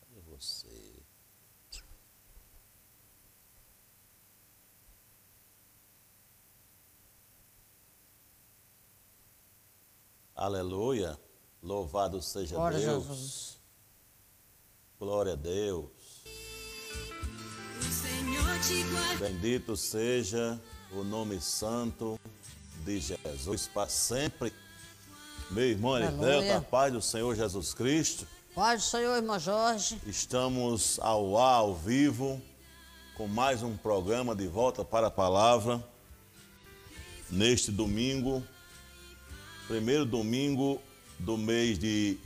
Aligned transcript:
Cadê 0.00 0.20
você? 0.26 0.94
Aleluia. 10.34 11.18
Louvado 11.62 12.20
seja 12.20 12.56
Glória 12.56 12.78
Deus. 12.78 13.04
Jesus. 13.06 13.58
Glória 14.98 15.32
a 15.32 15.36
Deus. 15.36 15.90
O 17.78 17.82
Senhor 17.82 18.60
te 18.60 18.82
guarda. 18.90 19.28
Bendito 19.28 19.76
seja 19.76 20.60
o 20.92 21.02
nome 21.02 21.40
santo 21.40 22.20
de 22.84 23.00
Jesus 23.00 23.66
para 23.68 23.88
sempre. 23.88 24.52
Meu 25.50 25.64
irmão 25.64 25.94
Aleluia. 25.94 26.36
Heriberto, 26.36 26.58
a 26.58 26.60
paz 26.60 26.92
do 26.92 27.02
Senhor 27.02 27.34
Jesus 27.34 27.74
Cristo. 27.74 28.26
Paz 28.54 28.82
do 28.82 28.88
Senhor, 28.88 29.16
irmão 29.16 29.38
Jorge. 29.38 30.00
Estamos 30.06 30.98
ao 31.00 31.38
ar, 31.38 31.56
ao 31.56 31.74
vivo, 31.74 32.40
com 33.16 33.26
mais 33.26 33.62
um 33.62 33.76
programa 33.76 34.34
de 34.34 34.46
volta 34.46 34.84
para 34.84 35.08
a 35.08 35.10
palavra. 35.10 35.82
Neste 37.30 37.70
domingo, 37.70 38.42
primeiro 39.66 40.04
domingo 40.04 40.80
do 41.18 41.36
mês 41.36 41.78
de 41.78 42.18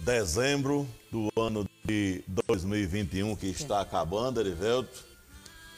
dezembro 0.00 0.86
do 1.10 1.30
ano 1.36 1.68
de 1.84 2.22
2021 2.46 3.36
que 3.36 3.46
está 3.46 3.80
acabando, 3.80 4.40
Erivelto. 4.40 5.04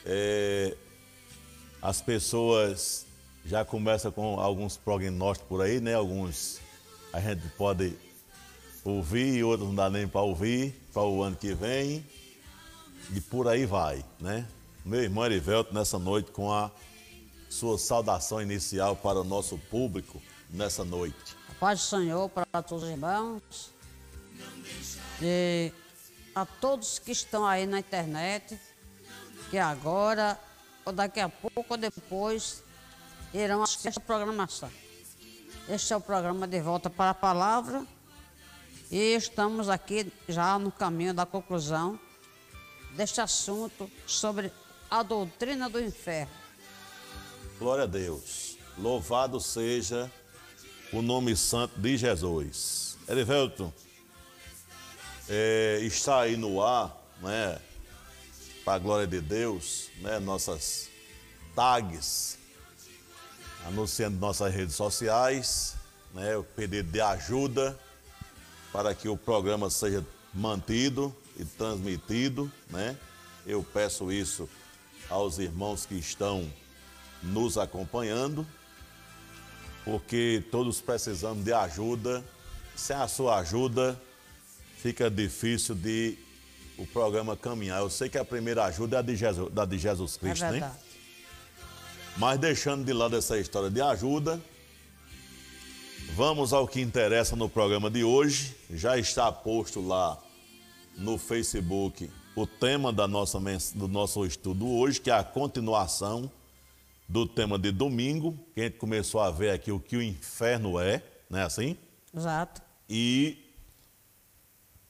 É, 0.04 0.76
as 1.80 2.00
pessoas 2.00 3.06
já 3.46 3.64
começam 3.64 4.10
com 4.10 4.40
alguns 4.40 4.76
prognósticos 4.76 5.48
por 5.48 5.62
aí, 5.62 5.80
né? 5.80 5.94
Alguns 5.94 6.60
a 7.12 7.20
gente 7.20 7.48
pode 7.50 7.96
ouvir, 8.84 9.44
outros 9.44 9.68
não 9.68 9.74
dá 9.74 9.88
nem 9.88 10.06
para 10.06 10.20
ouvir, 10.20 10.72
para 10.92 11.02
o 11.02 11.22
ano 11.22 11.36
que 11.36 11.54
vem. 11.54 12.04
E 13.14 13.20
por 13.20 13.46
aí 13.46 13.64
vai, 13.64 14.04
né? 14.20 14.46
Meu 14.84 15.00
irmão 15.00 15.24
Erivelto, 15.24 15.72
nessa 15.72 15.98
noite, 15.98 16.32
com 16.32 16.52
a 16.52 16.70
sua 17.48 17.78
saudação 17.78 18.42
inicial 18.42 18.96
para 18.96 19.20
o 19.20 19.24
nosso 19.24 19.56
público 19.70 20.20
nessa 20.50 20.84
noite. 20.84 21.36
A 21.48 21.54
paz 21.54 21.78
do 21.80 21.84
Senhor 21.84 22.28
para 22.28 22.62
todos 22.62 22.82
os 22.82 22.90
irmãos. 22.90 23.70
E 25.22 25.72
a 26.34 26.44
todos 26.44 26.98
que 26.98 27.12
estão 27.12 27.46
aí 27.46 27.64
na 27.64 27.78
internet, 27.78 28.58
que 29.50 29.56
agora, 29.56 30.38
ou 30.84 30.92
daqui 30.92 31.20
a 31.20 31.28
pouco 31.28 31.64
ou 31.68 31.76
depois, 31.76 32.62
irão 33.32 33.62
assistir 33.62 33.88
essa 33.88 34.00
programação. 34.00 34.70
Este 35.68 35.92
é 35.92 35.96
o 35.96 36.00
programa 36.00 36.46
de 36.46 36.60
volta 36.60 36.88
para 36.88 37.10
a 37.10 37.14
palavra. 37.14 37.86
E 38.90 39.14
estamos 39.14 39.68
aqui 39.68 40.12
já 40.28 40.58
no 40.58 40.70
caminho 40.70 41.12
da 41.12 41.26
conclusão 41.26 41.98
deste 42.92 43.20
assunto 43.20 43.90
sobre 44.06 44.52
a 44.90 45.02
doutrina 45.02 45.68
do 45.68 45.80
inferno. 45.80 46.32
Glória 47.58 47.84
a 47.84 47.86
Deus. 47.86 48.56
Louvado 48.78 49.40
seja 49.40 50.10
o 50.92 51.02
nome 51.02 51.36
santo 51.36 51.80
de 51.80 51.96
Jesus. 51.96 52.96
Erivelto, 53.08 53.72
é, 55.28 55.80
está 55.82 56.20
aí 56.20 56.36
no 56.36 56.62
ar, 56.62 56.96
né? 57.20 57.60
Para 58.64 58.74
a 58.74 58.78
glória 58.78 59.06
de 59.06 59.20
Deus, 59.20 59.88
né? 60.00 60.18
Nossas 60.20 60.88
tags, 61.54 62.38
anunciando 63.66 64.18
nossas 64.18 64.54
redes 64.54 64.74
sociais, 64.74 65.74
né? 66.14 66.36
O 66.36 66.44
pedido 66.44 66.90
de 66.90 67.00
ajuda 67.00 67.78
para 68.72 68.94
que 68.94 69.08
o 69.08 69.16
programa 69.16 69.68
seja 69.70 70.04
mantido 70.32 71.14
e 71.36 71.44
transmitido, 71.44 72.50
né? 72.70 72.96
Eu 73.46 73.62
peço 73.62 74.10
isso 74.12 74.48
aos 75.08 75.38
irmãos 75.38 75.86
que 75.86 75.94
estão 75.94 76.50
nos 77.22 77.58
acompanhando, 77.58 78.46
porque 79.84 80.44
todos 80.50 80.80
precisamos 80.80 81.44
de 81.44 81.52
ajuda. 81.52 82.24
Sem 82.74 82.94
a 82.94 83.08
sua 83.08 83.38
ajuda, 83.38 84.00
fica 84.76 85.10
difícil 85.10 85.74
de 85.74 86.18
o 86.76 86.86
programa 86.86 87.36
caminhar. 87.36 87.80
Eu 87.80 87.88
sei 87.88 88.08
que 88.08 88.18
a 88.18 88.24
primeira 88.24 88.64
ajuda 88.64 88.96
é 88.96 88.98
a 88.98 89.02
de 89.02 89.16
Jesus, 89.16 89.52
da 89.52 89.64
de 89.64 89.78
Jesus 89.78 90.16
É 90.16 90.18
Cristo, 90.18 90.44
né? 90.44 90.72
Mas 92.18 92.38
deixando 92.38 92.82
de 92.84 92.94
lado 92.94 93.14
essa 93.14 93.38
história 93.38 93.68
de 93.68 93.80
ajuda, 93.80 94.40
vamos 96.14 96.54
ao 96.54 96.66
que 96.66 96.80
interessa 96.80 97.36
no 97.36 97.46
programa 97.46 97.90
de 97.90 98.02
hoje. 98.04 98.56
Já 98.70 98.96
está 98.96 99.30
posto 99.30 99.86
lá 99.86 100.18
no 100.96 101.18
Facebook 101.18 102.10
o 102.34 102.46
tema 102.46 102.90
da 102.90 103.06
nossa, 103.06 103.38
do 103.74 103.86
nosso 103.86 104.24
estudo 104.24 104.66
hoje, 104.66 104.98
que 104.98 105.10
é 105.10 105.14
a 105.14 105.22
continuação 105.22 106.30
do 107.06 107.26
tema 107.26 107.58
de 107.58 107.70
domingo, 107.70 108.34
que 108.54 108.62
a 108.62 108.64
gente 108.64 108.78
começou 108.78 109.20
a 109.20 109.30
ver 109.30 109.50
aqui 109.50 109.70
o 109.70 109.78
que 109.78 109.96
o 109.96 110.02
inferno 110.02 110.80
é, 110.80 111.02
não 111.28 111.38
é 111.38 111.42
assim? 111.42 111.76
Exato. 112.14 112.62
e 112.88 113.36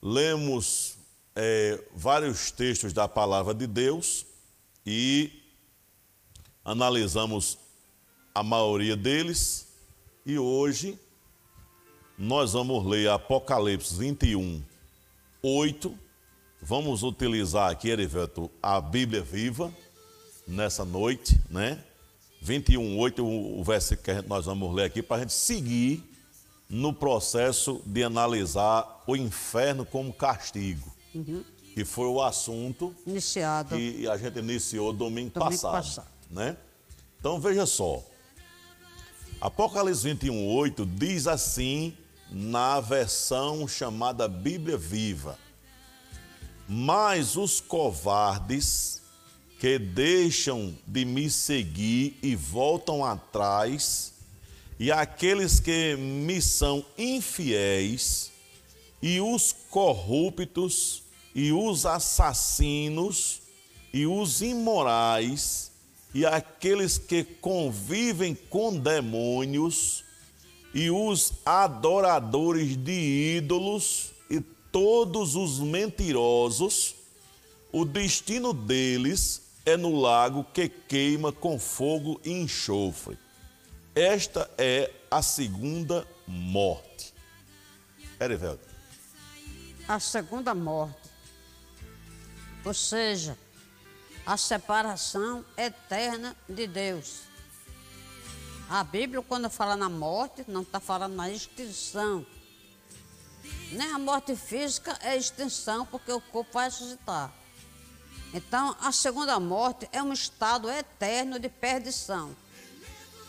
lemos 0.01 0.97
eh, 1.35 1.83
vários 1.93 2.53
textos 2.53 2.93
da 2.93 3.09
palavra 3.09 3.53
de 3.53 3.67
Deus 3.67 4.25
e 4.87 5.43
analisamos 6.67 7.57
a 8.35 8.43
maioria 8.43 8.97
deles 8.97 9.69
e 10.27 10.37
hoje 10.37 10.99
nós 12.19 12.55
vamos 12.55 12.85
ler 12.85 13.09
Apocalipse 13.09 13.95
21, 13.97 14.61
8. 15.41 15.97
Vamos 16.61 17.05
utilizar 17.05 17.71
aqui, 17.71 17.89
Erivelto, 17.89 18.51
a 18.61 18.81
Bíblia 18.81 19.23
viva 19.23 19.73
nessa 20.47 20.85
noite, 20.85 21.41
né? 21.49 21.83
21, 22.43 22.99
8, 22.99 23.25
o, 23.25 23.61
o 23.61 23.65
versículo 23.65 24.23
que 24.23 24.29
nós 24.29 24.47
vamos 24.47 24.75
ler 24.75 24.85
aqui 24.85 25.03
para 25.03 25.19
a 25.19 25.21
gente 25.21 25.33
seguir 25.33 26.03
no 26.69 26.93
processo 26.93 27.81
de 27.87 28.03
analisar 28.03 29.05
o 29.07 29.15
inferno 29.15 29.87
como 29.87 30.13
castigo, 30.13 30.93
que 31.75 31.85
foi 31.85 32.07
o 32.07 32.21
assunto 32.21 32.93
Iniciado. 33.07 33.77
que 33.77 34.09
a 34.09 34.17
gente 34.17 34.41
iniciou 34.41 34.93
domingo, 34.93 35.31
Domingo 35.31 35.51
passado, 35.51 35.73
passado. 35.73 36.16
Né? 36.31 36.57
Então 37.19 37.41
veja 37.41 37.67
só. 37.67 38.03
Apocalipse 39.41 40.03
21, 40.03 40.47
8 40.47 40.87
diz 40.87 41.27
assim 41.27 41.97
na 42.31 42.81
versão 42.81 43.69
chamada 43.69 44.27
Bíblia 44.29 44.77
Viva: 44.77 45.39
Mas 46.69 47.37
os 47.37 47.61
covardes 47.61 49.03
que 49.59 49.79
deixam 49.79 50.77
de 50.87 51.05
me 51.05 51.31
seguir 51.31 52.19
e 52.23 52.35
voltam 52.35 53.05
atrás, 53.05 54.13
e 54.79 54.93
aqueles 54.93 55.61
que 55.61 55.97
me 55.97 56.41
são 56.43 56.85
infiéis, 56.97 58.31
e 59.01 59.21
os 59.21 59.55
corruptos, 59.71 61.03
e 61.35 61.53
os 61.53 61.87
assassinos, 61.87 63.41
e 63.93 64.07
os 64.07 64.43
imorais, 64.43 65.71
e 66.17 66.25
aqueles 66.25 66.97
que 66.97 67.23
convivem 67.23 68.35
com 68.35 68.75
demônios, 68.75 70.03
e 70.73 70.91
os 70.91 71.35
adoradores 71.45 72.75
de 72.75 73.37
ídolos, 73.37 74.13
e 74.31 74.41
todos 74.41 75.37
os 75.37 75.59
mentirosos, 75.59 76.95
o 77.71 77.85
destino 77.85 78.55
deles 78.55 79.43
é 79.67 79.77
no 79.77 80.01
lago 80.01 80.43
que 80.55 80.71
queima 80.71 81.33
com 81.33 81.59
fogo 81.59 82.19
e 82.25 82.33
enxofre. 82.33 83.19
Esta 83.95 84.51
é 84.57 84.91
a 85.11 85.21
segunda 85.21 86.09
morte. 86.27 87.13
Erivelto, 88.19 88.67
a 89.87 90.01
segunda 90.01 90.55
morte. 90.55 91.11
Ou 92.65 92.73
seja, 92.73 93.37
a 94.27 94.37
separação 94.37 95.45
eterna 95.57 96.37
de 96.49 96.67
Deus. 96.67 97.21
A 98.69 98.83
Bíblia, 98.83 99.23
quando 99.23 99.49
fala 99.49 99.77
na 99.77 99.89
morte, 99.89 100.45
não 100.49 100.63
está 100.63 100.81
falando 100.81 101.15
na 101.15 101.31
extinção. 101.31 102.27
Nem 103.71 103.93
a 103.93 103.99
morte 103.99 104.35
física 104.35 104.99
é 105.01 105.17
extinção, 105.17 105.87
porque 105.87 106.11
o 106.11 106.21
corpo 106.21 106.53
vai 106.53 106.65
ressuscitar. 106.65 107.33
Então, 108.35 108.77
a 108.81 108.91
segunda 108.91 109.39
morte 109.39 109.89
é 109.93 110.03
um 110.03 110.13
estado 110.13 110.69
eterno 110.69 111.39
de 111.39 111.49
perdição. 111.49 112.37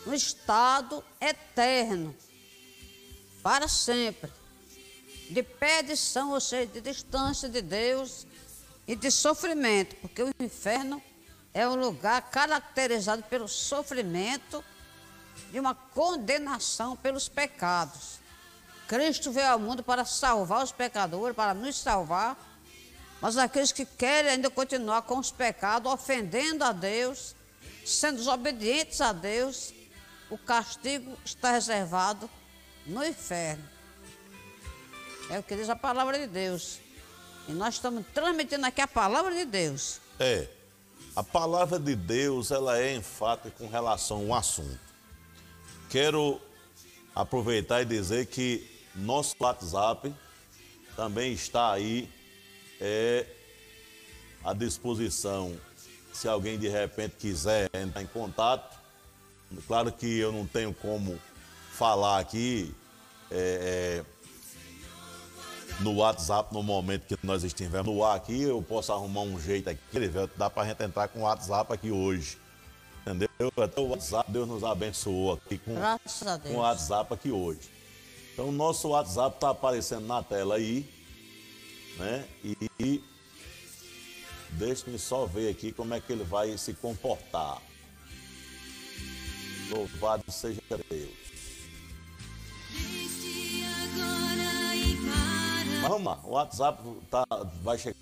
Um 0.04 0.12
estado 0.12 1.04
eterno, 1.20 2.14
para 3.42 3.68
sempre 3.68 4.32
de 5.30 5.42
perdição, 5.42 6.32
ou 6.32 6.40
seja, 6.40 6.66
de 6.66 6.80
distância 6.80 7.48
de 7.48 7.60
Deus 7.60 8.26
e 8.88 8.96
de 8.96 9.10
sofrimento, 9.10 9.94
porque 9.96 10.22
o 10.22 10.32
inferno 10.40 11.02
é 11.52 11.68
um 11.68 11.74
lugar 11.74 12.22
caracterizado 12.30 13.22
pelo 13.24 13.46
sofrimento 13.46 14.64
de 15.52 15.60
uma 15.60 15.74
condenação 15.74 16.96
pelos 16.96 17.28
pecados. 17.28 18.18
Cristo 18.88 19.30
veio 19.30 19.48
ao 19.48 19.58
mundo 19.58 19.82
para 19.82 20.06
salvar 20.06 20.64
os 20.64 20.72
pecadores, 20.72 21.36
para 21.36 21.52
nos 21.52 21.76
salvar. 21.76 22.36
Mas 23.20 23.36
aqueles 23.36 23.72
que 23.72 23.84
querem 23.84 24.30
ainda 24.30 24.48
continuar 24.48 25.02
com 25.02 25.18
os 25.18 25.30
pecados, 25.30 25.92
ofendendo 25.92 26.64
a 26.64 26.72
Deus, 26.72 27.34
sendo 27.84 28.16
desobedientes 28.16 29.02
a 29.02 29.12
Deus, 29.12 29.74
o 30.30 30.38
castigo 30.38 31.18
está 31.24 31.50
reservado 31.50 32.30
no 32.86 33.04
inferno. 33.04 33.68
É 35.28 35.38
o 35.38 35.42
que 35.42 35.56
diz 35.56 35.68
a 35.68 35.76
palavra 35.76 36.18
de 36.18 36.26
Deus. 36.26 36.80
E 37.48 37.52
nós 37.52 37.76
estamos 37.76 38.04
transmitindo 38.12 38.66
aqui 38.66 38.82
a 38.82 38.86
palavra 38.86 39.34
de 39.34 39.46
Deus. 39.46 40.00
É. 40.20 40.46
A 41.16 41.22
palavra 41.22 41.78
de 41.78 41.96
Deus, 41.96 42.50
ela 42.50 42.78
é 42.78 42.94
enfática 42.94 43.50
com 43.50 43.66
relação 43.66 44.30
ao 44.30 44.38
assunto. 44.38 44.78
Quero 45.88 46.38
aproveitar 47.14 47.80
e 47.80 47.86
dizer 47.86 48.26
que 48.26 48.68
nosso 48.94 49.34
WhatsApp 49.40 50.14
também 50.94 51.32
está 51.32 51.72
aí 51.72 52.08
é, 52.78 53.24
à 54.44 54.52
disposição. 54.52 55.58
Se 56.12 56.28
alguém 56.28 56.58
de 56.58 56.68
repente 56.68 57.14
quiser 57.18 57.70
entrar 57.72 58.02
em 58.02 58.06
contato, 58.06 58.78
claro 59.66 59.90
que 59.90 60.18
eu 60.18 60.30
não 60.30 60.46
tenho 60.46 60.74
como 60.74 61.18
falar 61.72 62.18
aqui 62.18 62.74
é, 63.30 64.04
é, 64.04 64.17
no 65.80 65.94
WhatsApp 65.94 66.52
no 66.52 66.62
momento 66.62 67.06
que 67.06 67.26
nós 67.26 67.44
estivermos 67.44 67.94
no 67.94 68.04
ar 68.04 68.16
aqui, 68.16 68.42
eu 68.42 68.60
posso 68.62 68.92
arrumar 68.92 69.22
um 69.22 69.40
jeito 69.40 69.70
aqui, 69.70 69.80
dá 70.36 70.50
para 70.50 70.62
a 70.62 70.66
gente 70.66 70.82
entrar 70.82 71.08
com 71.08 71.20
o 71.20 71.22
WhatsApp 71.22 71.72
aqui 71.72 71.90
hoje. 71.90 72.38
Entendeu? 73.02 73.28
Até 73.56 73.80
o 73.80 73.88
WhatsApp, 73.88 74.30
Deus 74.30 74.48
nos 74.48 74.64
abençoou 74.64 75.32
aqui 75.32 75.58
com, 75.58 75.74
com 76.42 76.54
o 76.54 76.56
WhatsApp 76.58 77.14
aqui 77.14 77.30
hoje. 77.30 77.70
Então, 78.32 78.48
o 78.48 78.52
nosso 78.52 78.88
WhatsApp 78.88 79.36
está 79.36 79.50
aparecendo 79.50 80.06
na 80.06 80.22
tela 80.22 80.56
aí, 80.56 80.88
né? 81.96 82.24
E, 82.44 82.56
e 82.78 83.04
deixe-me 84.50 84.98
só 84.98 85.26
ver 85.26 85.50
aqui 85.50 85.72
como 85.72 85.94
é 85.94 86.00
que 86.00 86.12
ele 86.12 86.24
vai 86.24 86.56
se 86.58 86.74
comportar. 86.74 87.60
Louvado 89.70 90.30
seja 90.30 90.60
Deus. 90.90 91.27
Lá, 95.88 96.20
o 96.22 96.30
WhatsApp 96.32 96.82
tá, 97.10 97.24
vai 97.62 97.78
chegar 97.78 97.96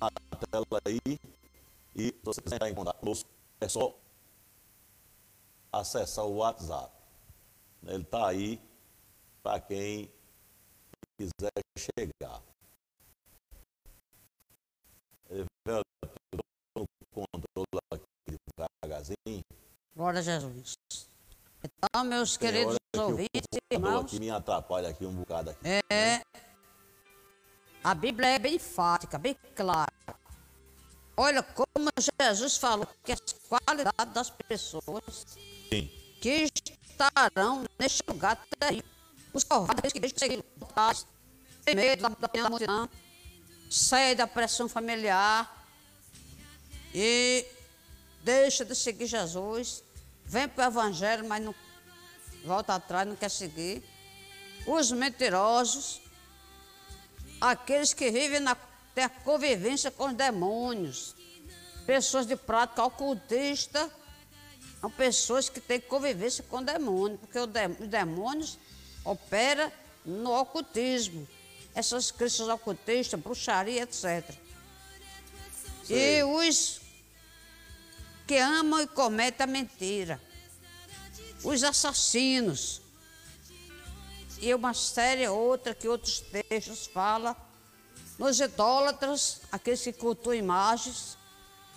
na 0.00 0.10
tela 0.50 0.80
aí. 0.84 1.18
E 1.96 2.06
se 2.06 2.20
você 2.22 2.40
quiser 2.40 2.56
entrar 2.56 2.70
em 2.70 2.74
contato 2.74 2.98
conosco, 3.00 3.28
é 3.60 3.68
só 3.68 3.92
acessar 5.72 6.24
o 6.24 6.36
WhatsApp. 6.36 6.92
Ele 7.86 8.02
está 8.02 8.28
aí 8.28 8.60
para 9.42 9.60
quem 9.60 10.08
quiser 11.18 11.52
chegar. 11.76 12.40
Veio 15.28 15.44
no 16.76 16.84
controle 17.12 17.82
aqui 17.92 18.36
devagarzinho. 18.56 19.42
Glória 19.96 20.20
a 20.20 20.22
Jesus. 20.22 20.76
Então, 21.64 22.04
meus 22.04 22.36
queridos 22.36 22.76
ouvintes, 22.96 23.58
irmãos. 23.72 24.04
Aqui 24.04 24.20
me 24.20 24.30
atrapalha 24.30 24.88
aqui 24.88 25.04
um 25.04 25.14
bocado. 25.14 25.50
Aqui. 25.50 25.60
É. 25.90 26.22
A 27.82 27.94
Bíblia 27.94 28.28
é 28.28 28.38
bem 28.38 28.56
enfática, 28.56 29.18
bem 29.18 29.36
clara. 29.54 29.92
Olha 31.16 31.42
como 31.42 31.90
Jesus 31.98 32.56
falou 32.56 32.86
que 33.02 33.12
as 33.12 33.20
qualidades 33.48 34.14
das 34.14 34.30
pessoas 34.30 35.26
Sim. 35.68 35.90
que 36.20 36.48
estarão 36.54 37.64
neste 37.78 38.02
lugar 38.06 38.36
terrível. 38.58 38.88
Os 39.32 39.44
covardes 39.44 39.92
que 39.92 40.00
deixam 40.00 40.18
seguir 40.18 40.44
tem 41.64 41.74
medo 41.74 42.08
da 42.18 42.28
pena 42.28 42.48
multidão, 42.48 42.88
sai 43.70 44.14
da 44.14 44.26
pressão 44.26 44.68
familiar 44.68 45.66
e 46.94 47.44
deixa 48.22 48.64
de 48.64 48.74
seguir 48.74 49.06
Jesus, 49.06 49.82
vem 50.24 50.48
para 50.48 50.64
o 50.64 50.70
Evangelho, 50.70 51.28
mas 51.28 51.42
não 51.42 51.54
volta 52.44 52.74
atrás, 52.74 53.06
não 53.06 53.16
quer 53.16 53.30
seguir. 53.30 53.82
Os 54.66 54.90
mentirosos, 54.92 56.00
aqueles 57.40 57.92
que 57.92 58.10
vivem 58.10 58.40
na 58.40 58.56
ter 58.94 59.08
convivência 59.24 59.90
com 59.90 60.06
os 60.06 60.14
demônios, 60.14 61.14
pessoas 61.86 62.26
de 62.26 62.36
prática 62.36 62.82
ocultista, 62.84 63.90
são 64.80 64.90
pessoas 64.90 65.48
que 65.48 65.60
têm 65.60 65.80
convivência 65.80 66.44
com 66.48 66.62
demônios, 66.62 67.20
porque 67.20 67.38
os 67.38 67.88
demônios 67.88 68.58
operam 69.04 69.70
no 70.04 70.32
ocultismo. 70.32 71.26
Essas 71.74 72.10
crenças 72.10 72.48
ocultistas, 72.48 73.20
bruxaria, 73.20 73.82
etc. 73.82 74.24
Sim. 75.84 75.94
E 75.94 76.22
os 76.24 76.80
que 78.26 78.36
amam 78.36 78.80
e 78.82 78.86
cometem 78.86 79.44
a 79.44 79.46
mentira. 79.46 80.20
Os 81.42 81.62
assassinos. 81.62 82.82
E 84.40 84.54
uma 84.54 84.72
série 84.74 85.26
outra 85.28 85.74
que 85.74 85.88
outros 85.88 86.20
textos 86.20 86.86
falam. 86.86 87.34
Nos 88.18 88.40
idólatras, 88.40 89.42
aqueles 89.50 89.82
que 89.82 89.92
cultuam 89.92 90.34
imagens, 90.34 91.16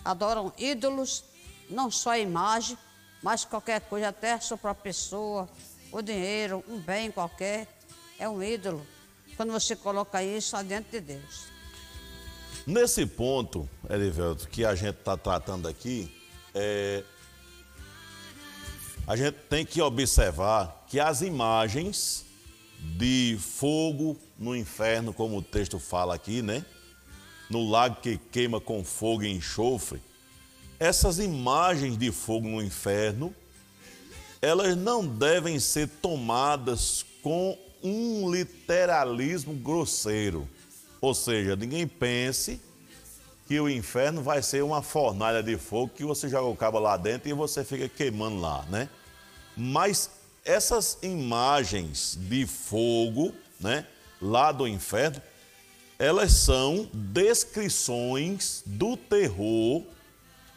adoram 0.04 0.52
ídolos, 0.58 1.24
não 1.70 1.92
só 1.92 2.12
a 2.12 2.20
imagem, 2.20 2.78
mas 3.22 3.46
qualquer 3.46 3.82
coisa, 3.82 4.10
até 4.10 4.34
a 4.34 4.40
sua 4.40 4.58
própria 4.58 4.84
pessoa, 4.84 5.48
o 5.92 6.02
dinheiro, 6.02 6.64
um 6.68 6.80
bem 6.80 7.12
qualquer, 7.12 7.68
é 8.18 8.28
um 8.28 8.42
ídolo. 8.42 8.86
Quando 9.38 9.52
você 9.52 9.76
coloca 9.76 10.24
isso 10.24 10.56
adiante 10.56 10.90
de 10.92 11.02
Deus. 11.02 11.46
Nesse 12.66 13.06
ponto, 13.06 13.70
Erivelto, 13.90 14.48
que 14.48 14.64
a 14.64 14.76
gente 14.76 14.98
está 14.98 15.18
tratando 15.18 15.68
aqui, 15.68 16.16
é... 16.54 17.04
a 19.08 19.16
gente 19.16 19.36
tem 19.50 19.66
que 19.66 19.82
observar 19.82 20.86
que 20.88 21.00
as 21.00 21.22
imagens 21.22 22.26
de 22.82 23.38
fogo 23.40 24.18
no 24.38 24.56
inferno, 24.56 25.14
como 25.14 25.38
o 25.38 25.42
texto 25.42 25.80
fala 25.80 26.16
aqui, 26.16 26.42
né? 26.42 26.66
No 27.50 27.70
lago 27.70 27.98
que 28.02 28.18
queima 28.32 28.60
com 28.60 28.84
fogo 28.84 29.24
e 29.24 29.32
enxofre, 29.32 30.02
essas 30.80 31.20
imagens 31.20 31.98
de 31.98 32.12
fogo 32.12 32.48
no 32.48 32.62
inferno, 32.62 33.36
elas 34.42 34.76
não 34.76 35.06
devem 35.06 35.60
ser 35.60 35.88
tomadas 35.88 37.06
com 37.22 37.56
um 37.84 38.32
literalismo 38.32 39.54
grosseiro. 39.54 40.50
Ou 41.00 41.14
seja, 41.14 41.56
ninguém 41.56 41.88
pense 41.88 42.60
que 43.48 43.60
o 43.60 43.70
inferno 43.70 44.24
vai 44.24 44.42
ser 44.42 44.64
uma 44.64 44.82
fornalha 44.82 45.44
de 45.44 45.58
fogo 45.58 45.92
que 45.94 46.04
você 46.04 46.30
joga 46.30 46.48
o 46.48 46.56
cabo 46.56 46.80
lá 46.80 46.98
dentro 46.98 47.30
e 47.30 47.34
você 47.34 47.64
fica 47.64 47.88
queimando 47.90 48.40
lá, 48.40 48.66
né? 48.70 48.90
Mas 49.56 50.10
essas 50.44 50.98
imagens 51.02 52.18
de 52.20 52.46
fogo, 52.46 53.34
né, 53.60 53.86
lá 54.22 54.52
do 54.52 54.68
inferno, 54.68 55.22
elas 55.98 56.32
são 56.32 56.90
descrições 56.94 58.64
do 58.66 58.98
terror 58.98 59.84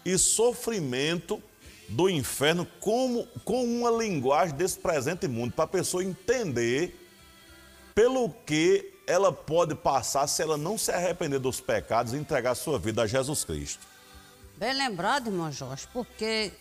e 0.05 0.17
sofrimento 0.17 1.43
do 1.89 2.09
inferno 2.09 2.67
como, 2.81 3.27
com 3.45 3.63
uma 3.63 3.91
linguagem 3.91 4.57
desse 4.57 4.79
presente 4.79 5.29
mundo, 5.29 5.53
para 5.53 5.65
a 5.65 5.69
pessoa 5.69 6.03
entender 6.03 6.99
pelo 7.95 8.31
que 8.31 8.93
ela 9.07 9.31
pode 9.31 9.75
passar 9.75 10.27
se 10.27 10.43
ela 10.43 10.57
não 10.57 10.79
se 10.79 10.91
arrepender 10.91 11.39
dos 11.39 11.61
pecados 11.61 12.15
e 12.15 12.17
entregar 12.17 12.55
sua 12.55 12.79
vida 12.79 13.03
a 13.03 13.07
Jesus 13.07 13.45
Cristo. 13.45 13.87
Bem 14.57 14.73
lembrado, 14.73 15.27
irmão 15.27 15.53
Jorge, 15.53 15.87
porque 15.93 16.53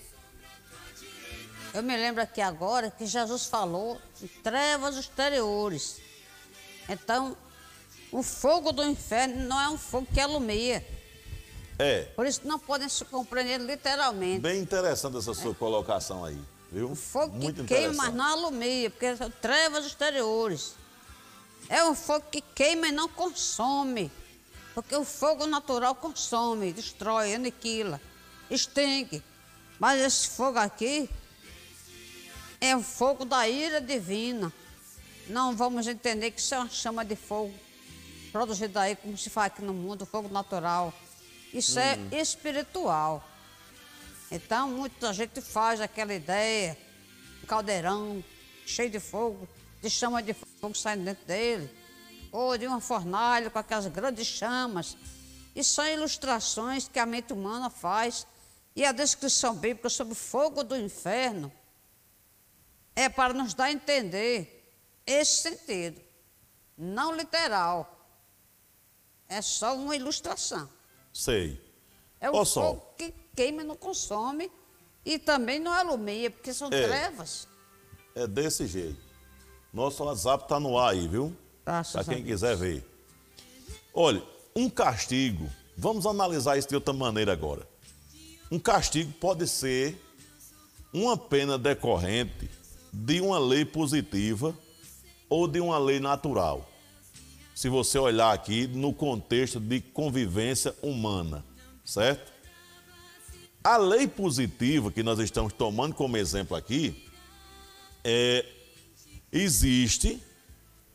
eu 1.73 1.81
me 1.81 1.95
lembro 1.97 2.21
aqui 2.21 2.39
agora 2.39 2.91
que 2.91 3.05
Jesus 3.05 3.45
falou 3.45 3.99
em 4.21 4.27
trevas 4.27 4.95
exteriores. 4.95 5.99
Então, 6.87 7.35
o 8.11 8.21
fogo 8.21 8.71
do 8.71 8.83
inferno 8.83 9.47
não 9.47 9.59
é 9.59 9.69
um 9.69 9.77
fogo 9.77 10.07
que 10.13 10.19
alumia. 10.19 10.85
É. 11.79 12.03
Por 12.15 12.27
isso 12.27 12.41
não 12.43 12.59
podem 12.59 12.87
se 12.87 13.03
compreender 13.05 13.59
literalmente. 13.59 14.39
Bem 14.39 14.61
interessante 14.61 15.17
essa 15.17 15.33
sua 15.33 15.51
é. 15.51 15.55
colocação 15.55 16.23
aí, 16.23 16.39
viu? 16.71 16.91
O 16.91 16.95
fogo 16.95 17.35
Muito 17.35 17.63
que 17.63 17.73
queima, 17.73 17.93
mas 17.93 18.13
não 18.13 18.25
alumia, 18.25 18.91
porque 18.91 19.15
são 19.15 19.31
trevas 19.31 19.85
exteriores. 19.85 20.75
É 21.67 21.83
um 21.85 21.95
fogo 21.95 22.25
que 22.29 22.41
queima 22.41 22.87
e 22.87 22.91
não 22.91 23.07
consome. 23.07 24.11
Porque 24.75 24.95
o 24.95 25.03
fogo 25.03 25.45
natural 25.45 25.95
consome, 25.95 26.73
destrói, 26.73 27.35
aniquila, 27.35 28.01
extingue. 28.49 29.23
Mas 29.79 30.01
esse 30.01 30.29
fogo 30.29 30.57
aqui 30.57 31.09
é 32.63 32.77
o 32.77 32.81
fogo 32.81 33.25
da 33.25 33.45
ira 33.45 33.81
divina. 33.81 34.51
Não 35.27 35.53
vamos 35.53 35.85
entender 35.85 36.31
que 36.31 36.39
isso 36.39 36.55
é 36.55 36.59
uma 36.59 36.69
chama 36.69 37.03
de 37.03 37.13
fogo 37.13 37.53
produzida 38.31 38.81
aí, 38.81 38.95
como 38.95 39.17
se 39.17 39.29
faz 39.29 39.47
aqui 39.47 39.61
no 39.61 39.73
mundo, 39.73 40.05
fogo 40.05 40.29
natural. 40.29 40.93
Isso 41.53 41.77
é 41.77 41.97
hum. 41.97 42.07
é 42.09 42.21
espiritual. 42.21 43.21
Então, 44.31 44.69
muita 44.69 45.11
gente 45.11 45.41
faz 45.41 45.81
aquela 45.81 46.13
ideia, 46.13 46.77
um 47.43 47.45
caldeirão 47.45 48.23
cheio 48.65 48.89
de 48.89 48.99
fogo, 48.99 49.45
de 49.81 49.89
chama 49.89 50.23
de 50.23 50.33
fogo 50.33 50.73
saindo 50.73 51.03
dentro 51.03 51.25
dele, 51.25 51.69
ou 52.31 52.57
de 52.57 52.65
uma 52.65 52.79
fornalha 52.79 53.49
com 53.49 53.59
aquelas 53.59 53.87
grandes 53.87 54.25
chamas. 54.25 54.95
E 55.53 55.61
são 55.65 55.85
ilustrações 55.85 56.87
que 56.87 56.97
a 56.97 57.05
mente 57.05 57.33
humana 57.33 57.69
faz. 57.69 58.25
E 58.73 58.85
a 58.85 58.93
descrição 58.93 59.53
bíblica 59.53 59.89
sobre 59.89 60.13
o 60.13 60.15
fogo 60.15 60.63
do 60.63 60.77
inferno 60.77 61.51
é 62.95 63.09
para 63.09 63.33
nos 63.33 63.53
dar 63.53 63.65
a 63.65 63.71
entender 63.71 64.71
esse 65.05 65.41
sentido, 65.41 66.01
não 66.77 67.15
literal. 67.15 67.89
É 69.27 69.41
só 69.41 69.75
uma 69.75 69.95
ilustração. 69.95 70.69
Sei. 71.11 71.59
É 72.19 72.29
o 72.29 72.45
só. 72.45 72.61
fogo 72.61 72.85
que 72.97 73.13
queima 73.35 73.61
e 73.61 73.65
não 73.65 73.75
consome 73.75 74.51
e 75.05 75.17
também 75.19 75.59
não 75.59 75.71
alumia, 75.71 76.29
porque 76.31 76.53
são 76.53 76.67
É. 76.71 76.87
trevas. 76.87 77.47
É 78.15 78.27
desse 78.27 78.67
jeito. 78.67 79.01
Nosso 79.73 80.03
WhatsApp 80.03 80.47
tá 80.47 80.59
no 80.59 80.77
ar 80.77 80.91
aí, 80.91 81.07
viu? 81.07 81.35
Graças 81.65 81.93
Para 81.93 82.13
quem 82.15 82.23
quiser 82.23 82.55
ver. 82.55 82.85
Olha, 83.93 84.21
um 84.55 84.69
castigo, 84.69 85.49
vamos 85.75 86.05
analisar 86.05 86.57
isso 86.57 86.67
de 86.69 86.75
outra 86.75 86.93
maneira 86.93 87.33
agora. 87.33 87.67
Um 88.51 88.59
castigo 88.59 89.11
pode 89.13 89.47
ser 89.47 89.99
uma 90.93 91.17
pena 91.17 91.57
decorrente 91.57 92.49
de 92.93 93.19
uma 93.19 93.39
lei 93.39 93.65
positiva 93.65 94.55
ou 95.27 95.47
de 95.47 95.59
uma 95.59 95.79
lei 95.79 95.99
natural. 95.99 96.69
Se 97.55 97.67
você 97.67 97.97
olhar 97.97 98.31
aqui 98.31 98.67
no 98.67 98.93
contexto 98.93 99.59
de 99.59 99.81
convivência 99.81 100.75
humana, 100.81 101.43
certo? 101.83 102.31
A 103.63 103.77
lei 103.77 104.07
positiva 104.07 104.91
que 104.91 105.01
nós 105.01 105.17
estamos 105.19 105.53
tomando 105.53 105.95
como 105.95 106.17
exemplo 106.17 106.55
aqui 106.55 107.09
é, 108.03 108.45
existe 109.31 110.21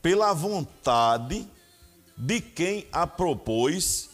pela 0.01 0.33
vontade 0.33 1.49
de 2.17 2.41
quem 2.41 2.87
a 2.93 3.07
propôs 3.07 4.11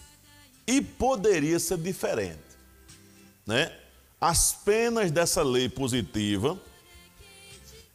e 0.66 0.80
poderia 0.80 1.58
ser 1.58 1.78
diferente, 1.78 2.38
né? 3.46 3.76
As 4.20 4.52
penas 4.52 5.10
dessa 5.10 5.42
lei 5.42 5.68
positiva, 5.68 6.58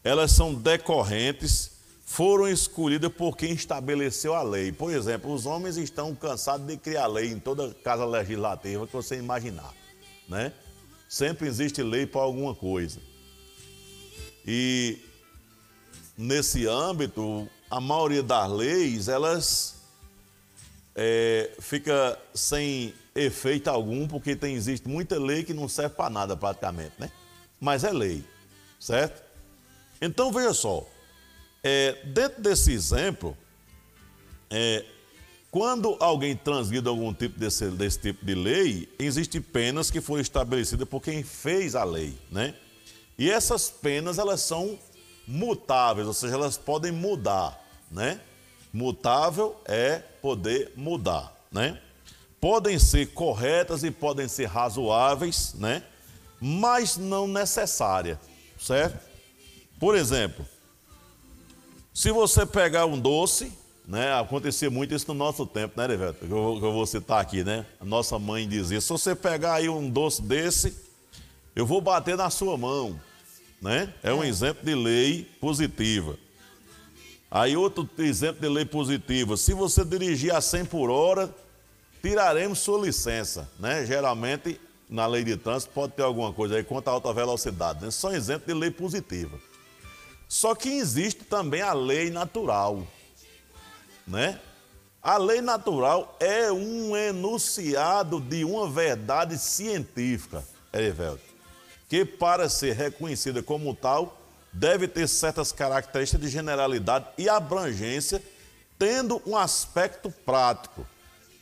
elas 0.04 0.32
são 0.32 0.54
decorrentes, 0.54 1.72
foram 2.06 2.48
escolhidas 2.48 3.12
por 3.12 3.38
quem 3.38 3.54
estabeleceu 3.54 4.34
a 4.34 4.42
lei. 4.42 4.72
Por 4.72 4.92
exemplo, 4.92 5.32
os 5.34 5.46
homens 5.46 5.78
estão 5.78 6.16
cansados 6.16 6.66
de 6.66 6.78
criar 6.78 7.08
lei 7.08 7.32
em 7.32 7.40
toda 7.40 7.74
casa 7.84 8.06
legislativa 8.06 8.88
que 8.88 8.94
você 8.94 9.18
imaginar, 9.18 9.74
né? 10.28 10.52
Sempre 11.08 11.48
existe 11.48 11.84
lei 11.84 12.06
para 12.06 12.22
alguma 12.22 12.56
coisa. 12.56 13.00
E 14.46 15.00
nesse 16.18 16.66
âmbito, 16.68 17.48
a 17.70 17.80
maioria 17.80 18.24
das 18.24 18.50
leis, 18.50 19.08
elas 19.08 19.76
é, 20.96 21.52
fica 21.60 22.18
sem 22.34 22.94
efeito 23.14 23.70
algum, 23.70 24.08
porque 24.08 24.36
tem, 24.36 24.56
existe 24.56 24.88
muita 24.88 25.20
lei 25.20 25.44
que 25.44 25.54
não 25.54 25.70
serve 25.70 25.96
para 25.96 26.10
nada 26.10 26.36
praticamente, 26.36 26.94
né? 26.98 27.12
Mas 27.60 27.84
é 27.84 27.92
lei, 27.92 28.24
certo? 28.80 29.29
Então 30.02 30.32
veja 30.32 30.54
só, 30.54 30.88
é, 31.64 31.94
dentro 32.06 32.42
desse 32.42 32.72
exemplo, 32.72 33.38
é, 34.50 34.86
quando 35.52 35.98
alguém 36.00 36.36
transgride 36.36 36.88
algum 36.88 37.14
tipo 37.14 37.40
desse, 37.40 37.70
desse 37.72 38.00
tipo 38.00 38.26
de 38.26 38.36
lei, 38.36 38.88
existem 39.00 39.42
penas 39.42 39.90
que 39.90 40.00
foram 40.00 40.22
estabelecidas 40.22 40.88
por 40.88 41.02
quem 41.02 41.24
fez 41.24 41.76
a 41.76 41.84
lei, 41.84 42.18
né? 42.32 42.54
E 43.18 43.30
essas 43.30 43.70
penas, 43.70 44.18
elas 44.18 44.42
são 44.42 44.80
mutáveis, 45.28 46.08
ou 46.08 46.14
seja, 46.14 46.36
elas 46.36 46.58
podem 46.58 46.92
mudar, 46.92 47.60
né? 47.92 48.22
Mutável 48.72 49.60
é 49.66 49.98
poder 50.22 50.72
mudar, 50.76 51.36
né? 51.52 51.82
Podem 52.40 52.80
ser 52.80 53.08
corretas 53.08 53.84
e 53.84 53.92
podem 53.92 54.28
ser 54.28 54.46
razoáveis, 54.46 55.56
né? 55.56 55.84
Mas 56.40 56.96
não 56.96 57.28
necessária, 57.28 58.20
certo? 58.58 59.09
Por 59.80 59.96
exemplo, 59.96 60.46
se 61.94 62.12
você 62.12 62.46
pegar 62.46 62.86
um 62.86 63.00
doce, 63.00 63.52
né? 63.88 64.14
Acontecia 64.20 64.70
muito 64.70 64.94
isso 64.94 65.08
no 65.08 65.16
nosso 65.16 65.48
tempo, 65.48 65.74
né, 65.76 65.88
Reveto? 65.88 66.26
Que 66.26 66.32
eu, 66.32 66.60
eu 66.62 66.72
vou 66.72 66.86
citar 66.86 67.20
aqui, 67.20 67.44
né? 67.44 67.66
A 67.80 67.86
nossa 67.86 68.20
mãe 68.20 68.48
dizia: 68.48 68.80
se 68.80 68.90
você 68.90 69.16
pegar 69.16 69.56
aí 69.56 69.68
um 69.68 69.90
doce 69.90 70.22
desse, 70.22 70.78
eu 71.56 71.66
vou 71.66 71.82
bater 71.82 72.16
na 72.16 72.30
sua 72.30 72.56
mão, 72.56 73.00
né? 73.60 73.92
É 74.04 74.14
um 74.14 74.24
exemplo 74.24 74.64
de 74.64 74.76
lei 74.76 75.24
positiva. 75.42 76.16
Aí 77.32 77.58
outro 77.58 77.90
exemplo 77.98 78.42
de 78.42 78.48
lei 78.48 78.64
positiva: 78.64 79.36
se 79.36 79.56
você 79.56 79.84
dirigir 79.84 80.36
a 80.36 80.40
100 80.40 80.66
por 80.66 80.92
hora, 80.92 81.34
tiraremos 82.00 82.60
sua 82.60 82.86
licença, 82.86 83.50
né? 83.60 83.86
Geralmente 83.88 84.62
na 84.88 85.08
lei 85.08 85.24
de 85.24 85.36
trânsito 85.36 85.72
pode 85.74 85.94
ter 85.94 86.04
alguma 86.04 86.32
coisa 86.32 86.58
aí 86.58 86.64
contra 86.64 86.92
a 86.92 86.94
alta 86.94 87.12
velocidade, 87.12 87.84
né? 87.84 87.90
São 87.90 88.14
exemplos 88.14 88.46
de 88.46 88.54
lei 88.54 88.70
positiva. 88.70 89.49
Só 90.30 90.54
que 90.54 90.70
existe 90.70 91.24
também 91.24 91.64
a 91.64 91.74
lei 91.74 92.12
natural, 92.12 92.88
né? 94.06 94.40
A 95.02 95.18
lei 95.18 95.42
natural 95.42 96.16
é 96.20 96.52
um 96.52 96.96
enunciado 96.96 98.22
de 98.22 98.46
uma 98.46 98.70
verdade 98.70 99.40
científica, 99.40 100.46
Erivelto, 100.72 101.24
que 101.90 102.06
para 102.06 102.48
ser 102.48 102.76
reconhecida 102.76 103.42
como 103.42 103.74
tal, 103.74 104.22
deve 104.54 104.88
ter 104.88 105.08
certas 105.08 105.52
características 105.52 106.22
de 106.22 106.32
generalidade 106.32 107.08
e 107.18 107.28
abrangência, 107.28 108.22
tendo 108.78 109.20
um 109.26 109.36
aspecto 109.36 110.12
prático. 110.12 110.86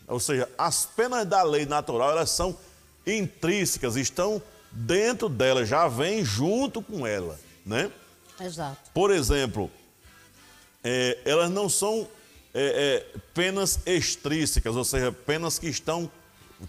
Ou 0.07 0.19
seja, 0.19 0.49
as 0.57 0.85
penas 0.85 1.25
da 1.25 1.43
lei 1.43 1.65
natural, 1.65 2.11
elas 2.11 2.29
são 2.29 2.57
intrínsecas, 3.05 3.97
estão 3.97 4.41
dentro 4.71 5.27
dela, 5.27 5.65
já 5.65 5.89
vem 5.89 6.23
junto 6.23 6.81
com 6.81 7.05
ela, 7.05 7.37
né? 7.65 7.91
Exato. 8.39 8.91
Por 8.93 9.11
exemplo, 9.11 9.71
é, 10.83 11.17
elas 11.25 11.49
não 11.49 11.67
são 11.67 12.07
é, 12.53 13.05
é, 13.15 13.19
penas 13.33 13.79
extrínsecas, 13.85 14.75
ou 14.75 14.83
seja, 14.83 15.11
penas 15.11 15.59
que 15.59 15.67
estão, 15.67 16.11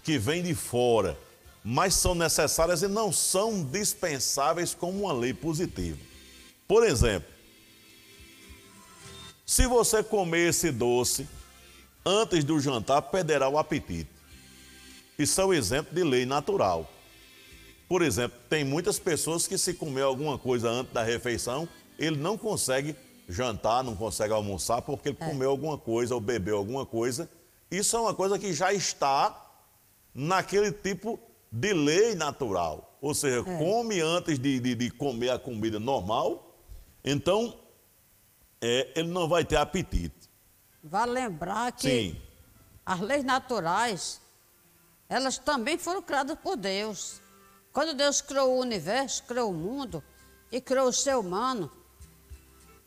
que 0.03 0.17
vêm 0.17 0.43
de 0.43 0.53
fora, 0.53 1.17
mas 1.63 1.93
são 1.95 2.15
necessárias 2.15 2.81
e 2.81 2.87
não 2.87 3.11
são 3.11 3.63
dispensáveis 3.63 4.73
como 4.73 5.03
uma 5.03 5.13
lei 5.13 5.33
positiva. 5.33 5.97
Por 6.67 6.85
exemplo, 6.85 7.29
se 9.45 9.65
você 9.65 10.03
comer 10.03 10.49
esse 10.49 10.71
doce 10.71 11.27
antes 12.05 12.43
do 12.43 12.59
jantar, 12.59 13.01
perderá 13.01 13.49
o 13.49 13.57
apetite. 13.57 14.09
Isso 15.17 15.41
é 15.41 15.45
um 15.45 15.53
exemplo 15.53 15.93
de 15.93 16.03
lei 16.03 16.25
natural. 16.25 16.89
Por 17.89 18.03
exemplo, 18.03 18.37
tem 18.47 18.63
muitas 18.63 18.99
pessoas 18.99 19.47
que 19.47 19.57
se 19.57 19.73
comer 19.73 20.03
alguma 20.03 20.37
coisa 20.37 20.69
antes 20.69 20.93
da 20.93 21.01
refeição, 21.03 21.67
ele 21.97 22.15
não 22.17 22.37
consegue 22.37 22.95
jantar, 23.27 23.83
não 23.83 23.95
consegue 23.95 24.31
almoçar 24.31 24.81
porque 24.83 25.09
ele 25.09 25.17
comeu 25.17 25.49
alguma 25.49 25.75
coisa 25.77 26.13
ou 26.13 26.21
bebeu 26.21 26.55
alguma 26.57 26.85
coisa. 26.85 27.27
Isso 27.71 27.97
é 27.97 27.99
uma 27.99 28.13
coisa 28.13 28.37
que 28.37 28.53
já 28.53 28.71
está 28.71 29.35
naquele 30.13 30.71
tipo 30.71 31.19
de 31.51 31.73
lei 31.73 32.13
natural. 32.13 32.95
Ou 33.01 33.13
seja, 33.15 33.43
come 33.43 33.99
antes 34.01 34.37
de, 34.37 34.59
de- 34.59 34.75
de 34.75 34.91
comer 34.91 35.31
a 35.31 35.39
comida 35.39 35.79
normal, 35.79 36.55
então 37.03 37.57
é, 38.61 38.91
ele 38.95 39.07
não 39.09 39.27
vai 39.27 39.43
ter 39.43 39.55
apetite. 39.55 40.29
Vale 40.83 41.11
lembrar 41.13 41.71
que 41.71 41.89
Sim, 41.89 42.21
as 42.85 42.99
leis 42.99 43.23
naturais, 43.23 44.21
elas 45.07 45.37
também 45.39 45.77
foram 45.77 46.01
criadas 46.03 46.37
por 46.37 46.55
Deus. 46.55 47.19
Quando 47.71 47.93
Deus 47.93 48.21
criou 48.21 48.55
o 48.55 48.59
universo, 48.59 49.23
criou 49.23 49.51
o 49.51 49.53
mundo 49.53 50.03
e 50.51 50.59
criou 50.59 50.87
o 50.87 50.93
ser 50.93 51.15
humano, 51.15 51.71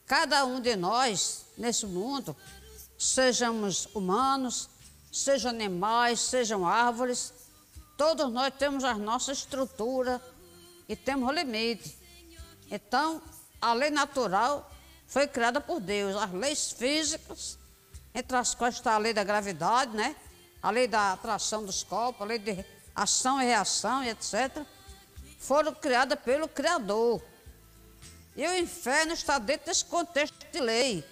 cada 0.07 0.45
um 0.45 0.61
de 0.61 0.75
nós 0.75 1.47
nesse 1.57 1.87
mundo, 1.87 2.37
sejamos 2.99 3.87
humanos, 3.95 4.69
sejam 5.13 5.51
animais, 5.51 6.21
sejam 6.21 6.67
árvores, 6.67 7.33
todos 7.97 8.33
nós 8.33 8.53
temos 8.59 8.83
a 8.83 8.95
nossa 8.95 9.33
estrutura 9.33 10.21
e 10.89 10.97
temos 10.97 11.33
limite. 11.35 11.97
Então, 12.71 13.23
a 13.61 13.73
lei 13.73 13.91
natural 13.91 14.69
foi 15.07 15.29
criada 15.29 15.61
por 15.61 15.79
Deus. 15.79 16.17
As 16.17 16.33
leis 16.33 16.73
físicas, 16.73 17.59
entre 18.15 18.37
as 18.37 18.55
quais 18.55 18.75
está 18.75 18.95
a 18.95 18.99
lei 18.99 19.13
da 19.13 19.23
gravidade, 19.23 19.95
né? 19.97 20.17
A 20.61 20.71
lei 20.71 20.89
da 20.89 21.13
atração 21.13 21.65
dos 21.65 21.83
corpos, 21.83 22.23
a 22.23 22.25
lei 22.25 22.39
de 22.39 22.65
ação 22.95 23.41
e 23.41 23.45
reação 23.45 24.03
e 24.05 24.09
etc. 24.09 24.65
Foram 25.39 25.75
criadas 25.75 26.19
pelo 26.21 26.49
Criador. 26.49 27.23
E 28.37 28.47
o 28.47 28.59
inferno 28.59 29.13
está 29.13 29.39
dentro 29.39 29.67
desse 29.67 29.85
contexto 29.85 30.35
de 30.51 30.61
lei. 30.61 31.05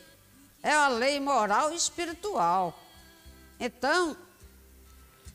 É 0.63 0.73
a 0.73 0.89
lei 0.89 1.19
moral 1.21 1.73
e 1.73 1.77
espiritual. 1.77 2.79
Então, 3.59 4.17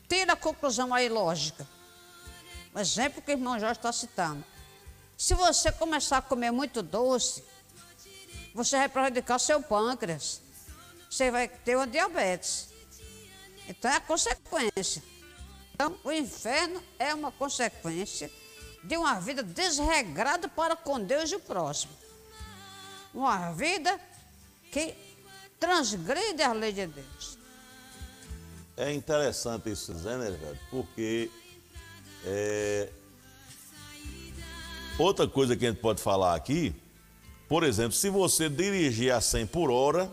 tira 0.08 0.32
a 0.32 0.36
conclusão 0.36 0.92
aí 0.92 1.08
lógica. 1.08 1.66
O 2.74 2.78
exemplo 2.78 3.22
que 3.22 3.30
o 3.30 3.32
irmão 3.32 3.58
Jorge 3.58 3.78
está 3.78 3.92
citando. 3.92 4.44
Se 5.16 5.34
você 5.34 5.72
começar 5.72 6.18
a 6.18 6.22
comer 6.22 6.50
muito 6.50 6.82
doce, 6.82 7.42
você 8.54 8.76
vai 8.76 8.88
prejudicar 8.88 9.38
seu 9.38 9.62
pâncreas. 9.62 10.40
Você 11.08 11.30
vai 11.30 11.48
ter 11.48 11.76
uma 11.76 11.86
diabetes. 11.86 12.68
Então 13.68 13.90
é 13.90 13.96
a 13.96 14.00
consequência. 14.00 15.02
Então, 15.76 15.94
o 16.02 16.10
inferno 16.10 16.82
é 16.98 17.12
uma 17.12 17.30
consequência 17.30 18.30
de 18.82 18.96
uma 18.96 19.20
vida 19.20 19.42
desregrada 19.42 20.48
para 20.48 20.74
com 20.74 20.98
Deus 20.98 21.30
e 21.30 21.36
o 21.36 21.38
próximo. 21.40 21.92
Uma 23.12 23.52
vida 23.52 24.00
que 24.72 24.94
transgride 25.60 26.42
a 26.42 26.54
lei 26.54 26.72
de 26.72 26.86
Deus. 26.86 27.36
É 28.74 28.90
interessante 28.90 29.70
isso, 29.70 29.92
Zé, 29.98 30.16
né, 30.16 30.30
velho? 30.30 30.58
Porque 30.70 31.30
é, 32.24 32.88
outra 34.98 35.28
coisa 35.28 35.54
que 35.54 35.66
a 35.66 35.68
gente 35.68 35.82
pode 35.82 36.00
falar 36.00 36.34
aqui, 36.34 36.74
por 37.46 37.62
exemplo, 37.62 37.92
se 37.92 38.08
você 38.08 38.48
dirigir 38.48 39.12
a 39.12 39.20
100 39.20 39.46
por 39.48 39.70
hora, 39.70 40.10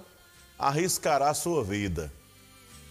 arriscará 0.59 1.29
a 1.29 1.33
sua 1.33 1.63
vida. 1.63 2.11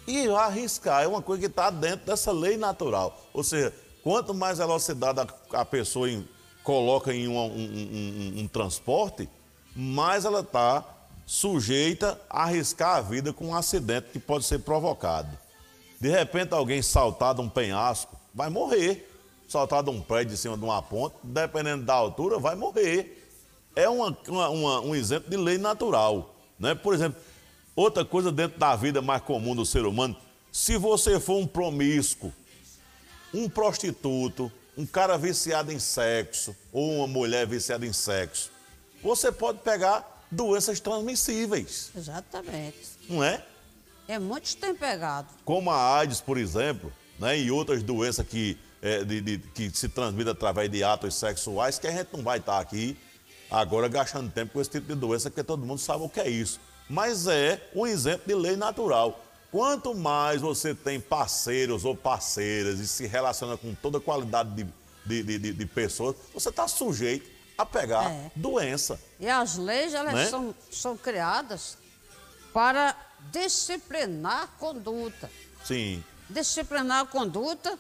E 0.07 0.27
arriscar 0.29 1.03
é 1.05 1.07
uma 1.07 1.23
coisa 1.23 1.41
que 1.43 1.47
está 1.47 1.71
dentro 1.71 2.07
dessa 2.07 2.33
lei 2.33 2.57
natural. 2.57 3.21
Ou 3.33 3.45
seja, 3.45 3.73
quanto 4.03 4.35
mais 4.35 4.59
velocidade 4.59 5.21
a, 5.21 5.61
a 5.61 5.65
pessoa 5.65 6.11
em- 6.11 6.27
coloca 6.65 7.13
em 7.15 7.29
um, 7.29 7.37
um- 7.39 8.35
um- 8.37 8.41
um- 8.43 8.49
transporte, 8.49 9.29
mais 9.75 10.25
ela 10.25 10.41
está 10.41 10.85
sujeita 11.25 12.21
a 12.29 12.43
arriscar 12.45 12.97
a 12.97 13.01
vida 13.01 13.33
com 13.33 13.49
um 13.49 13.55
acidente 13.55 14.09
que 14.13 14.19
pode 14.19 14.45
ser 14.45 14.59
provocado. 14.61 15.29
De 16.01 16.09
repente, 16.11 16.53
alguém 16.53 16.83
saltar 16.83 17.35
de 17.35 17.41
um 17.41 17.49
penhasco, 17.49 18.17
vai 18.35 18.51
morrer. 18.51 19.09
Saltar 19.49 19.83
de 19.83 19.91
um 19.91 20.01
prédio 20.01 20.33
de 20.35 20.37
cima 20.41 20.57
de 20.57 20.65
uma 20.65 20.83
ponte, 20.83 21.15
dependendo 21.23 21.85
da 21.85 21.95
altura, 21.95 22.39
vai 22.39 22.55
morrer. 22.57 23.29
É 23.77 23.89
uma- 23.89 24.17
uma- 24.29 24.49
uma- 24.49 24.81
um 24.81 24.95
exemplo 24.95 25.31
de 25.31 25.37
lei 25.37 25.59
natural. 25.59 26.35
Né? 26.59 26.75
Por 26.75 26.95
exemplo, 26.95 27.21
outra 27.75 28.05
coisa 28.05 28.31
dentro 28.33 28.59
da 28.59 28.75
vida 28.77 29.01
mais 29.03 29.23
comum 29.23 29.55
do 29.55 29.65
ser 29.65 29.85
humano, 29.87 30.17
se 30.51 30.77
você 30.77 31.19
for 31.19 31.39
um 31.39 31.47
promíscuo, 31.47 32.33
um 33.33 33.49
prostituto, 33.49 34.51
um 34.77 34.85
cara 34.87 35.17
viciado 35.17 35.73
em 35.73 35.79
sexo, 35.79 36.55
ou 36.73 36.97
uma 36.99 37.07
mulher 37.07 37.47
viciada 37.47 37.87
em 37.87 37.93
sexo, 37.93 38.51
você 39.03 39.33
pode 39.33 39.59
pegar 39.61 40.25
doenças 40.31 40.81
transmissíveis, 40.81 41.91
Exatamente. 41.97 42.79
não 43.09 43.23
é? 43.23 43.45
E 44.09 44.19
muitos 44.19 44.55
têm 44.55 44.75
pegado. 44.75 45.29
como 45.45 45.71
a 45.71 45.99
AIDS, 45.99 46.21
por 46.21 46.37
exemplo, 46.37 46.93
né, 47.19 47.39
e 47.39 47.51
outras 47.51 47.83
doenças 47.83 48.27
que, 48.27 48.59
é, 48.83 49.05
de- 49.05 49.21
de- 49.21 49.39
que 49.39 49.71
se 49.71 49.89
transmitem 49.89 50.33
através 50.33 50.71
de 50.71 50.83
atos 50.83 51.15
sexuais, 51.15 51.79
que 51.79 51.87
a 51.87 51.91
gente 51.93 52.09
não 52.13 52.23
vai 52.23 52.39
estar 52.39 52.59
aqui 52.59 52.97
agora 53.51 53.89
gastando 53.89 54.31
tempo 54.31 54.55
com 54.55 54.61
esse 54.61 54.71
tipo 54.71 54.87
de 54.89 54.95
doença, 54.95 55.31
porque 55.31 55.45
todo 55.45 55.65
mundo 55.65 55.79
sabe 55.79 56.03
o 56.05 56.09
que 56.09 56.21
é 56.21 56.29
isso. 56.29 56.59
Mas 56.93 57.27
é 57.27 57.71
um 57.75 57.87
exemplo 57.87 58.25
de 58.27 58.35
lei 58.35 58.55
natural. 58.55 59.25
Quanto 59.51 59.95
mais 59.95 60.43
você 60.43 60.75
tem 60.75 61.01
parceiros 61.01 61.87
ou 61.87 61.97
parceiras 61.97 62.79
e 62.81 62.87
se 62.87 63.07
relaciona 63.07 63.57
com 63.57 63.75
toda 63.75 63.99
qualidade 63.99 64.51
de, 65.07 65.23
de, 65.23 65.39
de- 65.39 65.53
de- 65.55 65.67
pessoas, 65.67 66.15
você 66.35 66.51
está 66.51 66.69
sujeito 66.69 67.31
a 67.57 67.65
pegar 67.65 68.11
É. 68.11 68.31
doença. 68.37 69.01
E 69.19 69.27
as 69.27 69.57
leis, 69.57 69.95
elas 69.95 70.13
Né? 70.13 70.27
são, 70.29 70.55
são 70.71 70.95
criadas 70.95 71.79
para 72.53 72.95
disciplinar 73.31 74.43
a 74.43 74.47
conduta. 74.47 75.31
Sim, 75.65 76.05
Disciplinar 76.29 77.01
a 77.05 77.07
conduta 77.07 77.79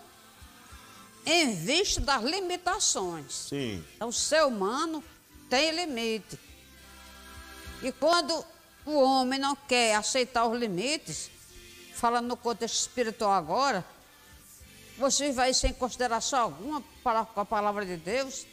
em 1.26 1.54
vista 1.54 2.00
das 2.00 2.22
limitações. 2.24 3.46
sim, 3.50 3.84
Então, 3.96 4.08
o 4.08 4.12
ser 4.12 4.42
humano 4.44 5.04
tem 5.50 5.70
limite. 5.70 6.38
E 7.82 7.92
quando 7.92 8.42
o 8.84 9.00
homem 9.00 9.38
não 9.38 9.54
quer 9.54 9.94
aceitar 9.94 10.46
os 10.46 10.58
limites, 10.58 11.30
falando 11.94 12.28
no 12.28 12.36
contexto 12.36 12.80
espiritual 12.80 13.32
agora, 13.32 13.84
você 14.98 15.32
vai 15.32 15.54
sem 15.54 15.72
consideração 15.72 16.40
alguma 16.40 16.82
para 17.02 17.24
com 17.24 17.40
a 17.40 17.44
palavra 17.44 17.84
de 17.84 17.96
Deus, 17.96 18.46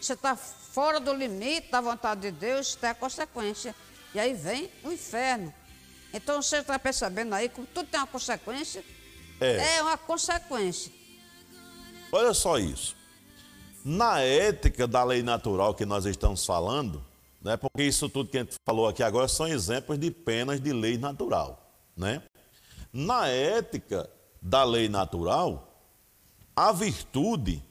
você 0.00 0.12
está 0.12 0.36
fora 0.36 1.00
do 1.00 1.12
limite 1.12 1.70
da 1.70 1.80
vontade 1.80 2.20
de 2.20 2.30
Deus, 2.30 2.74
tem 2.74 2.90
a 2.90 2.94
consequência. 2.94 3.74
E 4.14 4.20
aí 4.20 4.32
vem 4.34 4.70
o 4.84 4.92
inferno. 4.92 5.52
Então 6.12 6.40
você 6.40 6.58
está 6.58 6.78
percebendo 6.78 7.34
aí 7.34 7.48
que 7.48 7.60
tudo 7.66 7.88
tem 7.88 8.00
uma 8.00 8.06
consequência? 8.06 8.84
É. 9.40 9.76
É 9.76 9.82
uma 9.82 9.98
consequência. 9.98 10.92
Olha 12.10 12.32
só 12.32 12.58
isso. 12.58 12.96
Na 13.84 14.20
ética 14.20 14.86
da 14.86 15.04
lei 15.04 15.22
natural 15.22 15.74
que 15.74 15.84
nós 15.84 16.04
estamos 16.06 16.44
falando, 16.44 17.04
né, 17.42 17.56
porque 17.56 17.82
isso 17.82 18.08
tudo 18.08 18.30
que 18.30 18.38
a 18.38 18.42
gente 18.42 18.56
falou 18.66 18.86
aqui 18.88 19.02
agora 19.02 19.28
são 19.28 19.46
exemplos 19.46 19.98
de 19.98 20.10
penas 20.10 20.60
de 20.60 20.72
lei 20.72 20.98
natural. 20.98 21.70
Né? 21.96 22.22
Na 22.92 23.28
ética 23.28 24.08
da 24.40 24.64
lei 24.64 24.88
natural, 24.88 25.82
a 26.54 26.72
virtude 26.72 27.62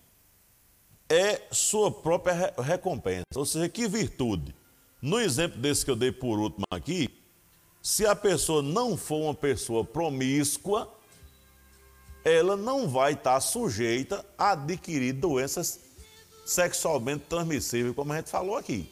é 1.10 1.42
sua 1.52 1.92
própria 1.92 2.34
re- 2.34 2.54
recompensa. 2.62 3.26
Ou 3.36 3.46
seja, 3.46 3.70
que 3.70 3.88
virtude? 3.88 4.56
No 5.02 5.20
exemplo 5.20 5.60
desse 5.60 5.86
que 5.86 5.92
eu 5.92 5.96
dei 5.96 6.12
por 6.12 6.40
último 6.40 6.66
aqui, 6.72 7.10
se 7.82 8.06
a 8.06 8.16
pessoa 8.16 8.62
não 8.62 8.98
for 8.98 9.18
uma 9.22 9.34
pessoa 9.34 9.86
promíscua, 9.86 10.94
ela 12.26 12.58
não 12.58 12.90
vai 12.90 13.14
estar 13.14 13.40
sujeita 13.40 14.26
a 14.38 14.52
adquirir 14.52 15.14
doenças 15.14 15.80
sexualmente 16.46 17.24
transmissíveis, 17.30 17.96
como 17.96 18.12
a 18.12 18.18
gente 18.18 18.30
falou 18.30 18.58
aqui. 18.58 18.92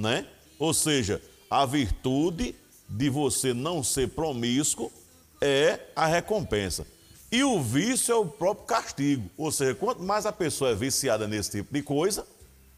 Né? 0.00 0.26
Ou 0.58 0.72
seja, 0.72 1.20
a 1.50 1.66
virtude 1.66 2.54
de 2.88 3.10
você 3.10 3.52
não 3.52 3.84
ser 3.84 4.08
promíscuo 4.08 4.90
é 5.40 5.78
a 5.94 6.06
recompensa. 6.06 6.86
E 7.30 7.44
o 7.44 7.60
vício 7.60 8.12
é 8.12 8.16
o 8.16 8.24
próprio 8.24 8.66
castigo. 8.66 9.30
Ou 9.36 9.52
seja, 9.52 9.74
quanto 9.74 10.02
mais 10.02 10.24
a 10.24 10.32
pessoa 10.32 10.70
é 10.70 10.74
viciada 10.74 11.28
nesse 11.28 11.50
tipo 11.50 11.72
de 11.72 11.82
coisa, 11.82 12.26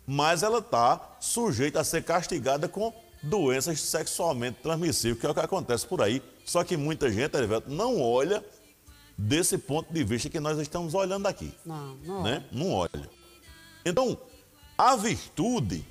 mais 0.04 0.42
ela 0.42 0.58
está 0.58 1.16
sujeita 1.20 1.80
a 1.80 1.84
ser 1.84 2.02
castigada 2.02 2.68
com 2.68 2.92
doenças 3.22 3.80
sexualmente 3.80 4.58
transmissíveis, 4.60 5.20
que 5.20 5.26
é 5.26 5.30
o 5.30 5.34
que 5.34 5.40
acontece 5.40 5.86
por 5.86 6.02
aí. 6.02 6.20
Só 6.44 6.64
que 6.64 6.76
muita 6.76 7.10
gente, 7.10 7.32
não 7.68 8.00
olha 8.02 8.44
desse 9.16 9.56
ponto 9.56 9.92
de 9.92 10.02
vista 10.02 10.28
que 10.28 10.40
nós 10.40 10.58
estamos 10.58 10.92
olhando 10.92 11.26
aqui. 11.26 11.54
Não, 11.64 11.94
não. 12.04 12.22
Né? 12.24 12.44
Não 12.50 12.72
olha. 12.72 13.08
Então, 13.84 14.18
a 14.76 14.96
virtude 14.96 15.86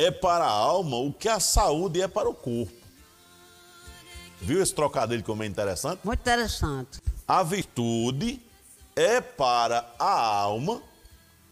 é 0.00 0.10
para 0.10 0.44
a 0.44 0.50
alma 0.50 0.96
o 0.96 1.12
que 1.12 1.28
a 1.28 1.38
saúde 1.38 2.00
é 2.00 2.08
para 2.08 2.26
o 2.26 2.32
corpo. 2.32 2.72
Viu 4.40 4.62
esse 4.62 4.74
trocadilho 4.74 5.22
como 5.22 5.42
é 5.42 5.46
interessante? 5.46 6.00
Muito 6.02 6.20
interessante. 6.20 7.00
A 7.28 7.42
virtude 7.42 8.40
é 8.96 9.20
para 9.20 9.92
a 9.98 10.10
alma 10.10 10.82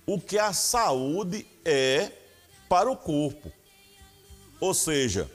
o 0.06 0.18
que 0.18 0.38
a 0.38 0.54
saúde 0.54 1.46
é 1.62 2.10
para 2.70 2.90
o 2.90 2.96
corpo. 2.96 3.52
Ou 4.58 4.72
seja, 4.72 5.30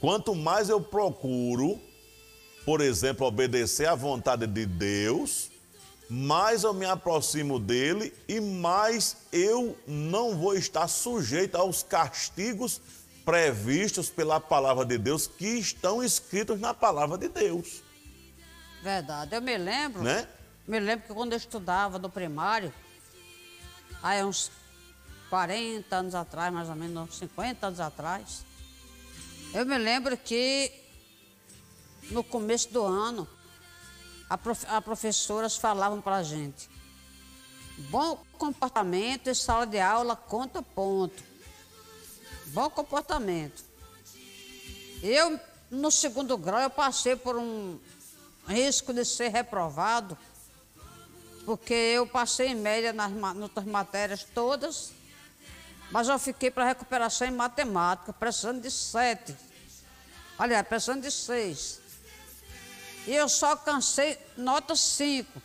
quanto 0.00 0.34
mais 0.34 0.70
eu 0.70 0.80
procuro, 0.80 1.78
por 2.64 2.80
exemplo, 2.80 3.26
obedecer 3.26 3.86
à 3.86 3.94
vontade 3.94 4.46
de 4.46 4.64
Deus, 4.64 5.49
mais 6.10 6.64
eu 6.64 6.74
me 6.74 6.84
aproximo 6.84 7.58
dele 7.58 8.12
e 8.26 8.40
mais 8.40 9.16
eu 9.32 9.78
não 9.86 10.36
vou 10.36 10.54
estar 10.54 10.88
sujeito 10.88 11.54
aos 11.56 11.82
castigos 11.82 12.80
previstos 13.24 14.10
pela 14.10 14.40
palavra 14.40 14.84
de 14.84 14.98
Deus 14.98 15.26
que 15.28 15.46
estão 15.46 16.02
escritos 16.02 16.58
na 16.58 16.74
palavra 16.74 17.16
de 17.16 17.28
Deus, 17.28 17.82
Verdade. 18.82 19.34
Eu 19.34 19.42
me 19.42 19.56
lembro, 19.56 20.02
né? 20.02 20.26
me 20.66 20.80
lembro 20.80 21.06
que 21.06 21.12
quando 21.12 21.32
eu 21.32 21.38
estudava 21.38 21.98
no 21.98 22.08
primário, 22.08 22.72
aí 24.02 24.24
uns 24.24 24.50
40 25.28 25.94
anos 25.94 26.14
atrás, 26.14 26.52
mais 26.52 26.68
ou 26.68 26.74
menos, 26.74 27.10
uns 27.10 27.18
50 27.18 27.66
anos 27.66 27.80
atrás, 27.80 28.44
eu 29.52 29.66
me 29.66 29.76
lembro 29.76 30.16
que 30.16 30.72
no 32.10 32.24
começo 32.24 32.72
do 32.72 32.82
ano, 32.82 33.28
a 34.30 34.38
prof, 34.38 34.64
as 34.64 34.84
professoras 34.84 35.56
falavam 35.56 36.00
para 36.00 36.16
a 36.16 36.22
gente, 36.22 36.70
bom 37.90 38.24
comportamento 38.38 39.28
em 39.28 39.34
sala 39.34 39.66
de 39.66 39.80
aula 39.80 40.14
conta 40.14 40.62
ponto. 40.62 41.20
Bom 42.46 42.70
comportamento. 42.70 43.64
Eu, 45.02 45.38
no 45.70 45.90
segundo 45.90 46.36
grau, 46.36 46.60
eu 46.60 46.70
passei 46.70 47.16
por 47.16 47.36
um 47.36 47.78
risco 48.46 48.92
de 48.92 49.04
ser 49.04 49.28
reprovado, 49.28 50.16
porque 51.44 51.74
eu 51.74 52.06
passei 52.06 52.48
em 52.48 52.54
média 52.54 52.92
nas 52.92 53.12
outras 53.36 53.64
matérias 53.64 54.24
todas, 54.24 54.92
mas 55.90 56.08
eu 56.08 56.18
fiquei 56.18 56.50
para 56.50 56.64
recuperação 56.64 57.26
em 57.26 57.32
matemática, 57.32 58.12
precisando 58.12 58.60
de 58.60 58.70
sete. 58.70 59.36
Aliás, 60.38 60.66
precisando 60.66 61.02
de 61.02 61.10
seis. 61.10 61.79
E 63.06 63.14
eu 63.14 63.28
só 63.28 63.50
alcancei 63.50 64.18
nota 64.36 64.76
cinco. 64.76 65.40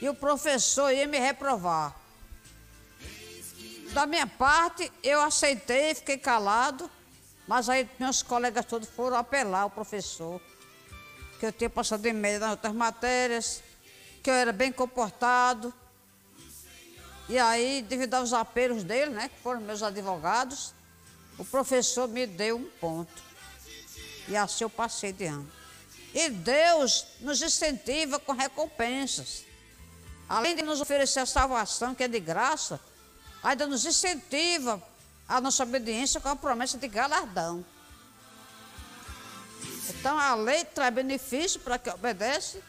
E 0.00 0.08
o 0.08 0.14
professor 0.14 0.90
ia 0.90 1.06
me 1.06 1.18
reprovar. 1.18 1.94
Da 3.92 4.06
minha 4.06 4.26
parte, 4.26 4.90
eu 5.02 5.20
aceitei, 5.20 5.94
fiquei 5.94 6.16
calado, 6.16 6.90
mas 7.46 7.68
aí 7.68 7.88
meus 7.98 8.22
colegas 8.22 8.64
todos 8.64 8.88
foram 8.88 9.16
apelar 9.16 9.62
ao 9.62 9.70
professor, 9.70 10.40
que 11.38 11.46
eu 11.46 11.52
tinha 11.52 11.68
passado 11.68 12.04
em 12.06 12.12
média 12.12 12.38
nas 12.38 12.50
outras 12.52 12.72
matérias, 12.72 13.62
que 14.22 14.30
eu 14.30 14.34
era 14.34 14.52
bem 14.52 14.72
comportado. 14.72 15.72
E 17.28 17.38
aí, 17.38 17.82
devido 17.82 18.14
aos 18.14 18.32
apelos 18.32 18.82
dele, 18.82 19.10
né, 19.10 19.28
que 19.28 19.38
foram 19.42 19.60
meus 19.60 19.82
advogados, 19.82 20.72
o 21.38 21.44
professor 21.44 22.08
me 22.08 22.26
deu 22.26 22.56
um 22.56 22.70
ponto. 22.80 23.22
E 24.26 24.36
assim 24.36 24.64
eu 24.64 24.70
passei 24.70 25.12
de 25.12 25.26
ano. 25.26 25.61
E 26.14 26.28
Deus 26.28 27.06
nos 27.20 27.40
incentiva 27.40 28.18
com 28.18 28.32
recompensas. 28.32 29.44
Além 30.28 30.54
de 30.54 30.62
nos 30.62 30.80
oferecer 30.80 31.20
a 31.20 31.26
salvação, 31.26 31.94
que 31.94 32.02
é 32.02 32.08
de 32.08 32.20
graça, 32.20 32.80
ainda 33.42 33.66
nos 33.66 33.84
incentiva 33.84 34.82
a 35.28 35.40
nossa 35.40 35.62
obediência 35.62 36.20
com 36.20 36.28
a 36.28 36.36
promessa 36.36 36.78
de 36.78 36.88
galardão. 36.88 37.64
Então 39.88 40.18
a 40.18 40.34
lei 40.34 40.64
traz 40.64 40.94
benefício 40.94 41.60
para 41.60 41.78
quem 41.78 41.92
obedece 41.92 42.62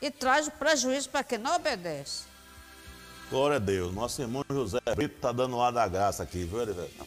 e 0.00 0.10
traz 0.10 0.48
prejuízo 0.48 1.08
para 1.10 1.24
quem 1.24 1.38
não 1.38 1.54
obedece. 1.56 2.24
Glória 3.28 3.56
a 3.56 3.60
Deus. 3.60 3.92
Nosso 3.92 4.22
irmão 4.22 4.44
José 4.48 4.78
Brito 4.94 5.16
está 5.16 5.32
dando 5.32 5.56
o 5.56 5.62
ar 5.62 5.72
da 5.72 5.86
graça 5.88 6.22
aqui, 6.22 6.44
viu? 6.44 6.60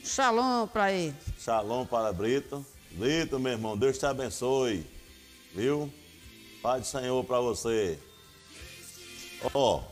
Shalom 0.04 0.68
para 0.68 0.92
ele. 0.92 1.16
Shalom 1.40 1.86
para 1.86 2.12
Brito. 2.12 2.66
Brito, 2.92 3.40
meu 3.40 3.54
irmão, 3.54 3.78
Deus 3.78 3.98
te 3.98 4.06
abençoe. 4.06 4.86
Viu? 5.54 5.92
Pai 6.62 6.80
do 6.80 6.86
Senhor 6.86 7.24
para 7.24 7.40
você. 7.40 8.00
Ó. 9.54 9.84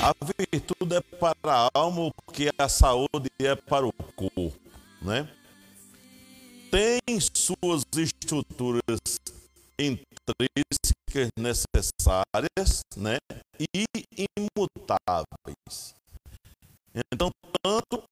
A 0.00 0.12
virtude 0.52 0.96
é 0.96 1.00
para 1.18 1.34
a 1.52 1.70
alma, 1.72 2.08
o 2.08 2.32
que 2.32 2.50
a 2.58 2.68
saúde 2.68 3.30
é 3.38 3.54
para 3.54 3.86
o 3.86 3.92
corpo, 3.92 4.52
né? 5.00 5.28
Tem 6.70 7.00
suas 7.20 7.84
estruturas 7.96 9.00
intrínsecas 9.78 11.30
necessárias, 11.38 12.82
né? 12.96 13.18
E 13.58 13.84
imutáveis. 14.56 15.94
Então, 17.12 17.30
tanto 17.62 18.04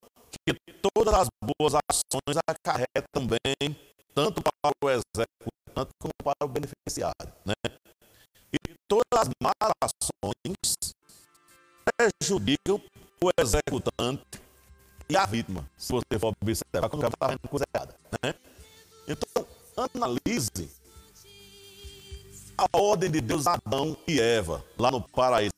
que 0.47 0.55
todas 0.95 1.15
as 1.15 1.29
boas 1.41 1.75
ações 1.91 2.39
acarretam 2.49 3.27
bem, 3.27 3.77
tanto 4.15 4.43
para 4.43 4.73
o 4.83 4.91
executante 4.91 5.91
como 6.01 6.13
para 6.23 6.45
o 6.45 6.49
beneficiário, 6.49 7.33
né? 7.45 7.55
E 8.53 8.59
todas 8.89 9.27
as 9.27 9.29
más 9.43 9.73
ações 9.83 10.95
prejudicam 11.97 12.81
o 13.23 13.31
executante 13.41 14.43
e 15.09 15.17
a 15.17 15.27
vítima, 15.27 15.69
se 15.77 15.93
você 15.93 16.19
for 16.19 16.33
observar 16.41 16.89
quando 16.89 17.05
está 17.05 17.27
fazendo 17.27 17.49
coisa 17.49 17.65
errada. 17.75 17.95
Né? 18.23 18.35
Então, 19.07 19.47
analise 19.77 20.71
a 22.57 22.67
ordem 22.77 23.11
de 23.11 23.21
Deus 23.21 23.47
Adão 23.47 23.97
e 24.07 24.21
Eva, 24.21 24.65
lá 24.79 24.91
no 24.91 25.01
paraíso, 25.01 25.53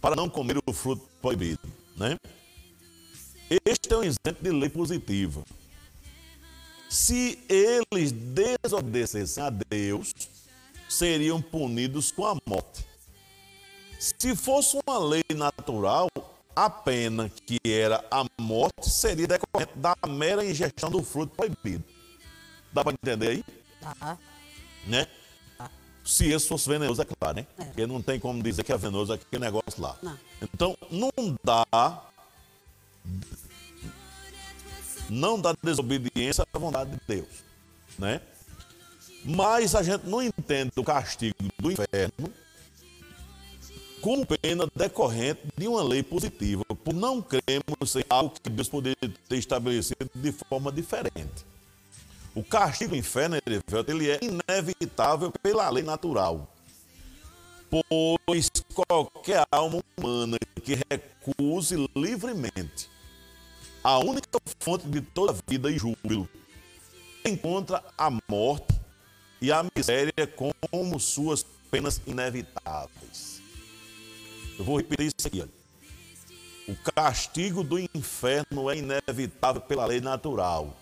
para 0.00 0.16
não 0.16 0.28
comer 0.28 0.58
o 0.66 0.72
fruto 0.72 1.06
proibido. 1.20 1.60
Né? 1.96 2.16
Este 3.64 3.92
é 3.92 3.96
um 3.96 4.02
exemplo 4.02 4.42
de 4.42 4.50
lei 4.50 4.68
positiva. 4.68 5.44
Se 6.88 7.38
eles 7.48 8.12
desobedecessem 8.12 9.42
a 9.42 9.50
Deus, 9.50 10.12
seriam 10.88 11.40
punidos 11.40 12.10
com 12.10 12.26
a 12.26 12.36
morte. 12.46 12.84
Se 13.98 14.34
fosse 14.36 14.78
uma 14.86 14.98
lei 14.98 15.24
natural, 15.34 16.08
a 16.54 16.68
pena 16.70 17.28
que 17.28 17.58
era 17.64 18.04
a 18.10 18.24
morte 18.40 18.88
seria 18.88 19.26
decorrente 19.26 19.72
da 19.76 19.94
mera 20.08 20.44
ingestão 20.44 20.90
do 20.90 21.02
fruto 21.02 21.34
proibido. 21.34 21.84
Dá 22.72 22.82
para 22.82 22.92
entender 22.92 23.28
aí? 23.28 23.44
Tá. 23.80 24.18
Né? 24.86 25.06
Se 26.04 26.30
esse 26.30 26.46
fosse 26.46 26.68
venenoso, 26.68 27.02
é 27.02 27.04
claro, 27.04 27.36
né? 27.36 27.46
É. 27.58 27.64
Porque 27.64 27.86
não 27.86 28.00
tem 28.00 28.20
como 28.20 28.40
dizer 28.42 28.62
que 28.62 28.72
é 28.72 28.76
venenoso 28.76 29.12
aquele 29.12 29.44
negócio 29.44 29.82
lá. 29.82 29.96
Não. 30.02 30.18
Então, 30.40 30.76
não 30.90 31.10
dá. 31.42 32.05
Não 35.08 35.40
dá 35.40 35.54
desobediência 35.62 36.44
à 36.52 36.58
vontade 36.58 36.90
de 36.90 37.00
Deus, 37.06 37.28
né? 37.98 38.20
Mas 39.24 39.74
a 39.74 39.82
gente 39.82 40.06
não 40.06 40.22
entende 40.22 40.72
o 40.76 40.84
castigo 40.84 41.36
do 41.58 41.70
inferno 41.70 42.32
como 44.00 44.24
pena 44.24 44.68
decorrente 44.74 45.40
de 45.56 45.66
uma 45.66 45.82
lei 45.82 46.02
positiva, 46.02 46.64
por 46.64 46.94
não 46.94 47.20
cremos 47.20 47.90
ser 47.90 48.06
algo 48.08 48.34
que 48.40 48.48
Deus 48.48 48.68
poderia 48.68 48.96
ter 49.28 49.36
estabelecido 49.36 50.08
de 50.14 50.30
forma 50.30 50.70
diferente. 50.70 51.44
O 52.34 52.44
castigo 52.44 52.90
do 52.90 52.96
inferno, 52.96 53.36
ele 53.88 54.10
é 54.10 54.20
inevitável 54.22 55.32
pela 55.42 55.68
lei 55.70 55.82
natural. 55.82 56.52
Pois 57.68 58.50
qualquer 58.74 59.46
alma 59.50 59.82
humana 59.98 60.38
que 60.62 60.78
recuse 60.90 61.76
livremente 61.94 62.88
a 63.86 63.98
única 64.00 64.40
fonte 64.58 64.88
de 64.88 65.00
toda 65.00 65.36
vida 65.46 65.70
e 65.70 65.78
júbilo 65.78 66.28
encontra 67.24 67.84
a 67.96 68.10
morte 68.28 68.74
e 69.40 69.52
a 69.52 69.64
miséria 69.76 70.26
como 70.26 70.98
suas 70.98 71.46
penas 71.70 72.00
inevitáveis. 72.04 73.40
Eu 74.58 74.64
vou 74.64 74.78
repetir 74.78 75.06
isso 75.06 75.28
aqui. 75.28 75.44
O 76.66 76.74
castigo 76.92 77.62
do 77.62 77.78
inferno 77.78 78.68
é 78.68 78.76
inevitável 78.76 79.62
pela 79.62 79.86
lei 79.86 80.00
natural, 80.00 80.76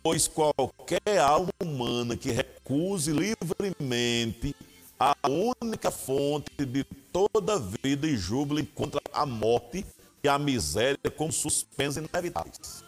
pois 0.00 0.28
qualquer 0.28 1.18
alma 1.18 1.50
humana 1.60 2.16
que 2.16 2.30
recuse 2.30 3.12
livremente 3.12 4.54
a 5.00 5.16
única 5.26 5.90
fonte 5.90 6.66
de 6.66 6.84
toda 6.84 7.58
vida 7.58 8.06
e 8.06 8.18
júbilo 8.18 8.60
encontra 8.60 9.00
a 9.14 9.24
morte 9.24 9.86
e 10.22 10.28
a 10.28 10.38
miséria 10.38 11.10
como 11.16 11.32
suas 11.32 11.62
penas 11.62 11.96
inevitáveis. 11.96 12.84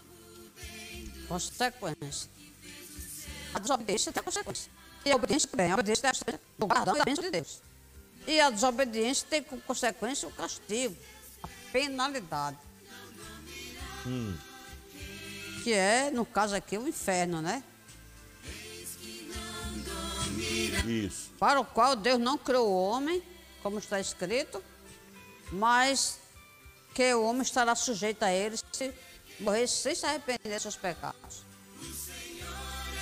Consequência. 1.26 2.30
A 3.54 3.58
desobediência 3.58 4.12
tem 4.12 4.22
consequência. 4.22 4.70
E 5.06 5.10
a 5.10 5.16
obediência 5.16 5.48
também. 5.48 5.70
A 5.70 5.74
obediência 5.74 6.12
tem 6.12 6.38
o 6.60 6.66
guardão 6.66 6.94
e 6.98 7.00
a 7.00 7.04
bênção 7.04 7.24
de 7.24 7.30
Deus. 7.30 7.62
E 8.26 8.38
a 8.38 8.50
desobediência 8.50 9.26
tem 9.30 9.42
como 9.42 9.62
consequência 9.62 10.28
o 10.28 10.32
castigo, 10.32 10.94
a 11.42 11.48
penalidade. 11.72 12.58
Que 15.64 15.72
é, 15.72 16.10
no 16.10 16.26
caso 16.26 16.54
aqui, 16.54 16.76
o 16.76 16.86
inferno, 16.86 17.40
né? 17.40 17.64
Isso. 20.86 21.30
Para 21.38 21.60
o 21.60 21.64
qual 21.64 21.94
Deus 21.94 22.18
não 22.18 22.36
criou 22.36 22.68
o 22.68 22.82
homem, 22.82 23.22
como 23.62 23.78
está 23.78 24.00
escrito, 24.00 24.62
mas 25.50 26.18
que 26.94 27.14
o 27.14 27.24
homem 27.24 27.42
estará 27.42 27.74
sujeito 27.74 28.22
a 28.22 28.32
ele 28.32 28.56
se 28.72 28.92
morrer 29.40 29.66
sem 29.66 29.94
se 29.94 30.04
arrepender 30.04 30.54
dos 30.54 30.62
seus 30.62 30.76
pecados. 30.76 31.42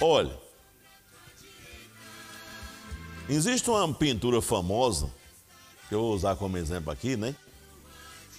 Olha, 0.01 0.39
existe 3.29 3.69
uma 3.69 3.93
pintura 3.93 4.41
famosa, 4.41 5.11
que 5.89 5.95
eu 5.95 6.01
vou 6.01 6.15
usar 6.15 6.37
como 6.37 6.57
exemplo 6.57 6.91
aqui, 6.93 7.17
né? 7.17 7.35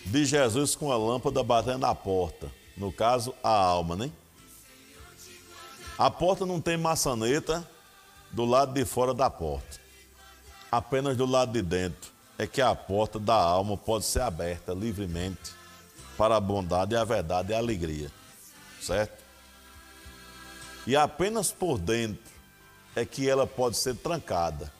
De 0.06 0.25
Jesus 0.25 0.75
com 0.75 0.91
a 0.91 0.97
lâmpada 0.97 1.43
batendo 1.43 1.80
na 1.80 1.93
porta. 1.93 2.51
No 2.75 2.91
caso, 2.91 3.36
a 3.43 3.49
alma, 3.49 3.95
né? 3.95 4.12
A 5.97 6.10
porta 6.10 6.45
não 6.45 6.60
tem 6.60 6.77
maçaneta 6.77 7.69
do 8.31 8.45
lado 8.45 8.73
de 8.73 8.85
fora 8.85 9.13
da 9.13 9.29
porta. 9.29 9.79
Apenas 10.71 11.17
do 11.17 11.25
lado 11.25 11.51
de 11.51 11.61
dentro 11.61 12.11
é 12.37 12.47
que 12.47 12.61
a 12.61 12.73
porta 12.73 13.19
da 13.19 13.35
alma 13.35 13.75
pode 13.77 14.05
ser 14.05 14.21
aberta 14.21 14.73
livremente 14.73 15.51
para 16.17 16.37
a 16.37 16.39
bondade, 16.39 16.95
a 16.95 17.03
verdade 17.03 17.51
e 17.51 17.55
a 17.55 17.57
alegria. 17.57 18.11
Certo? 18.81 19.21
E 20.87 20.95
apenas 20.95 21.51
por 21.51 21.77
dentro 21.77 22.31
é 22.95 23.05
que 23.05 23.29
ela 23.29 23.45
pode 23.45 23.77
ser 23.77 23.95
trancada. 23.95 24.71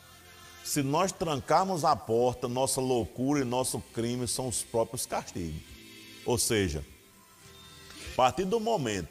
Se 0.64 0.82
nós 0.82 1.12
trancarmos 1.12 1.84
a 1.84 1.96
porta, 1.96 2.48
nossa 2.48 2.80
loucura 2.80 3.42
e 3.42 3.46
nosso 3.46 3.80
crime 3.94 4.28
são 4.28 4.48
os 4.48 4.64
próprios 4.64 5.06
castigos. 5.06 5.62
Ou 6.26 6.38
seja, 6.38 6.86
a 8.12 8.16
partir 8.16 8.46
do 8.46 8.60
momento 8.60 9.10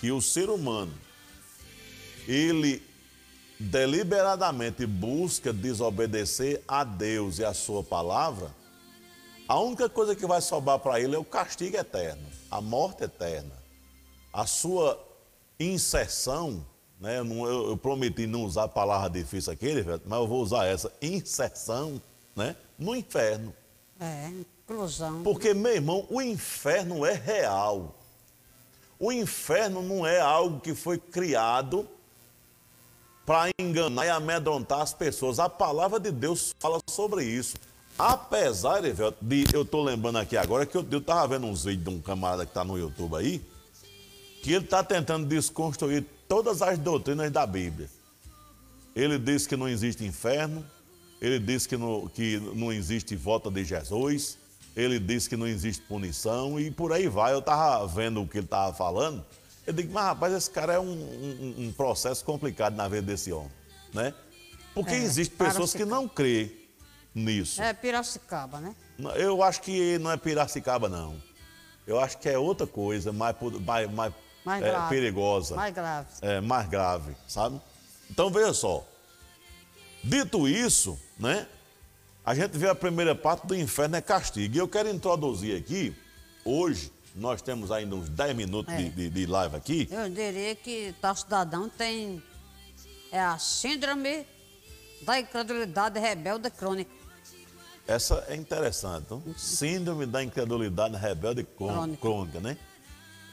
que 0.00 0.10
o 0.10 0.20
ser 0.20 0.50
humano 0.50 0.92
ele 2.26 2.82
deliberadamente 3.58 4.86
busca 4.86 5.52
desobedecer 5.52 6.62
a 6.66 6.84
Deus 6.84 7.38
e 7.38 7.44
a 7.44 7.54
sua 7.54 7.82
palavra, 7.82 8.50
a 9.48 9.58
única 9.60 9.88
coisa 9.88 10.14
que 10.14 10.26
vai 10.26 10.40
sobrar 10.40 10.78
para 10.78 11.00
ele 11.00 11.14
é 11.14 11.18
o 11.18 11.24
castigo 11.24 11.76
eterno, 11.76 12.26
a 12.50 12.60
morte 12.60 13.04
eterna. 13.04 13.52
A 14.32 14.44
sua 14.46 15.02
inserção, 15.58 16.64
né? 17.00 17.18
eu, 17.20 17.24
não- 17.24 17.46
eu- 17.46 17.68
eu 17.70 17.76
prometi 17.76 18.26
não 18.26 18.44
usar 18.44 18.64
a 18.64 18.68
palavra 18.68 19.08
difícil 19.08 19.52
aqui, 19.52 19.84
mas 20.04 20.18
eu 20.18 20.26
vou 20.26 20.42
usar 20.42 20.66
essa, 20.66 20.92
inserção 21.00 22.00
né? 22.34 22.54
No 22.78 22.94
inferno. 22.94 23.54
É, 23.98 24.28
inclusão. 24.28 25.22
Porque, 25.22 25.54
meu 25.54 25.72
irmão, 25.72 26.06
o 26.10 26.20
inferno 26.20 27.06
é 27.06 27.14
real. 27.14 27.94
O 28.98 29.10
inferno 29.10 29.80
não 29.80 30.06
é 30.06 30.20
algo 30.20 30.60
que 30.60 30.74
foi 30.74 30.98
criado 30.98 31.88
para 33.26 33.50
enganar 33.58 34.06
e 34.06 34.08
amedrontar 34.08 34.80
as 34.80 34.94
pessoas. 34.94 35.40
A 35.40 35.48
palavra 35.48 35.98
de 35.98 36.12
Deus 36.12 36.54
fala 36.60 36.78
sobre 36.88 37.24
isso. 37.24 37.56
Apesar, 37.98 38.80
de 38.82 39.44
eu 39.52 39.62
estou 39.62 39.82
lembrando 39.82 40.18
aqui 40.18 40.36
agora 40.36 40.64
que 40.64 40.76
eu 40.76 40.86
estava 40.98 41.26
vendo 41.26 41.46
uns 41.46 41.64
vídeos 41.64 41.84
de 41.84 41.90
um 41.90 42.00
camarada 42.00 42.44
que 42.44 42.50
está 42.50 42.62
no 42.62 42.78
YouTube 42.78 43.16
aí, 43.16 43.42
que 44.42 44.52
ele 44.52 44.64
está 44.64 44.84
tentando 44.84 45.26
desconstruir 45.26 46.04
todas 46.28 46.62
as 46.62 46.78
doutrinas 46.78 47.30
da 47.32 47.44
Bíblia. 47.44 47.90
Ele 48.94 49.18
diz 49.18 49.46
que 49.46 49.56
não 49.56 49.68
existe 49.68 50.04
inferno, 50.04 50.64
ele 51.20 51.38
diz 51.38 51.66
que 51.66 51.76
não, 51.76 52.06
que 52.06 52.38
não 52.54 52.72
existe 52.72 53.16
volta 53.16 53.50
de 53.50 53.64
Jesus, 53.64 54.38
ele 54.76 54.98
diz 54.98 55.26
que 55.26 55.36
não 55.36 55.46
existe 55.46 55.82
punição 55.82 56.60
e 56.60 56.70
por 56.70 56.92
aí 56.92 57.08
vai. 57.08 57.32
Eu 57.32 57.38
estava 57.38 57.86
vendo 57.86 58.22
o 58.22 58.28
que 58.28 58.38
ele 58.38 58.44
estava 58.44 58.74
falando. 58.74 59.24
Eu 59.66 59.72
digo, 59.72 59.92
mas 59.92 60.04
rapaz, 60.04 60.32
esse 60.32 60.50
cara 60.50 60.74
é 60.74 60.78
um, 60.78 60.84
um, 60.92 61.54
um 61.66 61.72
processo 61.72 62.24
complicado 62.24 62.76
na 62.76 62.86
vida 62.88 63.02
desse 63.02 63.32
homem, 63.32 63.50
né? 63.92 64.14
Porque 64.74 64.94
É, 64.94 64.98
existem 64.98 65.36
pessoas 65.36 65.72
que 65.72 65.84
não 65.84 66.06
crêem 66.08 66.52
nisso. 67.14 67.60
É 67.60 67.72
Piracicaba, 67.72 68.60
né? 68.60 68.74
Eu 69.16 69.42
acho 69.42 69.60
que 69.62 69.98
não 69.98 70.10
é 70.12 70.16
Piracicaba, 70.16 70.88
não. 70.88 71.20
Eu 71.86 71.98
acho 71.98 72.18
que 72.18 72.28
é 72.28 72.38
outra 72.38 72.66
coisa, 72.66 73.12
mais, 73.12 73.34
mais, 73.64 73.90
mais, 73.90 74.12
Mais 74.44 74.62
é, 74.62 74.68
grave. 74.70 74.88
perigosa. 74.94 75.56
Mais 75.56 75.74
grave. 75.74 76.08
É, 76.20 76.40
mais 76.40 76.68
grave, 76.68 77.16
sabe? 77.26 77.60
Então 78.10 78.30
veja 78.30 78.52
só. 78.52 78.86
Dito 80.04 80.46
isso, 80.46 80.98
né? 81.18 81.46
A 82.24 82.34
gente 82.34 82.56
vê 82.58 82.68
a 82.68 82.74
primeira 82.74 83.14
parte 83.14 83.46
do 83.46 83.54
inferno 83.54 83.96
é 83.96 84.00
castigo. 84.00 84.54
E 84.54 84.58
eu 84.58 84.68
quero 84.68 84.88
introduzir 84.88 85.56
aqui, 85.58 85.94
hoje, 86.44 86.92
nós 87.16 87.40
temos 87.42 87.72
ainda 87.72 87.94
uns 87.96 88.08
10 88.08 88.36
minutos 88.36 88.72
É. 88.72 88.76
de, 88.76 88.90
de- 88.90 89.10
de 89.10 89.26
live 89.26 89.56
aqui. 89.56 89.88
Eu 89.90 90.08
diria 90.10 90.54
que 90.54 90.94
tal 91.00 91.16
cidadão 91.16 91.68
tem 91.68 92.22
é 93.10 93.20
a 93.20 93.38
síndrome 93.38 94.26
da 95.02 95.18
incredulidade 95.18 95.98
rebelde 95.98 96.50
crônica. 96.50 96.90
Essa 97.86 98.24
é 98.28 98.34
interessante. 98.34 99.04
Então, 99.06 99.22
síndrome 99.36 100.06
da 100.06 100.22
incredulidade 100.22 100.96
rebelde 100.96 101.44
crô- 101.44 101.68
Crônica. 101.68 102.00
crônica, 102.00 102.40
né? 102.40 102.56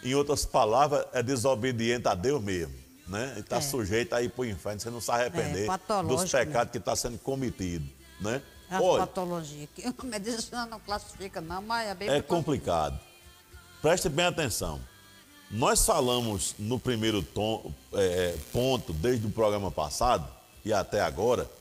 Em 0.03 0.13
outras 0.15 0.45
palavras, 0.45 1.05
é 1.13 1.23
desobediente 1.23 2.07
a 2.07 2.13
Deus 2.13 2.41
mesmo, 2.41 2.73
né? 3.07 3.33
Está 3.39 3.57
É. 3.57 3.61
sujeito 3.61 4.13
a 4.13 4.21
ir 4.21 4.29
para 4.29 4.41
o 4.41 4.45
inferno, 4.45 4.79
você 4.79 4.89
não 4.89 5.01
se 5.01 5.09
arrepender 5.11 5.67
É, 5.69 6.03
dos 6.03 6.29
pecados 6.31 6.71
que 6.71 6.77
está 6.77 6.95
sendo 6.95 7.17
cometido, 7.17 7.85
né? 8.21 8.41
É 8.69 8.75
a 8.75 8.81
Olha, 8.81 8.99
patologia. 9.07 9.67
Que 9.73 9.83
a 9.87 9.93
medicina 10.03 10.65
não 10.67 10.79
classifica, 10.79 11.41
não, 11.41 11.61
mas 11.61 11.89
a 11.89 11.95
Bíblia 11.95 12.17
é 12.17 12.21
complicado. 12.21 12.99
Preste 13.83 14.07
bem 14.07 14.23
atenção. 14.25 14.79
Nós 15.51 15.85
falamos 15.85 16.55
no 16.57 16.79
primeiro 16.79 17.21
tom- 17.21 17.69
é, 17.91 18.33
ponto, 18.53 18.93
desde 18.93 19.27
o 19.27 19.29
programa 19.29 19.69
passado 19.69 20.25
e 20.63 20.71
até 20.71 21.01
agora, 21.01 21.51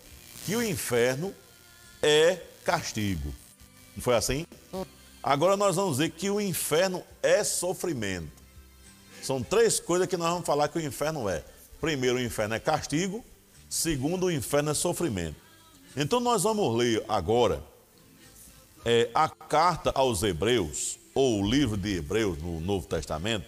que 0.47 0.55
o 0.55 0.63
inferno 0.63 1.35
é 2.01 2.37
castigo. 2.65 3.35
Não 3.97 4.01
foi 4.05 4.15
assim? 4.15 4.47
Agora 5.21 5.57
nós 5.57 5.75
vamos 5.75 5.97
dizer 5.97 6.11
que 6.11 6.31
o 6.31 6.41
inferno 6.41 7.03
é 7.21 7.43
sofrimento. 7.43 8.31
São 9.21 9.43
três 9.43 9.81
coisas 9.81 10.07
que 10.07 10.17
nós 10.17 10.31
vamos 10.31 10.47
falar 10.47 10.69
que 10.69 10.79
o 10.79 10.81
inferno 10.81 11.29
é. 11.29 11.45
Primeiro, 11.81 12.19
o 12.19 12.23
inferno 12.23 12.55
é 12.55 12.61
castigo. 12.61 13.25
Segundo, 13.69 14.27
o 14.27 14.31
inferno 14.31 14.71
é 14.71 14.75
sofrimento. 14.75 15.35
Então 15.97 16.21
nós 16.21 16.45
vamos 16.45 16.73
ler 16.79 17.05
agora 17.09 17.61
é, 18.85 19.11
a 19.13 19.29
carta 19.29 19.91
aos 19.93 20.23
Hebreus, 20.23 20.99
ou 21.15 21.43
o 21.43 21.49
livro 21.49 21.77
de 21.77 21.97
Hebreus 21.97 22.39
no 22.39 22.61
Novo 22.61 22.87
Testamento, 22.87 23.47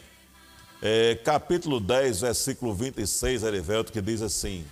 é, 0.83 1.15
capítulo 1.25 1.81
10, 1.81 2.21
versículo 2.21 2.75
26, 2.75 3.43
Erivelto, 3.43 3.93
que 3.93 4.03
diz 4.03 4.21
assim: 4.21 4.65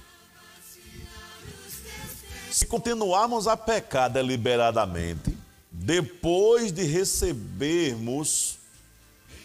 Se 2.51 2.67
continuarmos 2.67 3.47
a 3.47 3.57
pecar 3.57 4.11
deliberadamente, 4.11 5.37
depois 5.71 6.71
de 6.71 6.83
recebermos 6.83 8.59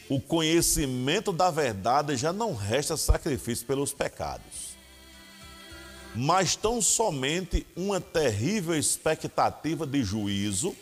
o 0.10 0.20
conhecimento 0.20 1.32
da 1.32 1.50
verdade, 1.50 2.16
já 2.18 2.34
não 2.34 2.54
resta 2.54 2.98
sacrifício 2.98 3.66
pelos 3.66 3.94
pecados. 3.94 4.78
Mas 6.16 6.56
tão 6.56 6.82
somente 6.82 7.66
uma 7.76 8.02
terrível 8.02 8.76
expectativa 8.76 9.86
de 9.86 10.04
juízo 10.04 10.76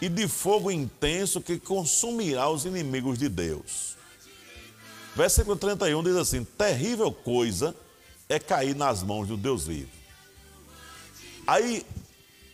e 0.00 0.08
de 0.08 0.28
fogo 0.28 0.70
intenso 0.70 1.40
que 1.40 1.58
consumirá 1.58 2.48
os 2.48 2.64
inimigos 2.64 3.18
de 3.18 3.28
Deus. 3.28 3.96
Versículo 5.14 5.56
31 5.56 6.02
diz 6.02 6.16
assim: 6.16 6.44
Terrível 6.44 7.10
coisa 7.10 7.74
é 8.28 8.38
cair 8.38 8.76
nas 8.76 9.02
mãos 9.02 9.26
do 9.26 9.36
Deus 9.36 9.66
vivo. 9.66 9.90
Aí, 11.46 11.84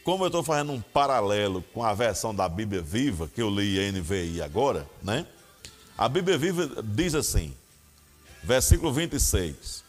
como 0.02 0.24
eu 0.24 0.28
estou 0.28 0.42
fazendo 0.42 0.72
um 0.72 0.80
paralelo 0.80 1.62
com 1.74 1.82
a 1.82 1.92
versão 1.92 2.34
da 2.34 2.48
Bíblia 2.48 2.80
Viva, 2.80 3.28
que 3.28 3.42
eu 3.42 3.50
li 3.50 3.90
NVI 3.92 4.40
agora, 4.40 4.88
né? 5.02 5.26
A 5.96 6.08
Bíblia 6.08 6.38
Viva 6.38 6.82
diz 6.82 7.14
assim, 7.14 7.54
versículo 8.42 8.92
26. 8.92 9.83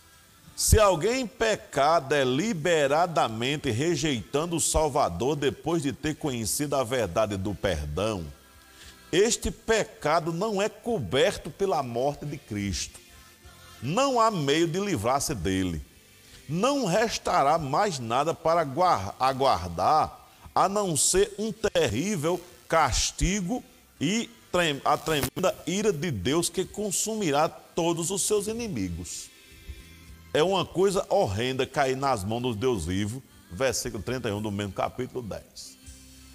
Se 0.55 0.79
alguém 0.79 1.27
pecar 1.27 1.99
deliberadamente 1.99 3.69
rejeitando 3.71 4.55
o 4.55 4.61
Salvador 4.61 5.35
depois 5.35 5.83
de 5.83 5.91
ter 5.91 6.15
conhecido 6.15 6.75
a 6.75 6.83
verdade 6.83 7.35
do 7.35 7.53
perdão, 7.53 8.25
este 9.11 9.51
pecado 9.51 10.31
não 10.31 10.61
é 10.61 10.69
coberto 10.69 11.49
pela 11.49 11.83
morte 11.83 12.25
de 12.25 12.37
Cristo. 12.37 12.99
Não 13.81 14.19
há 14.19 14.31
meio 14.31 14.67
de 14.67 14.79
livrar-se 14.79 15.35
dele. 15.35 15.81
Não 16.47 16.85
restará 16.85 17.57
mais 17.57 17.99
nada 17.99 18.33
para 18.33 18.63
guar- 18.63 19.15
aguardar 19.19 20.25
a 20.53 20.69
não 20.69 20.95
ser 20.95 21.33
um 21.37 21.51
terrível 21.51 22.39
castigo 22.67 23.61
e 23.99 24.29
a 24.85 24.97
tremenda 24.97 25.53
ira 25.67 25.91
de 25.91 26.09
Deus 26.09 26.47
que 26.47 26.63
consumirá 26.63 27.49
todos 27.49 28.09
os 28.09 28.21
seus 28.21 28.47
inimigos. 28.47 29.29
É 30.35 30.43
uma 30.43 30.65
coisa 30.65 31.05
horrenda 31.07 31.65
cair 31.65 31.95
nas 31.95 32.25
mãos 32.25 32.41
dos 32.41 32.57
Deus 32.57 32.85
vivo, 32.85 33.23
versículo 33.49 34.03
31 34.03 34.41
do 34.41 34.51
mesmo 34.51 34.73
capítulo 34.73 35.21
10. 35.21 35.77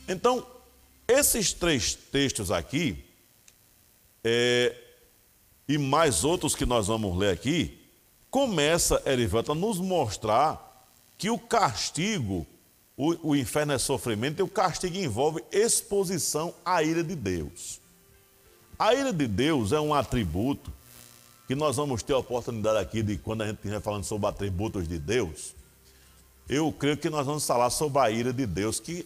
Então, 0.09 0.47
esses 1.07 1.53
três 1.53 1.95
textos 1.95 2.51
aqui, 2.51 3.05
é, 4.25 4.75
e 5.69 5.77
mais 5.77 6.25
outros 6.25 6.55
que 6.55 6.65
nós 6.65 6.87
vamos 6.87 7.15
ler 7.15 7.31
aqui, 7.31 7.79
começa, 8.31 9.03
Erivelto, 9.05 9.53
a 9.53 9.55
nos 9.55 9.79
mostrar 9.79 10.89
que 11.19 11.29
o 11.29 11.39
castigo, 11.39 12.47
o, 12.97 13.33
o 13.33 13.37
inferno 13.37 13.75
é 13.75 13.79
sofrimento, 13.79 14.41
e 14.41 14.43
o 14.43 14.49
castigo 14.49 14.97
envolve 14.97 15.45
exposição 15.53 16.55
à 16.65 16.83
ira 16.83 17.05
de 17.05 17.15
Deus. 17.15 17.83
A 18.79 18.95
ira 18.95 19.13
de 19.13 19.27
Deus 19.27 19.73
é 19.73 19.79
um 19.79 19.93
atributo 19.93 20.73
que 21.51 21.57
nós 21.57 21.75
vamos 21.75 22.01
ter 22.01 22.13
a 22.13 22.19
oportunidade 22.19 22.79
aqui 22.79 23.03
de 23.03 23.19
quando 23.19 23.43
a 23.43 23.47
gente 23.49 23.57
estiver 23.57 23.81
falando 23.81 24.05
sobre 24.05 24.29
atributos 24.29 24.87
de 24.87 25.01
Deus, 25.01 25.53
eu 26.49 26.71
creio 26.71 26.97
que 26.97 27.11
nós 27.11 27.27
vamos 27.27 27.45
falar 27.45 27.71
sobre 27.71 27.99
a 28.01 28.09
ira 28.09 28.33
de 28.33 28.47
Deus, 28.47 28.79
que 28.79 29.05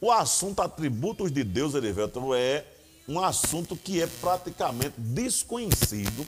o 0.00 0.10
assunto 0.10 0.62
atributos 0.62 1.30
de 1.30 1.44
Deus, 1.44 1.74
Erivelto, 1.74 2.34
é 2.34 2.64
um 3.06 3.20
assunto 3.20 3.76
que 3.76 4.00
é 4.00 4.06
praticamente 4.06 4.94
desconhecido, 4.96 6.26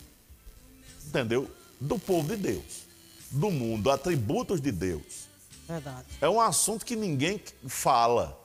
entendeu? 1.07 1.51
Do 1.81 1.99
povo 1.99 2.29
de 2.29 2.37
Deus, 2.37 2.83
do 3.31 3.51
mundo, 3.51 3.91
atributos 3.91 4.61
de 4.61 4.71
Deus. 4.71 5.27
Verdade. 5.67 6.05
É 6.21 6.29
um 6.29 6.39
assunto 6.39 6.85
que 6.85 6.95
ninguém 6.95 7.41
fala, 7.67 8.39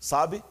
sabe? 0.00 0.42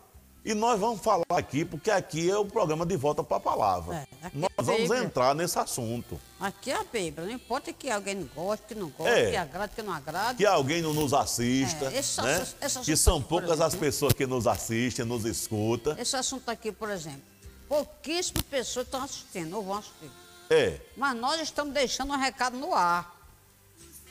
E 0.45 0.53
nós 0.53 0.79
vamos 0.79 1.01
falar 1.01 1.25
aqui, 1.31 1.65
porque 1.65 1.91
aqui 1.91 2.29
é 2.29 2.37
o 2.37 2.45
programa 2.45 2.85
de 2.85 2.95
volta 2.95 3.21
para 3.21 3.35
a 3.35 3.39
palavra. 3.39 3.95
É, 4.21 4.27
aqui 4.27 4.37
nós 4.37 4.49
é 4.57 4.63
vamos 4.63 4.81
Bíblia. 4.83 5.03
entrar 5.03 5.35
nesse 5.35 5.59
assunto. 5.59 6.17
Aqui 6.39 6.71
é 6.71 6.75
a 6.75 6.83
Bíblia. 6.85 7.25
Não 7.27 7.33
importa 7.33 7.73
que 7.73 7.89
alguém 7.89 8.29
goste, 8.33 8.65
que 8.67 8.75
não 8.75 8.87
goste, 8.89 9.11
É. 9.13 9.31
que 9.31 9.35
agrade, 9.35 9.73
que 9.75 9.81
não 9.81 9.91
agrade. 9.93 10.37
que 10.37 10.45
alguém 10.45 10.81
não 10.81 10.93
nos 10.93 11.13
assista, 11.13 11.85
É, 11.91 11.97
esse 11.97 12.21
né? 12.21 12.35
assunto- 12.35 12.55
esse 12.63 12.79
que 12.79 12.95
são 12.95 13.17
aqui, 13.17 13.27
poucas 13.27 13.51
as 13.59 13.67
exemplo. 13.73 13.79
pessoas 13.79 14.13
que 14.13 14.25
nos 14.25 14.47
assistem, 14.47 15.03
nos 15.03 15.25
escutam. 15.25 15.97
Esse 15.99 16.15
assunto 16.15 16.47
aqui, 16.49 16.71
por 16.71 16.89
exemplo, 16.89 17.21
pouquíssimas 17.67 18.43
pessoas 18.43 18.85
estão 18.85 19.03
assistindo, 19.03 19.53
ou 19.57 19.63
vão 19.63 19.77
assistir. 19.79 20.09
É, 20.49 20.79
Mas 20.95 21.17
nós 21.17 21.41
estamos 21.41 21.73
deixando 21.73 22.13
um 22.13 22.17
recado 22.17 22.55
no 22.57 22.73
ar. 22.73 23.13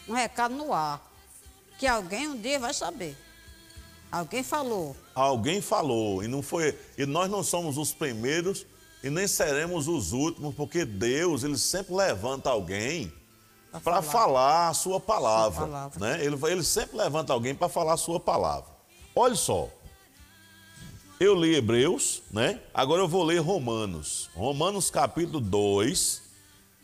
Um 0.07 0.12
recado 0.12 0.55
no 0.55 0.70
ar. 0.74 1.01
Que 1.78 1.86
alguém 1.86 2.28
um 2.28 2.36
dia 2.38 2.59
vai 2.59 2.74
saber. 2.74 3.16
Alguém 4.18 4.42
falou. 4.42 4.96
alguém 5.14 5.60
falou 5.60 6.22
e 6.22 6.28
não 6.28 6.42
foi, 6.42 6.76
e 6.96 7.04
nós 7.06 7.30
não 7.30 7.42
somos 7.42 7.76
os 7.78 7.92
primeiros 7.92 8.64
e 9.02 9.10
nem 9.10 9.26
seremos 9.28 9.86
os 9.88 10.12
últimos, 10.12 10.54
porque 10.54 10.84
Deus, 10.84 11.44
ele 11.44 11.58
sempre 11.58 11.94
levanta 11.94 12.50
alguém 12.50 13.12
para 13.84 14.00
falar. 14.00 14.02
falar 14.02 14.68
a 14.68 14.74
sua 14.74 14.98
palavra, 14.98 15.58
Sua 15.58 15.66
palavra. 15.66 16.00
né? 16.00 16.24
Ele, 16.24 16.36
ele 16.50 16.62
sempre 16.64 16.96
levanta 16.96 17.32
alguém 17.32 17.54
para 17.54 17.68
falar 17.68 17.92
a 17.92 17.96
sua 17.98 18.18
palavra. 18.18 18.70
Olha 19.14 19.34
só. 19.34 19.68
Eu 21.18 21.34
li 21.34 21.54
Hebreus, 21.54 22.22
né? 22.30 22.60
Agora 22.74 23.00
eu 23.02 23.08
vou 23.08 23.22
ler 23.22 23.38
Romanos. 23.38 24.28
Romanos 24.34 24.90
capítulo 24.90 25.40
2, 25.40 26.22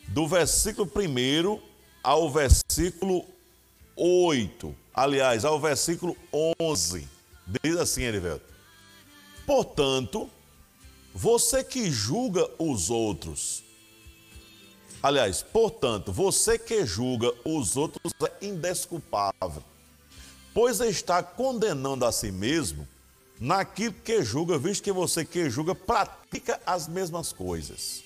do 0.08 0.26
versículo 0.26 0.90
1 0.94 1.60
ao 2.02 2.30
versículo 2.30 3.24
8. 3.96 4.74
Aliás, 4.94 5.44
ao 5.44 5.58
versículo 5.60 6.16
11. 6.60 7.08
Diz 7.46 7.76
assim, 7.76 8.02
Erivelto. 8.02 8.44
Portanto, 9.46 10.30
você 11.14 11.62
que 11.62 11.90
julga 11.90 12.48
os 12.58 12.90
outros. 12.90 13.62
Aliás, 15.02 15.42
portanto, 15.42 16.12
você 16.12 16.58
que 16.58 16.86
julga 16.86 17.32
os 17.44 17.76
outros 17.76 18.12
é 18.22 18.46
indesculpável, 18.46 19.62
pois 20.54 20.80
está 20.80 21.22
condenando 21.22 22.04
a 22.04 22.12
si 22.12 22.30
mesmo 22.30 22.86
naquilo 23.40 23.94
que 23.94 24.22
julga, 24.22 24.56
visto 24.56 24.84
que 24.84 24.92
você 24.92 25.24
que 25.24 25.50
julga 25.50 25.74
pratica 25.74 26.60
as 26.64 26.86
mesmas 26.86 27.32
coisas. 27.32 28.04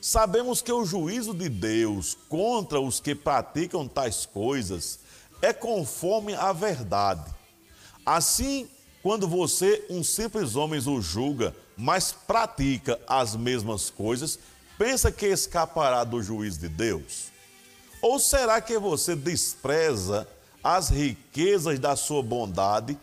Sabemos 0.00 0.62
que 0.62 0.72
o 0.72 0.84
juízo 0.84 1.34
de 1.34 1.48
Deus 1.48 2.16
contra 2.28 2.80
os 2.80 2.98
que 2.98 3.14
praticam 3.14 3.86
tais 3.86 4.24
coisas 4.24 5.00
é 5.42 5.52
conforme 5.52 6.34
a 6.34 6.52
verdade. 6.52 7.35
Assim, 8.06 8.68
quando 9.02 9.26
você, 9.26 9.84
um 9.90 10.04
simples 10.04 10.54
homem, 10.54 10.80
o 10.86 11.02
julga, 11.02 11.52
mas 11.76 12.12
pratica 12.12 13.00
as 13.04 13.34
mesmas 13.34 13.90
coisas, 13.90 14.38
pensa 14.78 15.10
que 15.10 15.26
escapará 15.26 16.04
do 16.04 16.22
juízo 16.22 16.60
de 16.60 16.68
Deus? 16.68 17.32
Ou 18.00 18.20
será 18.20 18.60
que 18.60 18.78
você 18.78 19.16
despreza 19.16 20.28
as 20.62 20.88
riquezas 20.88 21.80
da 21.80 21.96
sua 21.96 22.22
bondade, 22.22 22.96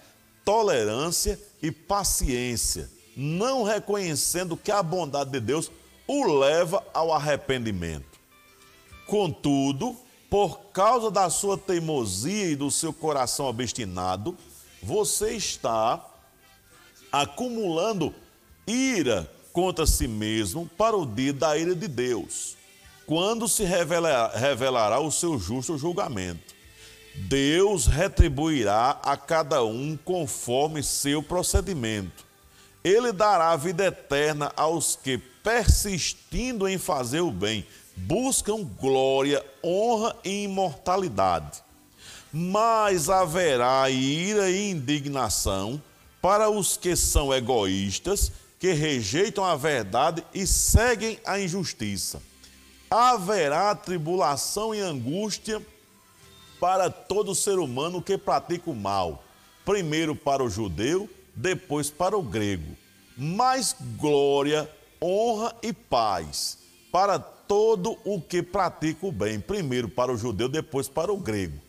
tolerância 0.45 1.38
e 1.62 1.70
paciência, 1.70 2.89
não 3.16 3.64
reconhecendo 3.64 4.56
que 4.56 4.72
a 4.72 4.82
bondade 4.82 5.32
de 5.32 5.39
Deus 5.41 5.70
o 6.08 6.26
leva 6.39 6.82
ao 6.93 7.14
arrependimento? 7.14 8.20
Contudo, 9.06 9.97
por 10.30 10.60
causa 10.72 11.12
da 11.12 11.30
sua 11.30 11.58
teimosia 11.58 12.45
e 12.45 12.56
do 12.56 12.72
seu 12.72 12.93
coração 12.93 13.45
obstinado, 13.47 14.38
você 14.84 15.31
está 15.31 16.05
acumulando 17.11 18.13
ira 18.67 19.29
contra 19.53 19.86
si 19.86 20.07
mesmo 20.07 20.69
para 20.77 20.97
o 20.97 21.05
dia 21.05 21.31
da 21.31 21.57
ira 21.57 21.75
de 21.75 21.88
Deus, 21.88 22.57
quando 23.05 23.47
se 23.47 23.63
revelará, 23.63 24.36
revelará 24.36 24.99
o 24.99 25.11
seu 25.11 25.39
justo 25.39 25.77
julgamento. 25.77 26.53
Deus 27.15 27.86
retribuirá 27.86 28.99
a 29.03 29.15
cada 29.15 29.63
um 29.63 29.97
conforme 30.03 30.81
seu 30.81 31.21
procedimento. 31.21 32.25
Ele 32.84 33.11
dará 33.11 33.55
vida 33.55 33.86
eterna 33.86 34.51
aos 34.57 34.95
que, 34.95 35.17
persistindo 35.17 36.67
em 36.67 36.77
fazer 36.77 37.21
o 37.21 37.31
bem, 37.31 37.65
buscam 37.95 38.63
glória, 38.63 39.45
honra 39.63 40.15
e 40.23 40.43
imortalidade. 40.43 41.61
Mas 42.36 43.09
haverá 43.09 43.88
ira 43.91 44.49
e 44.49 44.71
indignação 44.71 45.79
para 46.19 46.49
os 46.49 46.75
que 46.75 46.95
são 46.95 47.31
egoístas 47.31 48.31
que 48.57 48.71
rejeitam 48.71 49.45
a 49.45 49.55
verdade 49.55 50.25
e 50.34 50.47
seguem 50.47 51.19
a 51.25 51.39
injustiça. 51.39 52.19
Haverá 52.89 53.75
tribulação 53.75 54.73
e 54.73 54.79
angústia 54.79 55.61
para 56.59 56.89
todo 56.89 57.36
ser 57.36 57.59
humano 57.59 58.01
que 58.01 58.17
pratica 58.17 58.71
o 58.71 58.75
mal, 58.75 59.23
primeiro 59.63 60.15
para 60.15 60.43
o 60.43 60.49
judeu, 60.49 61.09
depois 61.36 61.91
para 61.91 62.17
o 62.17 62.23
grego. 62.23 62.75
Mas 63.15 63.75
glória, 63.97 64.67
honra 64.99 65.53
e 65.61 65.71
paz 65.71 66.57
para 66.91 67.19
todo 67.19 67.97
o 68.03 68.21
que 68.21 68.41
pratica 68.41 69.05
o 69.05 69.11
bem, 69.11 69.39
primeiro 69.39 69.89
para 69.89 70.11
o 70.11 70.17
judeu, 70.17 70.47
depois 70.47 70.88
para 70.88 71.11
o 71.11 71.17
grego. 71.17 71.59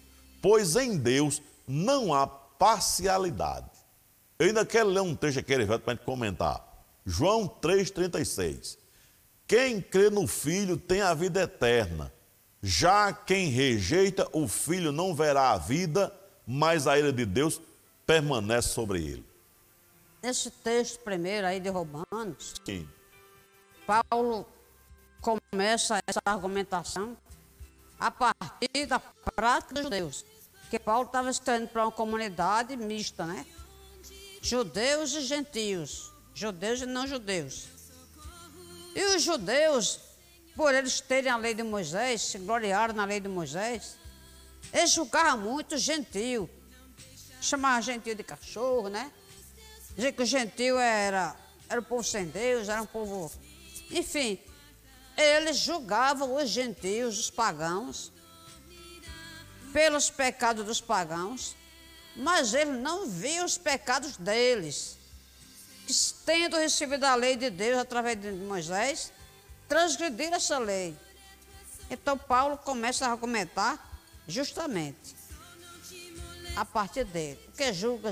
Pois 0.44 0.76
em 0.76 0.98
Deus 0.98 1.40
não 1.66 2.12
há 2.12 2.26
parcialidade. 2.26 3.70
Eu 4.38 4.48
ainda 4.48 4.66
quero 4.66 4.90
ler 4.90 5.00
um 5.00 5.16
texto 5.16 5.38
aqui, 5.38 5.54
para 5.64 5.92
a 5.92 5.94
gente 5.94 6.04
comentar. 6.04 6.62
João 7.02 7.48
3,36. 7.48 8.76
Quem 9.48 9.80
crê 9.80 10.10
no 10.10 10.26
Filho 10.26 10.76
tem 10.76 11.00
a 11.00 11.14
vida 11.14 11.40
eterna. 11.40 12.12
Já 12.62 13.10
quem 13.10 13.48
rejeita 13.48 14.28
o 14.34 14.46
Filho 14.46 14.92
não 14.92 15.14
verá 15.14 15.52
a 15.52 15.56
vida, 15.56 16.14
mas 16.46 16.86
a 16.86 16.98
ira 16.98 17.10
de 17.10 17.24
Deus 17.24 17.58
permanece 18.06 18.68
sobre 18.68 19.02
ele. 19.02 19.26
Esse 20.22 20.50
texto 20.50 21.00
primeiro 21.00 21.46
aí 21.46 21.58
de 21.58 21.70
Romanos, 21.70 22.52
Sim. 22.66 22.86
Paulo 23.86 24.46
começa 25.22 26.02
essa 26.06 26.20
argumentação 26.22 27.16
a 27.98 28.10
partir 28.10 28.84
da 28.86 28.98
prática 28.98 29.72
dos 29.72 29.84
judeus. 29.84 30.33
Porque 30.64 30.78
Paulo 30.78 31.06
estava 31.06 31.30
escrevendo 31.30 31.68
para 31.68 31.84
uma 31.84 31.92
comunidade 31.92 32.76
mista, 32.76 33.24
né? 33.24 33.46
Judeus 34.42 35.14
e 35.14 35.22
gentios 35.22 36.14
judeus 36.34 36.82
e 36.82 36.86
não 36.86 37.06
judeus. 37.06 37.68
E 38.94 39.16
os 39.16 39.22
judeus, 39.22 40.00
por 40.56 40.74
eles 40.74 41.00
terem 41.00 41.30
a 41.30 41.36
lei 41.36 41.54
de 41.54 41.62
Moisés, 41.62 42.22
se 42.22 42.38
gloriaram 42.38 42.94
na 42.94 43.04
lei 43.04 43.20
de 43.20 43.28
Moisés, 43.28 43.96
eles 44.72 44.90
julgavam 44.90 45.38
muito 45.38 45.78
gentio. 45.78 46.50
Chamavam 47.40 47.82
gentio 47.82 48.14
de 48.14 48.24
cachorro, 48.24 48.88
né? 48.88 49.12
Dizia 49.94 50.12
que 50.12 50.22
o 50.22 50.26
gentio 50.26 50.78
era, 50.78 51.36
era 51.68 51.80
o 51.80 51.84
povo 51.84 52.02
sem 52.02 52.26
Deus, 52.26 52.68
era 52.68 52.82
um 52.82 52.86
povo. 52.86 53.30
Enfim, 53.90 54.40
eles 55.16 55.58
julgavam 55.58 56.34
os 56.34 56.48
gentios, 56.48 57.18
os 57.18 57.30
pagãos, 57.30 58.12
pelos 59.74 60.08
pecados 60.08 60.64
dos 60.64 60.80
pagãos, 60.80 61.56
mas 62.14 62.54
eles 62.54 62.80
não 62.80 63.08
viam 63.08 63.44
os 63.44 63.58
pecados 63.58 64.16
deles 64.16 64.96
que, 65.84 65.92
tendo 66.24 66.56
recebido 66.56 67.02
a 67.02 67.16
lei 67.16 67.34
de 67.34 67.50
Deus 67.50 67.78
através 67.78 68.18
de 68.20 68.30
Moisés, 68.30 69.12
transgrediram 69.68 70.36
essa 70.36 70.58
lei. 70.58 70.96
Então 71.90 72.16
Paulo 72.16 72.56
começa 72.56 73.04
a 73.04 73.10
argumentar 73.10 74.00
justamente 74.28 75.16
a 76.54 76.64
partir 76.64 77.04
dele. 77.04 77.40
Porque 77.46 77.72
julga 77.72 78.10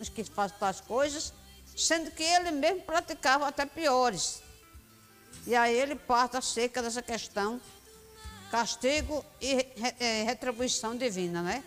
os 0.00 0.08
que 0.08 0.24
fazem 0.24 0.56
tais 0.58 0.80
coisas, 0.80 1.34
sendo 1.76 2.10
que 2.10 2.22
ele 2.22 2.50
mesmo 2.52 2.80
praticava 2.80 3.46
até 3.46 3.66
piores. 3.66 4.42
E 5.46 5.54
aí 5.54 5.76
ele 5.76 5.94
parte 5.94 6.38
acerca 6.38 6.80
dessa 6.80 7.02
questão, 7.02 7.60
castigo 8.56 9.22
e 9.38 9.68
é, 10.00 10.22
retribuição 10.22 10.96
divina, 10.96 11.42
né? 11.42 11.62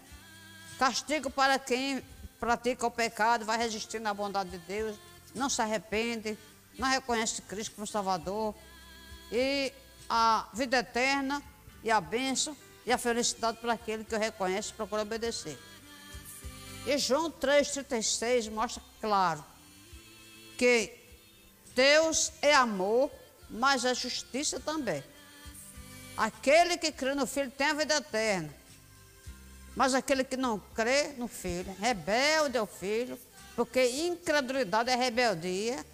Castigo 0.80 1.30
para 1.30 1.60
quem 1.60 2.04
pratica 2.40 2.88
o 2.88 2.90
pecado, 2.90 3.46
vai 3.46 3.60
resistir 3.60 4.00
na 4.00 4.12
bondade 4.12 4.50
de 4.50 4.58
Deus, 4.58 4.98
não 5.36 5.52
se 5.52 5.62
arrepende, 5.62 6.36
não 6.80 6.90
reconhece 6.90 7.44
Cristo 7.44 7.76
como 7.76 7.86
Salvador. 7.86 8.56
E 9.32 9.72
a 10.10 10.50
vida 10.52 10.80
eterna 10.80 11.44
e 11.84 11.92
a 11.92 12.02
bênção 12.02 12.58
e 12.84 12.92
a 12.92 12.98
felicidade 12.98 13.60
para 13.60 13.74
aquele 13.74 14.04
que 14.04 14.16
o 14.16 14.20
reconhece 14.20 14.72
e 14.72 14.74
procura 14.74 15.04
obedecer. 15.04 15.60
E 16.88 16.98
João 16.98 17.30
3,36 17.30 18.50
mostra 18.50 18.82
claro 19.00 19.46
que 20.58 20.98
Deus 21.76 22.32
é 22.42 22.56
amor, 22.56 23.12
mas 23.48 23.86
é 23.86 23.94
justiça 23.94 24.60
também. 24.60 25.04
Aquele 26.20 26.78
que 26.78 26.92
crê 26.92 27.16
no 27.16 27.26
Filho 27.26 27.50
tem 27.50 27.68
a 27.68 27.74
vida 27.74 27.96
eterna. 27.96 28.54
Mas 29.74 29.94
aquele 29.94 30.26
que 30.26 30.36
não 30.36 30.60
crê 30.76 31.14
no 31.18 31.30
Filho, 31.30 31.74
rebelde 31.80 32.58
ao 32.58 32.68
Filho, 32.68 33.18
porque 33.56 33.88
incredulidade 33.88 34.90
é 34.90 34.98
rebeldia. 34.98 35.86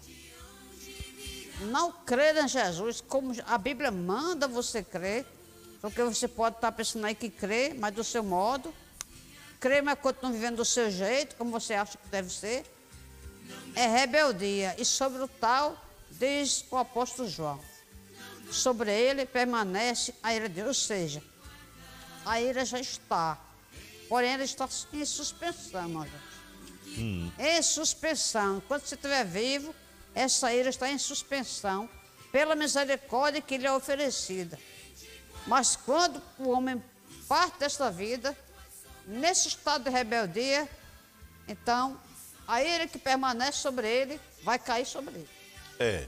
Não 1.70 1.92
crer 1.92 2.36
em 2.38 2.48
Jesus, 2.48 3.00
como 3.00 3.34
a 3.46 3.56
Bíblia 3.56 3.92
manda 3.92 4.48
você 4.48 4.82
crer, 4.82 5.24
porque 5.80 6.02
você 6.02 6.26
pode 6.26 6.56
estar 6.56 6.72
pensando 6.72 7.06
aí 7.06 7.14
que 7.14 7.30
crê, 7.30 7.72
mas 7.78 7.94
do 7.94 8.02
seu 8.02 8.24
modo. 8.24 8.74
Crê, 9.60 9.80
mas 9.80 9.96
continua 10.00 10.32
vivendo 10.32 10.56
do 10.56 10.64
seu 10.64 10.90
jeito, 10.90 11.36
como 11.36 11.52
você 11.52 11.74
acha 11.74 11.96
que 11.96 12.08
deve 12.08 12.30
ser. 12.32 12.66
É 13.76 13.86
rebeldia. 13.86 14.74
E 14.76 14.84
sobre 14.84 15.22
o 15.22 15.28
tal, 15.28 15.80
diz 16.10 16.64
o 16.68 16.76
apóstolo 16.76 17.28
João. 17.28 17.75
Sobre 18.50 18.90
ele 18.90 19.26
permanece 19.26 20.14
a 20.22 20.34
ira 20.34 20.48
de 20.48 20.56
Deus, 20.56 20.68
ou 20.68 20.74
seja, 20.74 21.22
a 22.24 22.40
ira 22.40 22.64
já 22.64 22.78
está. 22.78 23.38
Porém, 24.08 24.30
ela 24.30 24.44
está 24.44 24.68
em 24.92 25.04
suspensão, 25.04 25.82
irmão 25.82 26.06
hum. 26.98 27.30
em 27.38 27.62
suspensão. 27.62 28.62
Quando 28.68 28.82
você 28.82 28.94
estiver 28.94 29.24
vivo, 29.24 29.74
essa 30.14 30.52
ira 30.52 30.70
está 30.70 30.90
em 30.90 30.98
suspensão 30.98 31.88
pela 32.30 32.54
misericórdia 32.54 33.40
que 33.40 33.58
lhe 33.58 33.66
é 33.66 33.72
oferecida. 33.72 34.58
Mas 35.46 35.76
quando 35.76 36.22
o 36.38 36.50
homem 36.50 36.82
parte 37.28 37.58
desta 37.58 37.90
vida, 37.90 38.36
nesse 39.06 39.48
estado 39.48 39.84
de 39.84 39.90
rebeldia, 39.90 40.68
então 41.48 42.00
A 42.48 42.62
ira 42.62 42.86
que 42.86 42.98
permanece 42.98 43.58
sobre 43.58 43.88
ele 43.88 44.20
vai 44.44 44.58
cair 44.58 44.86
sobre 44.86 45.14
ele. 45.14 45.28
É. 45.80 46.06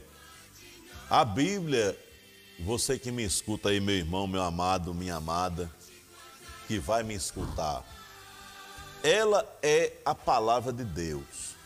A 1.11 1.25
Bíblia, 1.25 1.99
você 2.59 2.99
que 2.99 3.11
me 3.11 3.25
escuta 3.25 3.69
aí, 3.69 3.81
meu 3.81 3.95
irmão, 3.95 4.27
meu 4.27 4.43
amado, 4.43 4.93
minha 4.93 5.17
amada, 5.17 5.71
que 6.67 6.79
vai 6.79 7.03
me 7.03 7.15
escutar, 7.15 7.85
ela 9.03 9.47
é 9.63 9.93
a 10.05 10.15
palavra 10.15 10.73
de 10.73 10.85
Deus. 10.85 11.57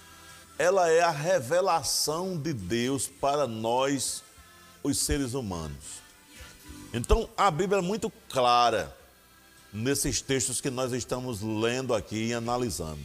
Ela 0.58 0.90
é 0.90 1.00
a 1.00 1.10
revelação 1.10 2.36
de 2.36 2.52
Deus 2.52 3.08
para 3.08 3.46
nós, 3.46 4.22
os 4.82 4.98
seres 4.98 5.32
humanos. 5.34 6.02
Então, 6.92 7.28
a 7.36 7.50
Bíblia 7.50 7.78
é 7.78 7.82
muito 7.82 8.12
clara 8.28 8.94
nesses 9.72 10.20
textos 10.20 10.60
que 10.60 10.68
nós 10.68 10.92
estamos 10.92 11.40
lendo 11.40 11.94
aqui 11.94 12.26
e 12.26 12.34
analisando. 12.34 13.00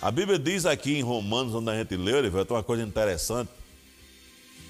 A 0.00 0.10
Bíblia 0.10 0.38
diz 0.38 0.64
aqui 0.64 0.96
em 0.96 1.02
Romanos, 1.02 1.54
onde 1.54 1.70
a 1.70 1.76
gente 1.76 1.96
leu, 1.96 2.18
ele 2.18 2.30
uma 2.50 2.62
coisa 2.62 2.82
interessante. 2.82 3.50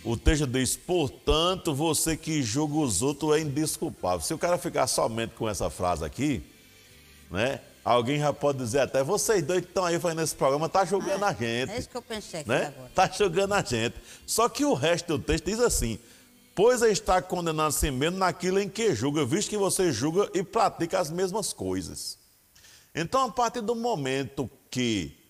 O 0.05 0.17
texto 0.17 0.47
diz: 0.47 0.77
portanto, 0.77 1.75
você 1.75 2.17
que 2.17 2.43
julga 2.43 2.77
os 2.77 3.01
outros 3.01 3.37
é 3.37 3.41
indesculpável. 3.41 4.21
Se 4.21 4.35
o 4.35 4.39
cara 4.39 4.59
ficar 4.59 4.87
somente 4.87 5.35
com 5.35 5.49
essa 5.49 5.71
frase 5.71 6.05
aqui, 6.05 6.43
né? 7.31 7.61
Alguém 7.85 8.19
já 8.19 8.33
pode 8.33 8.59
dizer 8.59 8.81
até, 8.81 9.03
vocês 9.03 9.43
dois 9.43 9.61
que 9.61 9.69
estão 9.69 9.85
aí 9.85 9.99
fazendo 9.99 10.23
esse 10.23 10.35
programa, 10.35 10.71
tá 10.71 10.87
julgando 10.87 11.25
É, 11.25 11.29
a 11.29 11.33
gente. 11.33 11.71
É 11.71 11.79
isso 11.79 11.89
que 11.89 11.97
eu 11.97 12.03
pensei 12.03 12.41
aqui 12.41 12.49
né? 12.49 12.67
agora. 12.69 12.91
Tá 12.95 13.11
julgando 13.11 13.53
a 13.53 13.63
gente. 13.63 13.95
Só 14.27 14.49
que 14.49 14.65
o 14.65 14.73
resto 14.73 15.19
do 15.19 15.25
texto 15.25 15.45
diz 15.45 15.61
assim: 15.61 15.99
Pois 16.55 16.81
está 16.83 17.21
condenado 17.21 17.69
a 17.69 17.73
si 17.73 17.91
mesmo 17.91 18.19
naquilo 18.19 18.61
em 18.61 18.69
que 18.69 18.95
julga, 18.95 19.25
visto 19.25 19.51
que 19.51 19.59
você 19.59 19.93
julga 19.93 20.31
e 20.33 20.43
pratica 20.43 20.99
as 20.99 21.11
mesmas 21.11 21.53
coisas. 21.53 22.17
Então, 22.95 23.25
a 23.27 23.31
partir 23.31 23.61
do 23.61 23.75
momento 23.75 24.49
que 24.71 25.24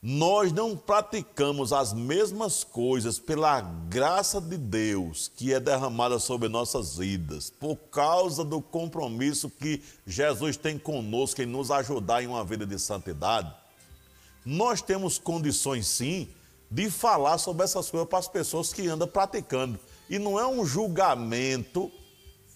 nós 0.00 0.52
não 0.52 0.76
praticamos 0.76 1.72
as 1.72 1.92
mesmas 1.92 2.62
coisas 2.62 3.18
pela 3.18 3.60
graça 3.60 4.40
de 4.40 4.56
Deus 4.56 5.28
que 5.34 5.52
é 5.52 5.58
derramada 5.58 6.20
sobre 6.20 6.48
nossas 6.48 6.96
vidas, 6.96 7.50
por 7.50 7.74
causa 7.76 8.44
do 8.44 8.62
compromisso 8.62 9.50
que 9.50 9.82
Jesus 10.06 10.56
tem 10.56 10.78
conosco 10.78 11.42
em 11.42 11.46
nos 11.46 11.72
ajudar 11.72 12.22
em 12.22 12.28
uma 12.28 12.44
vida 12.44 12.64
de 12.64 12.78
santidade, 12.78 13.52
nós 14.46 14.80
temos 14.80 15.18
condições 15.18 15.88
sim 15.88 16.28
de 16.70 16.88
falar 16.90 17.38
sobre 17.38 17.64
essas 17.64 17.90
coisas 17.90 18.08
para 18.08 18.18
as 18.20 18.28
pessoas 18.28 18.72
que 18.72 18.86
andam 18.86 19.08
praticando. 19.08 19.80
E 20.08 20.18
não 20.18 20.38
é 20.38 20.46
um 20.46 20.64
julgamento, 20.64 21.90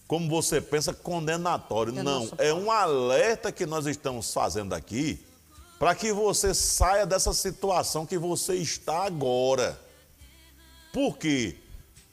como 0.07 0.29
você 0.29 0.61
pensa, 0.61 0.93
condenatório. 0.93 1.91
Não, 1.91 2.29
é 2.37 2.53
um 2.53 2.71
alerta 2.71 3.51
que 3.51 3.65
nós 3.65 3.85
estamos 3.85 4.31
fazendo 4.33 4.73
aqui 4.73 5.19
para 5.83 5.95
que 5.95 6.13
você 6.13 6.53
saia 6.53 7.05
dessa 7.05 7.33
situação 7.33 8.05
que 8.05 8.17
você 8.17 8.55
está 8.55 9.03
agora. 9.03 9.77
Por 10.93 11.17
quê? 11.17 11.57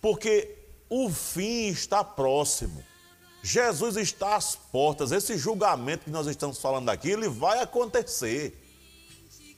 Porque 0.01 0.59
o 0.89 1.09
fim 1.09 1.69
está 1.69 2.03
próximo. 2.03 2.83
Jesus 3.45 3.97
está 3.97 4.35
às 4.35 4.57
portas. 4.57 5.13
Esse 5.13 5.39
julgamento 5.39 6.03
que 6.03 6.11
nós 6.11 6.27
estamos 6.27 6.59
falando 6.59 6.89
aqui, 6.89 7.11
ele 7.11 7.29
vai 7.29 7.61
acontecer. 7.63 8.61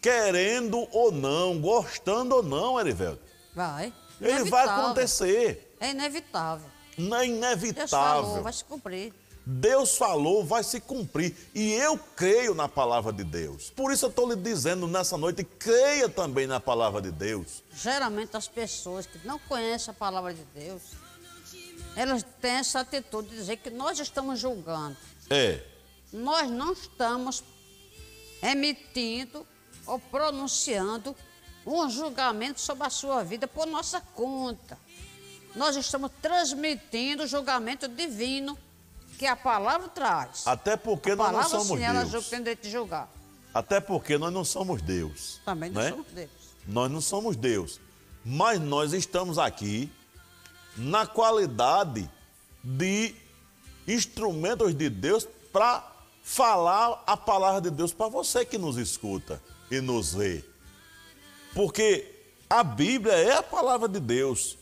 Querendo 0.02 0.86
ou 0.92 1.10
não, 1.10 1.58
gostando 1.58 2.36
ou 2.36 2.42
não, 2.42 2.78
Erivelto. 2.78 3.22
Vai. 3.54 3.94
Ele 4.20 4.30
vai 4.30 4.40
Inevitável. 4.66 4.84
acontecer. 4.84 5.74
É 5.80 5.90
inevitável. 5.90 6.68
Não 6.98 7.16
é 7.16 7.24
Deus 7.26 7.38
inevitável. 7.38 7.88
falou, 7.88 8.42
vai 8.42 8.52
se 8.52 8.64
cumprir. 8.64 9.14
Deus 9.44 9.96
falou, 9.96 10.44
vai 10.44 10.62
se 10.62 10.80
cumprir. 10.80 11.36
E 11.54 11.72
eu 11.72 11.98
creio 12.16 12.54
na 12.54 12.68
palavra 12.68 13.12
de 13.12 13.24
Deus. 13.24 13.70
Por 13.70 13.92
isso 13.92 14.06
eu 14.06 14.10
estou 14.10 14.28
lhe 14.28 14.36
dizendo 14.36 14.86
nessa 14.86 15.16
noite, 15.16 15.44
creia 15.44 16.08
também 16.08 16.46
na 16.46 16.60
palavra 16.60 17.02
de 17.02 17.10
Deus. 17.10 17.62
Geralmente 17.74 18.36
as 18.36 18.46
pessoas 18.46 19.06
que 19.06 19.18
não 19.26 19.38
conhecem 19.40 19.90
a 19.90 19.94
palavra 19.94 20.32
de 20.32 20.44
Deus, 20.54 20.82
elas 21.96 22.24
têm 22.40 22.52
essa 22.52 22.80
atitude 22.80 23.30
de 23.30 23.36
dizer 23.36 23.56
que 23.56 23.70
nós 23.70 23.98
estamos 23.98 24.38
julgando. 24.38 24.96
É, 25.28 25.62
Nós 26.12 26.50
não 26.50 26.72
estamos 26.72 27.42
emitindo 28.42 29.46
ou 29.86 29.98
pronunciando 29.98 31.16
um 31.66 31.88
julgamento 31.88 32.60
sobre 32.60 32.86
a 32.86 32.90
sua 32.90 33.22
vida 33.22 33.46
por 33.46 33.66
nossa 33.66 34.00
conta. 34.00 34.78
Nós 35.54 35.76
estamos 35.76 36.10
transmitindo 36.20 37.24
o 37.24 37.26
julgamento 37.26 37.88
divino 37.88 38.58
que 39.22 39.26
a 39.28 39.36
palavra 39.36 39.88
traz. 39.88 40.42
até 40.46 40.76
porque 40.76 41.12
a 41.12 41.16
nós 41.16 41.30
não 41.30 41.48
somos 41.48 41.78
sim, 41.78 41.84
ela 41.84 42.04
Deus. 42.04 42.28
tem 42.28 42.40
direito 42.40 42.62
de 42.64 42.70
julgar. 42.72 43.08
Até 43.54 43.78
porque 43.80 44.18
nós 44.18 44.32
não 44.32 44.44
somos 44.44 44.82
Deus. 44.82 45.40
Também 45.44 45.70
não 45.70 45.80
né? 45.80 45.90
somos 45.90 46.06
Deus. 46.08 46.30
Nós 46.66 46.90
não 46.90 47.00
somos 47.00 47.36
Deus. 47.36 47.80
Mas 48.24 48.60
nós 48.60 48.92
estamos 48.92 49.38
aqui 49.38 49.92
na 50.76 51.06
qualidade 51.06 52.10
de 52.64 53.14
instrumentos 53.86 54.74
de 54.74 54.90
Deus 54.90 55.28
para 55.52 55.88
falar 56.24 57.04
a 57.06 57.16
palavra 57.16 57.60
de 57.60 57.70
Deus 57.70 57.92
para 57.92 58.08
você 58.08 58.44
que 58.44 58.58
nos 58.58 58.76
escuta 58.76 59.40
e 59.70 59.80
nos 59.80 60.14
vê. 60.14 60.44
Porque 61.54 62.12
a 62.50 62.64
Bíblia 62.64 63.14
é 63.14 63.36
a 63.36 63.42
palavra 63.42 63.88
de 63.88 64.00
Deus. 64.00 64.58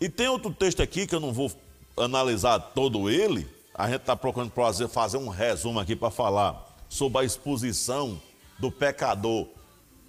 E 0.00 0.08
tem 0.08 0.26
outro 0.26 0.52
texto 0.52 0.82
aqui 0.82 1.06
que 1.06 1.14
eu 1.14 1.20
não 1.20 1.32
vou 1.32 1.52
analisar 1.96 2.58
todo 2.58 3.08
ele. 3.08 3.59
A 3.74 3.88
gente 3.88 4.00
está 4.00 4.16
procurando 4.16 4.50
fazer, 4.50 4.88
fazer 4.88 5.16
um 5.16 5.28
resumo 5.28 5.80
aqui 5.80 5.94
para 5.96 6.10
falar 6.10 6.76
sobre 6.88 7.20
a 7.20 7.24
exposição 7.24 8.20
do 8.58 8.70
pecador 8.70 9.46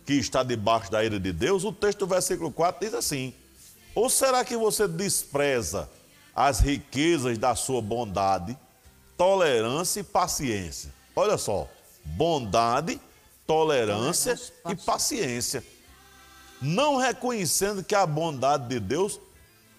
que 0.05 0.13
está 0.13 0.43
debaixo 0.43 0.91
da 0.91 1.03
ira 1.03 1.19
de 1.19 1.31
Deus. 1.31 1.63
O 1.63 1.71
texto 1.71 1.99
do 1.99 2.07
versículo 2.07 2.51
4 2.51 2.85
diz 2.85 2.93
assim: 2.93 3.33
Ou 3.93 4.09
será 4.09 4.43
que 4.43 4.57
você 4.57 4.87
despreza 4.87 5.89
as 6.35 6.59
riquezas 6.59 7.37
da 7.37 7.55
sua 7.55 7.81
bondade, 7.81 8.57
tolerância 9.17 9.99
e 9.99 10.03
paciência? 10.03 10.93
Olha 11.15 11.37
só, 11.37 11.67
bondade, 12.03 12.99
tolerância 13.45 14.39
e 14.67 14.71
e 14.71 14.75
paciência 14.75 15.63
não 16.61 16.97
reconhecendo 16.97 17.83
que 17.83 17.95
a 17.95 18.05
bondade 18.05 18.67
de 18.67 18.79
Deus 18.79 19.19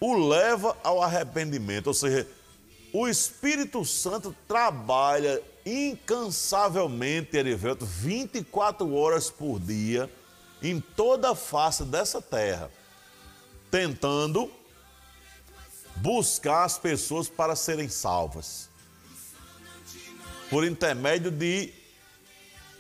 o 0.01 0.15
leva 0.29 0.77
ao 0.83 1.01
arrependimento. 1.01 1.87
Ou 1.87 1.95
seja, 1.95 2.27
o 2.93 3.09
Espírito 3.09 3.85
Santo 3.85 4.37
trabalha 4.47 5.43
incansavelmente, 5.65 7.37
Erivelto, 7.37 7.87
24 7.87 8.95
horas 8.95 9.31
por 9.31 9.59
dia, 9.59 10.11
em 10.63 10.79
toda 10.81 11.31
a 11.31 11.35
face 11.35 11.85
dessa 11.85 12.21
terra, 12.21 12.71
tentando 13.71 14.51
buscar 15.97 16.65
as 16.65 16.79
pessoas 16.79 17.29
para 17.29 17.57
serem 17.57 17.89
salvas. 17.89 18.69
Por 20.51 20.65
intermédio 20.65 21.31
de 21.31 21.73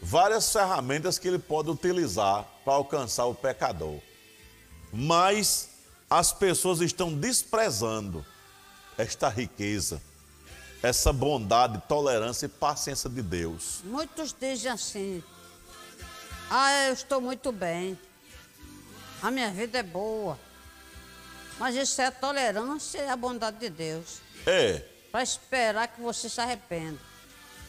várias 0.01 0.53
ferramentas 0.53 1.19
que 1.19 1.27
ele 1.27 1.39
pode 1.39 1.71
utilizar 1.71 2.47
para 2.65 2.75
alcançar 2.75 3.25
o 3.25 3.35
pecador. 3.35 3.99
Mas 4.93 5.71
as 6.11 6.33
pessoas 6.33 6.81
estão 6.83 7.15
desprezando 7.15 8.27
esta 8.97 9.28
riqueza, 9.28 10.01
essa 10.82 11.12
bondade, 11.12 11.80
tolerância 11.88 12.47
e 12.47 12.49
paciência 12.49 13.09
de 13.09 13.22
Deus. 13.22 13.80
Muitos 13.84 14.34
dizem 14.38 14.70
assim: 14.70 15.22
Ah, 16.51 16.86
eu 16.86 16.93
estou 16.93 17.20
muito 17.20 17.53
bem, 17.53 17.99
a 19.22 19.30
minha 19.30 19.51
vida 19.51 19.78
é 19.78 19.82
boa. 19.82 20.38
Mas 21.59 21.76
isso 21.76 22.01
é 22.01 22.07
a 22.07 22.11
tolerância 22.11 22.99
e 22.99 23.09
a 23.09 23.14
bondade 23.14 23.59
de 23.59 23.68
Deus 23.68 24.20
É, 24.47 24.78
para 25.12 25.22
esperar 25.22 25.86
que 25.86 26.01
você 26.01 26.28
se 26.28 26.40
arrependa. 26.40 26.99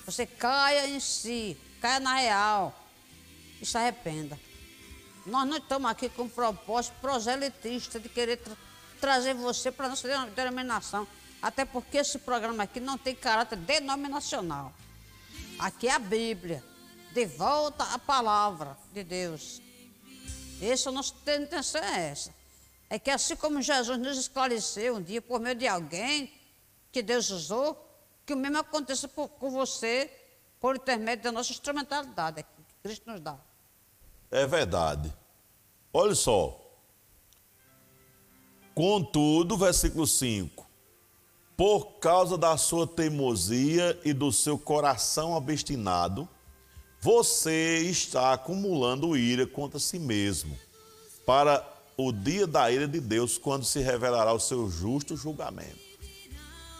Você 0.05 0.25
caia 0.25 0.87
em 0.87 0.99
si, 0.99 1.57
caia 1.79 1.99
na 1.99 2.15
real 2.15 2.73
e 3.61 3.65
se 3.65 3.77
arrependa. 3.77 4.39
Nós 5.25 5.47
não 5.47 5.57
estamos 5.57 5.89
aqui 5.89 6.09
com 6.09 6.23
um 6.23 6.29
propósito 6.29 6.95
proselitista 6.99 7.99
de 7.99 8.09
querer 8.09 8.37
trazer 9.03 9.33
você 9.33 9.69
para 9.69 9.89
nossa 9.89 10.07
denom- 10.07 10.29
denominação. 10.29 11.05
Até 11.41 11.65
porque 11.65 11.97
esse 11.97 12.17
programa 12.19 12.63
aqui 12.63 12.79
não 12.79 12.97
tem 12.97 13.13
caráter 13.13 13.57
denominacional. 13.57 14.71
Aqui 15.59 15.89
é 15.89 15.91
a 15.91 15.99
Bíblia. 15.99 16.63
De 17.11 17.25
volta 17.25 17.83
à 17.93 17.99
palavra 17.99 18.77
de 18.93 19.03
Deus. 19.03 19.61
Essa 20.61 20.87
é 20.87 20.89
a 20.89 20.93
nossa 20.93 21.13
intenção 21.15 21.83
é 21.83 22.11
essa. 22.11 22.33
É 22.89 22.97
que 22.97 23.11
assim 23.11 23.35
como 23.35 23.61
Jesus 23.61 23.97
nos 23.99 24.17
esclareceu 24.17 24.95
um 24.95 25.01
dia 25.01 25.21
por 25.21 25.41
meio 25.41 25.55
de 25.55 25.67
alguém 25.67 26.31
que 26.89 27.01
Deus 27.03 27.29
usou, 27.29 27.85
que 28.25 28.33
o 28.33 28.37
mesmo 28.37 28.59
aconteça 28.59 29.09
por- 29.09 29.27
com 29.27 29.49
você 29.51 30.09
por 30.61 30.77
intermédio 30.77 31.25
da 31.25 31.31
nossa 31.33 31.51
instrumentalidade 31.51 32.41
que 32.43 32.49
Cristo 32.81 33.11
nos 33.11 33.19
dá. 33.19 33.35
é 34.31 34.47
verdade. 34.47 35.13
Olha 35.91 36.15
só. 36.15 36.62
Contudo, 38.73 39.55
versículo 39.55 40.07
5. 40.07 40.65
Por 41.55 41.99
causa 41.99 42.37
da 42.37 42.57
sua 42.57 42.87
teimosia 42.87 43.99
e 44.03 44.11
do 44.11 44.31
seu 44.31 44.57
coração 44.57 45.33
obstinado, 45.33 46.27
você 46.99 47.79
está 47.79 48.33
acumulando 48.33 49.15
ira 49.15 49.45
contra 49.45 49.77
si 49.77 49.99
mesmo, 49.99 50.57
para 51.25 51.63
o 51.95 52.11
dia 52.11 52.47
da 52.47 52.71
ira 52.71 52.87
de 52.87 52.99
Deus, 52.99 53.37
quando 53.37 53.65
se 53.65 53.79
revelará 53.79 54.33
o 54.33 54.39
seu 54.39 54.67
justo 54.69 55.15
julgamento. 55.15 55.77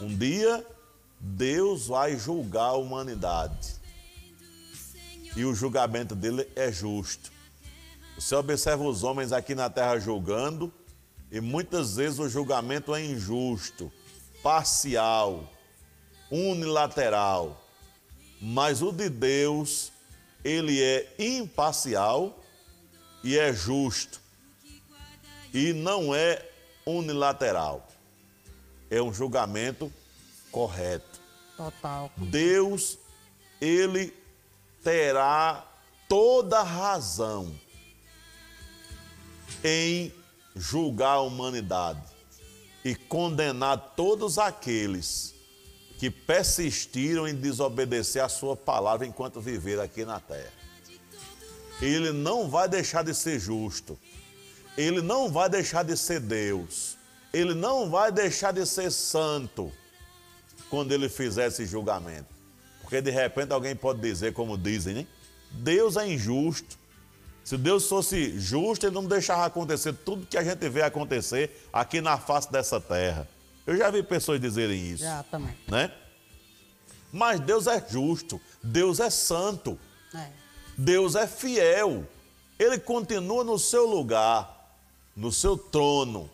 Um 0.01 0.17
dia, 0.17 0.65
Deus 1.19 1.87
vai 1.87 2.17
julgar 2.17 2.69
a 2.69 2.77
humanidade. 2.77 3.75
E 5.35 5.45
o 5.45 5.53
julgamento 5.53 6.15
dele 6.15 6.47
é 6.55 6.71
justo. 6.71 7.31
Você 8.17 8.33
observa 8.35 8.83
os 8.83 9.03
homens 9.03 9.31
aqui 9.31 9.53
na 9.53 9.69
terra 9.69 9.99
julgando, 9.99 10.73
e 11.33 11.41
muitas 11.41 11.95
vezes 11.95 12.19
o 12.19 12.29
julgamento 12.29 12.93
é 12.93 13.03
injusto, 13.03 13.91
parcial, 14.43 15.51
unilateral. 16.29 17.59
Mas 18.39 18.83
o 18.83 18.91
de 18.91 19.09
Deus, 19.09 19.91
ele 20.43 20.79
é 20.79 21.11
imparcial 21.17 22.39
e 23.23 23.35
é 23.35 23.51
justo. 23.51 24.21
E 25.51 25.73
não 25.73 26.13
é 26.13 26.47
unilateral. 26.85 27.87
É 28.91 29.01
um 29.01 29.11
julgamento 29.11 29.91
correto. 30.51 31.19
Total. 31.57 32.11
Deus, 32.15 32.99
ele 33.59 34.13
terá 34.83 35.67
toda 36.07 36.61
razão 36.61 37.59
em 39.63 40.13
julgar 40.55 41.15
a 41.15 41.21
humanidade 41.21 42.01
e 42.83 42.95
condenar 42.95 43.93
todos 43.95 44.37
aqueles 44.37 45.33
que 45.97 46.09
persistiram 46.09 47.27
em 47.27 47.35
desobedecer 47.35 48.23
a 48.23 48.29
sua 48.29 48.55
palavra 48.55 49.05
enquanto 49.07 49.39
viver 49.39 49.79
aqui 49.79 50.03
na 50.03 50.19
terra. 50.19 50.51
Ele 51.81 52.11
não 52.11 52.49
vai 52.49 52.67
deixar 52.67 53.03
de 53.03 53.13
ser 53.13 53.39
justo. 53.39 53.97
Ele 54.77 55.01
não 55.01 55.31
vai 55.31 55.49
deixar 55.49 55.83
de 55.83 55.95
ser 55.95 56.19
Deus. 56.19 56.97
Ele 57.33 57.53
não 57.53 57.89
vai 57.89 58.11
deixar 58.11 58.51
de 58.51 58.65
ser 58.65 58.91
santo 58.91 59.71
quando 60.69 60.91
ele 60.91 61.09
fizer 61.09 61.47
esse 61.47 61.65
julgamento. 61.65 62.33
Porque 62.81 63.01
de 63.01 63.11
repente 63.11 63.53
alguém 63.53 63.75
pode 63.75 64.01
dizer, 64.01 64.33
como 64.33 64.57
dizem, 64.57 64.93
né? 64.93 65.07
Deus 65.51 65.97
é 65.97 66.07
injusto. 66.07 66.77
Se 67.43 67.57
Deus 67.57 67.87
fosse 67.89 68.39
justo, 68.39 68.85
ele 68.85 68.95
não 68.95 69.05
deixava 69.05 69.45
acontecer 69.45 69.93
tudo 69.93 70.25
que 70.25 70.37
a 70.37 70.43
gente 70.43 70.67
vê 70.69 70.81
acontecer 70.81 71.67
aqui 71.73 71.99
na 71.99 72.17
face 72.17 72.51
dessa 72.51 72.79
terra. 72.79 73.27
Eu 73.67 73.75
já 73.77 73.89
vi 73.89 74.01
pessoas 74.01 74.39
dizerem 74.39 74.91
isso. 74.91 75.03
Já 75.03 75.23
também. 75.23 75.55
Né? 75.67 75.91
Mas 77.11 77.39
Deus 77.39 77.67
é 77.67 77.83
justo, 77.87 78.41
Deus 78.61 78.99
é 78.99 79.09
santo, 79.09 79.77
É. 80.15 80.29
Deus 80.77 81.15
é 81.15 81.27
fiel. 81.27 82.07
Ele 82.57 82.79
continua 82.79 83.43
no 83.43 83.59
seu 83.59 83.85
lugar, 83.85 84.75
no 85.15 85.31
seu 85.31 85.57
trono, 85.57 86.29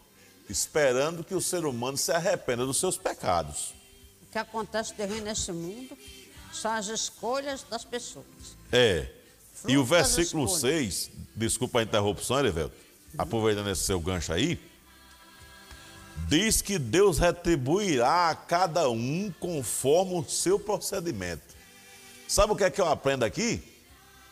esperando 0.50 1.24
que 1.24 1.34
o 1.36 1.42
ser 1.42 1.66
humano 1.66 1.98
se 1.98 2.12
arrependa 2.12 2.66
dos 2.66 2.78
seus 2.78 2.98
pecados. 2.98 3.74
O 4.24 4.32
que 4.32 4.38
acontece 4.38 4.94
de 4.94 5.06
ruim 5.06 5.22
nesse 5.22 5.52
mundo 5.52 5.98
são 6.54 6.72
as 6.72 6.88
escolhas 6.88 7.64
das 7.64 7.84
pessoas. 7.84 8.26
É. 8.72 9.19
E 9.68 9.78
o 9.78 9.84
versículo 9.84 10.46
escolhas. 10.46 10.62
6, 10.62 11.12
desculpa 11.36 11.80
a 11.80 11.84
interrupção, 11.84 12.40
Erivelto, 12.40 12.76
aproveitando 13.18 13.70
esse 13.70 13.84
seu 13.84 14.00
gancho 14.00 14.32
aí, 14.32 14.60
diz 16.28 16.62
que 16.62 16.78
Deus 16.78 17.18
retribuirá 17.18 18.30
a 18.30 18.36
cada 18.36 18.90
um 18.90 19.34
conforme 19.40 20.16
o 20.16 20.24
seu 20.24 20.60
procedimento. 20.60 21.56
Sabe 22.28 22.54
o 22.54 22.56
que 22.56 22.64
é 22.64 22.70
que 22.70 22.80
eu 22.80 22.88
aprendo 22.88 23.24
aqui? 23.24 23.62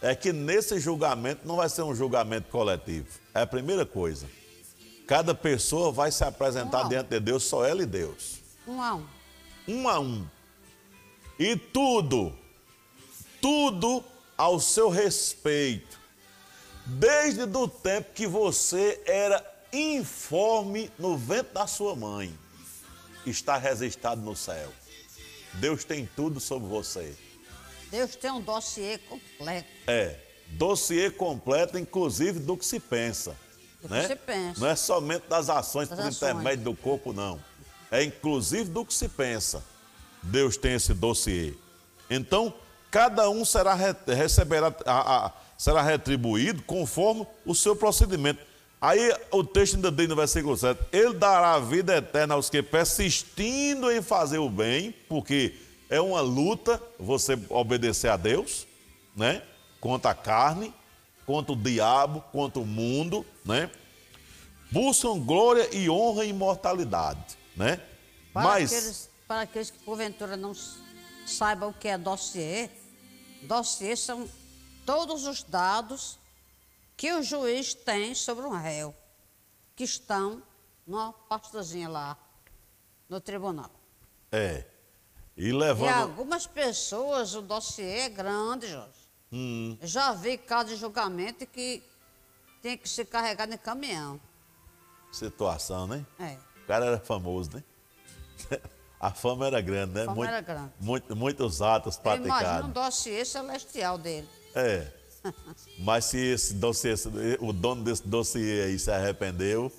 É 0.02 0.14
que 0.14 0.32
nesse 0.32 0.80
julgamento 0.80 1.48
não 1.48 1.56
vai 1.56 1.68
ser 1.68 1.82
um 1.82 1.96
julgamento 1.96 2.50
coletivo. 2.50 3.08
É 3.34 3.42
a 3.42 3.48
primeira 3.48 3.86
coisa. 3.86 4.28
Cada 5.08 5.34
pessoa 5.34 5.92
vai 5.92 6.12
se 6.12 6.24
apresentar 6.24 6.82
Uau. 6.82 6.90
diante 6.90 7.10
de 7.10 7.20
Deus, 7.20 7.44
só 7.44 7.66
ela 7.66 7.82
e 7.82 7.86
Deus 7.86 8.42
Um 8.68 8.82
a 8.82 8.96
um. 8.96 9.06
um 9.68 9.90
a 9.90 10.00
um. 10.00 10.28
E 11.40 11.56
tudo, 11.56 12.34
tudo 13.42 14.04
ao 14.38 14.60
seu 14.60 14.90
respeito. 14.90 16.00
Desde 16.86 17.46
do 17.46 17.68
tempo 17.68 18.14
que 18.14 18.28
você 18.28 19.02
era 19.06 19.44
informe 19.74 20.90
no 20.98 21.18
ventre 21.18 21.54
da 21.54 21.68
sua 21.68 21.96
mãe, 21.96 22.34
está 23.26 23.58
registrado 23.58 24.22
no 24.22 24.36
céu. 24.36 24.72
Deus 25.56 25.84
tem 25.84 26.08
tudo 26.16 26.40
sobre 26.40 26.68
você. 26.68 27.14
Deus 27.90 28.16
tem 28.16 28.32
um 28.32 28.42
dossiê 28.42 28.98
completo. 29.00 29.68
É, 29.88 30.20
dossiê 30.50 31.10
completo, 31.10 31.78
inclusive 31.78 32.40
do 32.40 32.56
que 32.56 32.66
se 32.66 32.80
pensa. 32.80 33.36
Do 33.82 33.88
que 33.88 33.94
né? 33.94 34.08
se 34.08 34.16
pensa. 34.16 34.62
Não 34.62 34.68
é 34.68 34.76
somente 34.76 35.28
das 35.28 35.50
ações 35.50 35.90
Das 35.90 35.98
por 35.98 36.06
ações. 36.06 36.18
intermédio 36.18 36.64
do 36.66 36.76
corpo, 36.76 37.12
não. 37.12 37.42
É 37.90 38.04
inclusive 38.04 38.70
do 38.70 38.86
que 38.86 38.94
se 38.94 39.08
pensa. 39.10 39.64
Deus 40.22 40.58
tem 40.58 40.74
esse 40.74 40.94
dossiê. 40.94 41.54
Então, 42.10 42.54
cada 42.92 43.30
um 43.30 43.44
será 43.46 43.74
re- 43.74 43.96
receberá, 44.08 44.74
a- 44.86 45.26
a- 45.28 45.32
será 45.58 45.82
retribuído 45.82 46.62
conforme 46.64 47.26
o 47.46 47.54
seu 47.56 47.76
procedimento. 47.76 48.40
Aí 48.80 49.12
o 49.32 49.44
texto 49.44 49.76
ainda 49.76 49.92
diz 49.92 50.08
no 50.08 50.16
versículo 50.16 50.56
7: 50.56 50.80
Ele 50.92 51.14
dará 51.16 51.54
a 51.54 51.60
vida 51.60 51.96
eterna 51.98 52.36
aos 52.36 52.50
que 52.50 52.62
persistindo 52.62 53.92
em 53.92 54.02
fazer 54.02 54.38
o 54.38 54.50
bem, 54.50 54.94
porque 55.10 55.56
é 55.90 56.00
uma 56.00 56.22
luta 56.22 56.82
você 57.00 57.38
obedecer 57.50 58.10
a 58.10 58.18
Deus, 58.18 58.68
né? 59.16 59.42
Contra 59.82 60.12
a 60.12 60.16
carne, 60.16 60.74
contra 61.26 61.54
o 61.54 61.56
diabo, 61.56 62.22
contra 62.32 62.60
o 62.62 62.66
mundo, 62.66 63.26
né? 63.44 63.70
Buscam 64.72 65.18
glória 65.20 65.68
e 65.76 65.90
honra 65.90 66.26
e 66.26 66.30
imortalidade, 66.30 67.38
né? 67.56 67.80
Para, 68.34 68.44
Mas 68.44 68.72
aqueles, 68.74 69.10
para 69.28 69.42
aqueles 69.42 69.72
que 69.72 69.80
porventura 69.80 70.36
não 70.38 70.54
s- 71.28 71.36
saibam 71.36 71.70
o 71.70 71.74
que 71.74 71.88
é 71.88 71.98
dossiê, 71.98 72.70
dossiê 73.44 73.96
são 73.96 74.28
todos 74.86 75.26
os 75.26 75.44
dados 75.44 76.18
que 76.96 77.12
o 77.14 77.22
juiz 77.22 77.74
tem 77.74 78.16
sobre 78.16 78.46
um 78.46 78.52
réu, 78.58 78.96
que 79.76 79.84
estão 79.84 80.42
numa 80.86 81.12
pastazinha 81.14 81.90
lá, 81.90 82.18
no 83.10 83.20
tribunal. 83.22 83.72
é. 84.32 84.66
E 85.40 85.50
E 85.50 85.52
levando 85.54 85.88
algumas 86.02 86.48
pessoas, 86.48 87.36
o 87.36 87.44
dossiê 87.44 88.00
é 88.00 88.10
grande, 88.10 88.68
Jorge. 88.68 88.98
Hum, 89.32 89.78
Já 89.84 90.12
vi 90.12 90.36
caso 90.36 90.70
de 90.70 90.76
julgamento 90.78 91.46
que 91.46 91.84
tem 92.60 92.76
que 92.76 92.90
se 92.90 93.06
carregar 93.06 93.48
em 93.52 93.56
caminhão. 93.58 94.20
situação, 95.12 95.86
né? 95.86 96.04
É. 96.18 96.40
O 96.64 96.66
cara 96.66 96.86
era 96.88 97.00
famoso, 97.00 97.52
né? 97.54 97.64
A 99.00 99.12
fama 99.12 99.46
era 99.48 99.62
grande, 99.62 99.94
né? 99.94 100.02
fama 100.06 100.16
Muito- 100.16 100.30
era 100.30 100.42
grande. 100.42 100.72
muito- 100.80 101.16
muitos 101.16 101.62
atos 101.62 101.96
Eu 101.98 102.02
imagino 102.02 102.26
um 102.26 102.28
praticados. 102.30 102.74
dossiê 102.74 103.24
celestial 103.26 103.98
dele. 103.98 104.28
É. 104.56 104.88
Mas 105.80 106.06
se 106.06 106.18
esse 106.18 106.54
dossiê, 106.56 106.94
o 107.40 107.54
dono 107.54 107.84
desse 107.84 108.08
dossiê 108.08 108.64
aí 108.64 108.80
se 108.80 108.90
arrependeu, 108.90 109.72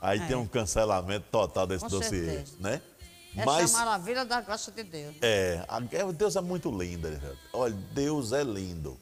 aí 0.00 0.18
É. 0.18 0.26
tem 0.26 0.36
um 0.36 0.46
cancelamento 0.46 1.26
total 1.30 1.66
desse 1.66 1.84
Com 1.84 1.90
dossiê, 1.90 2.24
certeza. 2.24 2.56
né? 2.58 2.82
Essa 3.36 3.46
Mas 3.46 3.72
é 3.72 3.76
a 3.76 3.78
maravilha 3.78 4.24
da 4.24 4.40
graça 4.40 4.70
de 4.70 4.82
Deus. 4.84 5.16
É, 5.20 5.64
a- 5.68 5.82
é, 5.92 6.12
Deus 6.12 6.36
é 6.36 6.40
muito 6.40 6.70
lindo. 6.70 7.08
Olha, 7.52 7.74
Deus 7.92 8.32
é 8.32 8.42
lindo. 8.44 8.96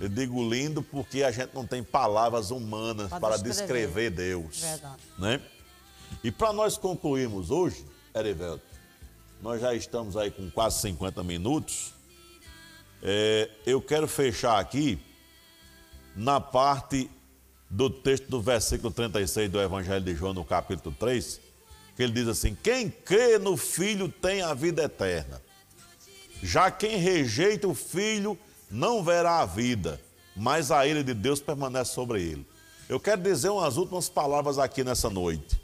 Eu 0.00 0.08
digo 0.08 0.42
lindo 0.48 0.82
porque 0.82 1.22
a 1.22 1.30
gente 1.30 1.54
não 1.54 1.66
tem 1.66 1.82
palavras 1.82 2.50
humanas 2.50 3.10
para 3.10 3.36
descrever. 3.36 3.86
descrever 3.86 4.10
Deus. 4.10 4.60
Verdade. 4.60 5.02
Né? 5.18 5.42
E 6.24 6.30
para 6.30 6.52
nós 6.54 6.78
concluirmos 6.78 7.50
hoje, 7.50 7.84
Erivelto, 8.14 8.64
nós 9.42 9.60
já 9.60 9.74
estamos 9.74 10.16
aí 10.16 10.30
com 10.30 10.50
quase 10.50 10.80
50 10.80 11.22
minutos. 11.22 11.94
É, 13.02 13.48
eu 13.64 13.80
quero 13.80 14.06
fechar 14.06 14.58
aqui 14.58 14.98
na 16.14 16.40
parte 16.40 17.10
do 17.70 17.88
texto 17.88 18.28
do 18.28 18.40
versículo 18.40 18.92
36 18.92 19.50
do 19.50 19.60
Evangelho 19.60 20.04
de 20.04 20.14
João, 20.14 20.34
no 20.34 20.44
capítulo 20.44 20.94
3, 20.98 21.40
que 21.96 22.02
ele 22.02 22.12
diz 22.12 22.28
assim: 22.28 22.56
Quem 22.60 22.90
crê 22.90 23.38
no 23.38 23.56
Filho 23.56 24.08
tem 24.08 24.42
a 24.42 24.52
vida 24.52 24.82
eterna. 24.82 25.40
Já 26.42 26.70
quem 26.70 26.96
rejeita 26.96 27.68
o 27.68 27.74
Filho 27.74 28.38
não 28.70 29.04
verá 29.04 29.40
a 29.40 29.46
vida, 29.46 30.00
mas 30.34 30.70
a 30.70 30.86
ira 30.86 31.04
de 31.04 31.14
Deus 31.14 31.40
permanece 31.40 31.92
sobre 31.92 32.22
ele. 32.22 32.46
Eu 32.88 32.98
quero 32.98 33.22
dizer 33.22 33.50
umas 33.50 33.76
últimas 33.76 34.08
palavras 34.08 34.58
aqui 34.58 34.82
nessa 34.82 35.08
noite. 35.08 35.59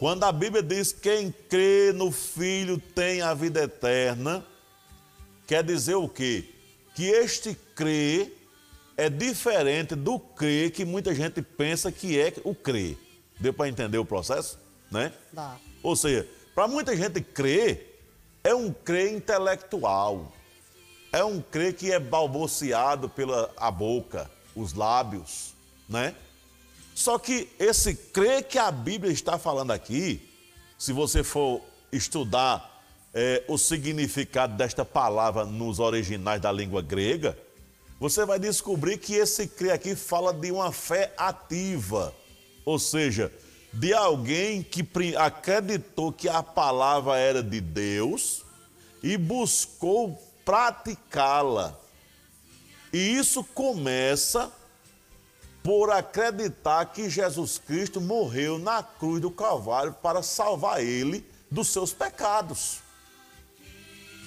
Quando 0.00 0.24
a 0.24 0.32
Bíblia 0.32 0.62
diz 0.62 0.92
quem 0.92 1.30
crê 1.30 1.92
no 1.92 2.10
Filho 2.10 2.78
tem 2.78 3.20
a 3.20 3.34
vida 3.34 3.64
eterna, 3.64 4.42
quer 5.46 5.62
dizer 5.62 5.96
o 5.96 6.08
quê? 6.08 6.48
Que 6.94 7.04
este 7.04 7.54
crer 7.74 8.34
é 8.96 9.10
diferente 9.10 9.94
do 9.94 10.18
crer 10.18 10.70
que 10.70 10.86
muita 10.86 11.14
gente 11.14 11.42
pensa 11.42 11.92
que 11.92 12.18
é 12.18 12.32
o 12.44 12.54
crer. 12.54 12.96
Deu 13.38 13.52
para 13.52 13.68
entender 13.68 13.98
o 13.98 14.04
processo? 14.06 14.58
Né? 14.90 15.12
Dá. 15.34 15.58
Ou 15.82 15.94
seja, 15.94 16.26
para 16.54 16.66
muita 16.66 16.96
gente 16.96 17.20
crer 17.20 18.02
é 18.42 18.54
um 18.54 18.72
crer 18.72 19.12
intelectual. 19.12 20.32
é 21.12 21.22
um 21.22 21.42
crer 21.42 21.74
que 21.74 21.92
é 21.92 21.98
balbuciado 21.98 23.06
pela 23.06 23.52
a 23.54 23.70
boca, 23.70 24.30
os 24.56 24.72
lábios, 24.72 25.52
né? 25.86 26.14
Só 27.00 27.18
que 27.18 27.48
esse 27.58 27.94
crer 27.94 28.44
que 28.44 28.58
a 28.58 28.70
Bíblia 28.70 29.10
está 29.10 29.38
falando 29.38 29.70
aqui, 29.70 30.20
se 30.78 30.92
você 30.92 31.24
for 31.24 31.62
estudar 31.90 32.84
é, 33.14 33.42
o 33.48 33.56
significado 33.56 34.54
desta 34.54 34.84
palavra 34.84 35.46
nos 35.46 35.78
originais 35.78 36.42
da 36.42 36.52
língua 36.52 36.82
grega, 36.82 37.38
você 37.98 38.26
vai 38.26 38.38
descobrir 38.38 38.98
que 38.98 39.14
esse 39.14 39.46
crer 39.46 39.72
aqui 39.72 39.96
fala 39.96 40.30
de 40.30 40.52
uma 40.52 40.72
fé 40.72 41.14
ativa, 41.16 42.14
ou 42.66 42.78
seja, 42.78 43.32
de 43.72 43.94
alguém 43.94 44.62
que 44.62 44.86
acreditou 45.16 46.12
que 46.12 46.28
a 46.28 46.42
palavra 46.42 47.16
era 47.16 47.42
de 47.42 47.62
Deus 47.62 48.44
e 49.02 49.16
buscou 49.16 50.22
praticá-la. 50.44 51.74
E 52.92 53.16
isso 53.16 53.42
começa 53.42 54.52
por 55.62 55.90
acreditar 55.90 56.84
que 56.86 57.10
Jesus 57.10 57.58
Cristo 57.58 58.00
morreu 58.00 58.58
na 58.58 58.82
cruz 58.82 59.20
do 59.20 59.30
Calvário 59.30 59.92
para 59.92 60.22
salvar 60.22 60.82
ele 60.82 61.24
dos 61.50 61.68
seus 61.68 61.92
pecados. 61.92 62.78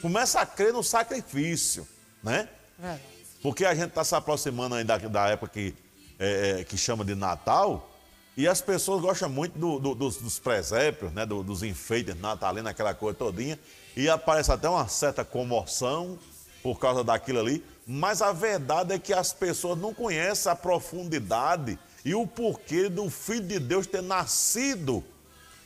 Começa 0.01 0.41
a 0.41 0.45
crer 0.45 0.73
no 0.73 0.83
sacrifício, 0.83 1.87
né? 2.21 2.49
É. 2.81 2.99
Porque 3.41 3.65
a 3.65 3.73
gente 3.73 3.89
está 3.89 4.03
se 4.03 4.15
aproximando 4.15 4.75
ainda 4.75 4.97
da 4.97 5.27
época 5.29 5.51
que, 5.53 5.75
é, 6.19 6.59
é, 6.59 6.63
que 6.63 6.77
chama 6.77 7.03
de 7.03 7.15
Natal 7.15 7.89
e 8.35 8.47
as 8.47 8.61
pessoas 8.61 9.01
gostam 9.01 9.29
muito 9.29 9.57
do, 9.59 9.79
do, 9.79 9.93
dos, 9.93 10.17
dos, 10.17 10.39
presépios, 10.39 11.11
né? 11.11 11.25
Do, 11.25 11.43
dos 11.43 11.61
enfeites 11.61 12.19
natalinos, 12.19 12.69
aquela 12.71 12.93
coisa 12.93 13.17
todinha. 13.17 13.59
E 13.95 14.09
aparece 14.09 14.51
até 14.51 14.67
uma 14.67 14.87
certa 14.87 15.23
comoção 15.23 16.17
por 16.63 16.79
causa 16.79 17.03
daquilo 17.03 17.39
ali. 17.39 17.63
Mas 17.85 18.21
a 18.21 18.31
verdade 18.31 18.93
é 18.93 18.99
que 18.99 19.13
as 19.13 19.33
pessoas 19.33 19.77
não 19.77 19.93
conhecem 19.93 20.51
a 20.51 20.55
profundidade 20.55 21.77
e 22.05 22.15
o 22.15 22.25
porquê 22.25 22.89
do 22.89 23.09
Filho 23.09 23.47
de 23.47 23.59
Deus 23.59 23.87
ter 23.87 24.01
nascido 24.01 25.03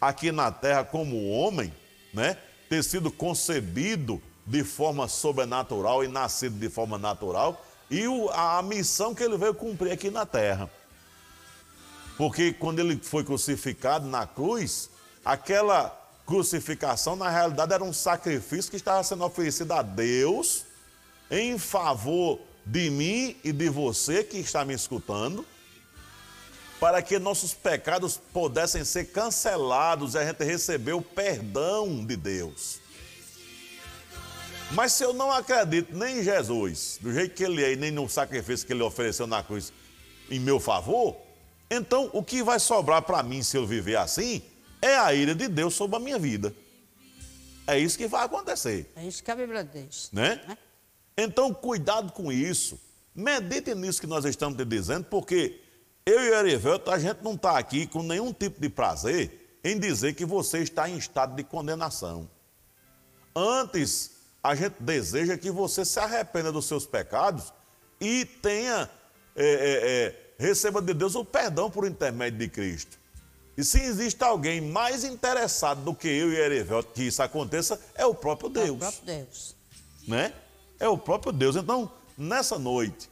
aqui 0.02 0.32
na 0.32 0.52
terra 0.52 0.84
como 0.84 1.30
homem, 1.30 1.74
né? 2.14 2.38
Ter 2.70 2.84
sido 2.84 3.12
concebido 3.12 4.22
de 4.46 4.64
forma 4.64 5.08
sobrenatural 5.08 6.04
e 6.04 6.08
nascido 6.08 6.58
de 6.58 6.70
forma 6.70 6.98
natural 6.98 7.64
e 7.90 8.08
o, 8.08 8.30
a, 8.30 8.58
a 8.58 8.62
missão 8.62 9.14
que 9.14 9.24
ele 9.24 9.38
veio 9.38 9.54
cumprir 9.54 9.92
aqui 9.92 10.10
na 10.10 10.26
terra. 10.26 10.70
Porque 12.18 12.52
quando 12.52 12.80
ele 12.80 12.98
foi 12.98 13.24
crucificado 13.24 14.08
na 14.08 14.26
cruz, 14.26 14.90
aquela 15.24 15.96
crucificação 16.26 17.16
na 17.16 17.30
realidade 17.30 17.74
era 17.74 17.84
um 17.84 17.94
sacrifício 17.94 18.72
que 18.72 18.78
estava 18.78 19.04
sendo 19.04 19.24
oferecido 19.24 19.72
a 19.74 19.82
Deus 19.82 20.67
em 21.30 21.58
favor 21.58 22.40
de 22.66 22.90
mim 22.90 23.36
e 23.44 23.52
de 23.52 23.70
você 23.70 24.24
que 24.24 24.38
está 24.38 24.66
me 24.66 24.74
escutando, 24.74 25.46
para 26.80 27.02
que 27.02 27.18
nossos 27.18 27.54
pecados 27.54 28.20
pudessem 28.32 28.84
ser 28.84 29.06
cancelados 29.06 30.14
e 30.14 30.18
a 30.18 30.26
gente 30.26 30.44
receber 30.44 30.94
o 30.94 31.02
perdão 31.02 32.06
de 32.06 32.16
Deus. 32.16 32.80
Mas 34.72 34.94
se 34.94 35.04
eu 35.04 35.14
não 35.14 35.32
acredito 35.32 35.96
nem 35.96 36.20
em 36.20 36.24
Jesus, 36.24 37.00
do 37.02 37.12
jeito 37.14 37.34
que 37.34 37.44
ele 37.44 37.64
é, 37.64 37.72
e 37.72 37.76
nem 37.76 37.90
no 37.90 38.08
sacrifício 38.10 38.68
que 38.68 38.74
ele 38.74 38.84
ofereceu 38.84 39.26
na 39.26 39.42
cruz 39.42 39.72
em 40.30 40.40
meu 40.40 40.60
favor, 40.60 41.16
então 41.72 42.10
o 42.14 42.22
que 42.22 42.44
vai 42.44 42.60
sobrar 42.60 43.02
para 43.02 43.24
mim 43.24 43.42
se 43.42 43.58
eu 43.58 43.66
viver 43.66 43.96
assim 43.96 44.42
é 44.82 44.96
a 44.96 45.14
ira 45.14 45.34
de 45.34 45.48
Deus 45.48 45.74
sobre 45.74 45.96
a 45.96 46.00
minha 46.00 46.20
vida. 46.20 46.54
É 47.66 47.80
isso 47.80 47.98
que 47.98 48.08
vai 48.08 48.26
acontecer. 48.26 48.92
É 48.96 49.04
isso 49.04 49.24
que 49.24 49.32
a 49.32 49.36
Bíblia 49.36 49.64
diz. 49.64 50.10
Né? 50.12 50.42
né? 50.48 50.58
Então, 51.18 51.52
cuidado 51.54 52.12
com 52.14 52.32
isso. 52.32 52.80
Medite 53.16 53.74
nisso 53.74 54.00
que 54.00 54.06
nós 54.06 54.24
estamos 54.26 54.56
te 54.56 54.64
dizendo, 54.64 55.06
porque 55.06 55.60
eu 56.06 56.22
e 56.22 56.30
o 56.30 56.36
Erivelto, 56.36 56.92
a 56.92 57.00
gente 57.00 57.24
não 57.24 57.34
está 57.34 57.58
aqui 57.58 57.88
com 57.88 58.04
nenhum 58.04 58.32
tipo 58.32 58.62
de 58.62 58.70
prazer 58.70 59.60
em 59.64 59.78
dizer 59.80 60.14
que 60.14 60.24
você 60.24 60.60
está 60.60 60.88
em 60.88 60.98
estado 60.98 61.36
de 61.36 61.44
condenação. 61.44 62.30
Antes, 63.36 64.12
a 64.44 64.56
gente 64.56 64.76
deseja 64.80 65.38
que 65.38 65.52
você 65.52 65.84
se 65.84 66.00
arrependa 66.00 66.52
dos 66.52 66.66
seus 66.66 66.86
pecados 66.86 67.52
e 68.00 68.24
tenha, 68.24 68.90
é, 69.36 69.46
é, 69.46 70.06
é, 70.06 70.34
receba 70.38 70.82
de 70.82 70.94
Deus 70.94 71.16
o 71.16 71.26
perdão 71.26 71.70
por 71.70 71.88
intermédio 71.88 72.40
de 72.40 72.48
Cristo. 72.48 72.98
E 73.58 73.64
se 73.64 73.82
existe 73.82 74.24
alguém 74.24 74.62
mais 74.62 75.04
interessado 75.04 75.82
do 75.82 75.94
que 75.94 76.08
eu 76.08 76.32
e 76.32 76.38
Erivelto 76.38 76.94
que 76.94 77.04
isso 77.04 77.24
aconteça, 77.24 77.82
é 77.96 78.06
o 78.06 78.14
próprio 78.14 78.50
Deus. 78.50 78.68
É 78.68 78.72
o 78.72 78.78
próprio 78.78 79.04
Deus. 79.04 79.56
Né? 80.08 80.32
É 80.80 80.88
o 80.88 80.98
próprio 80.98 81.32
Deus. 81.32 81.56
Então, 81.56 81.92
nessa 82.18 82.58
noite, 82.58 83.10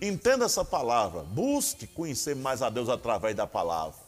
entenda 0.00 0.44
essa 0.44 0.64
palavra, 0.64 1.22
busque 1.22 1.86
conhecer 1.86 2.34
mais 2.36 2.62
a 2.62 2.70
Deus 2.70 2.88
através 2.88 3.34
da 3.34 3.46
palavra. 3.46 3.98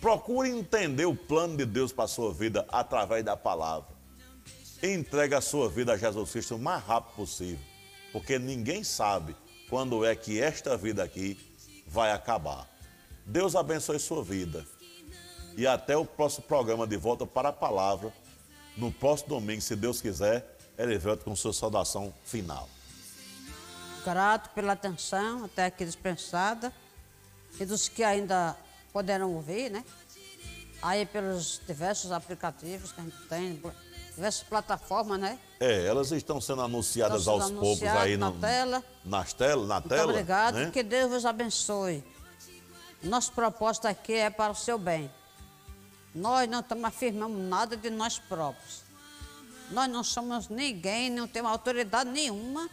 Procure 0.00 0.48
entender 0.48 1.04
o 1.04 1.14
plano 1.14 1.56
de 1.56 1.66
Deus 1.66 1.92
para 1.92 2.04
a 2.04 2.08
sua 2.08 2.32
vida 2.32 2.66
através 2.70 3.24
da 3.24 3.36
palavra. 3.36 3.88
Entregue 4.82 5.34
a 5.34 5.40
sua 5.42 5.68
vida 5.68 5.92
a 5.92 5.96
Jesus 5.96 6.30
Cristo 6.30 6.56
o 6.56 6.58
mais 6.58 6.82
rápido 6.82 7.14
possível, 7.14 7.58
porque 8.12 8.38
ninguém 8.38 8.82
sabe 8.82 9.36
quando 9.68 10.04
é 10.04 10.16
que 10.16 10.40
esta 10.40 10.74
vida 10.76 11.02
aqui 11.02 11.38
vai 11.86 12.12
acabar. 12.12 12.66
Deus 13.26 13.54
abençoe 13.54 13.98
sua 13.98 14.24
vida. 14.24 14.64
E 15.56 15.66
até 15.66 15.96
o 15.96 16.04
próximo 16.04 16.46
programa 16.46 16.86
de 16.86 16.96
Volta 16.96 17.26
para 17.26 17.50
a 17.50 17.52
Palavra, 17.52 18.12
no 18.76 18.90
próximo 18.90 19.28
domingo, 19.28 19.60
se 19.60 19.76
Deus 19.76 20.00
quiser. 20.00 20.58
Erivelto 20.80 21.24
com 21.24 21.36
sua 21.36 21.52
saudação 21.52 22.12
final. 22.24 22.68
Grato 24.04 24.50
pela 24.50 24.72
atenção 24.72 25.44
até 25.44 25.66
aqui 25.66 25.84
dispensada 25.84 26.72
e 27.58 27.64
dos 27.64 27.88
que 27.88 28.02
ainda 28.02 28.56
poderão 28.92 29.34
ouvir, 29.34 29.70
né? 29.70 29.84
Aí 30.82 31.04
pelos 31.04 31.60
diversos 31.66 32.10
aplicativos 32.10 32.92
que 32.92 33.00
a 33.00 33.04
gente 33.04 33.18
tem, 33.28 33.60
diversas 34.14 34.42
plataformas, 34.42 35.20
né? 35.20 35.38
É, 35.58 35.86
elas 35.86 36.10
estão 36.12 36.40
sendo 36.40 36.62
anunciadas 36.62 37.20
estão 37.20 37.40
sendo 37.40 37.58
aos 37.58 37.66
poucos 37.66 37.88
aí 37.88 38.16
na 38.16 38.30
no, 38.30 38.40
tela. 38.40 38.84
Nas 39.04 39.32
telas, 39.34 39.68
na 39.68 39.74
Muito 39.74 39.88
tela. 39.88 40.12
obrigado, 40.12 40.54
né? 40.54 40.70
que 40.70 40.82
Deus 40.82 41.10
vos 41.10 41.26
abençoe. 41.26 42.02
Nossa 43.02 43.30
proposta 43.32 43.88
aqui 43.88 44.14
é 44.14 44.30
para 44.30 44.52
o 44.52 44.54
seu 44.54 44.78
bem. 44.78 45.10
Nós 46.14 46.48
não 46.48 46.60
estamos 46.60 46.84
afirmando 46.84 47.36
nada 47.36 47.76
de 47.76 47.88
nós 47.90 48.18
próprios. 48.18 48.82
Nós 49.70 49.88
não 49.88 50.02
somos 50.02 50.48
ninguém, 50.48 51.10
não 51.10 51.28
temos 51.28 51.50
autoridade 51.50 52.10
nenhuma 52.10 52.68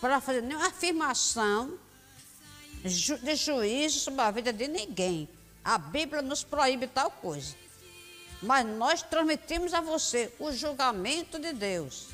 para 0.00 0.20
fazer 0.20 0.42
nenhuma 0.42 0.66
afirmação 0.66 1.78
de 2.84 3.34
juízo 3.34 4.00
sobre 4.00 4.20
a 4.20 4.30
vida 4.30 4.52
de 4.52 4.68
ninguém. 4.68 5.28
A 5.64 5.78
Bíblia 5.78 6.22
nos 6.22 6.44
proíbe 6.44 6.86
tal 6.86 7.10
coisa. 7.10 7.56
Mas 8.42 8.64
nós 8.64 9.02
transmitimos 9.02 9.74
a 9.74 9.80
você 9.80 10.32
o 10.38 10.52
julgamento 10.52 11.38
de 11.38 11.52
Deus. 11.52 12.08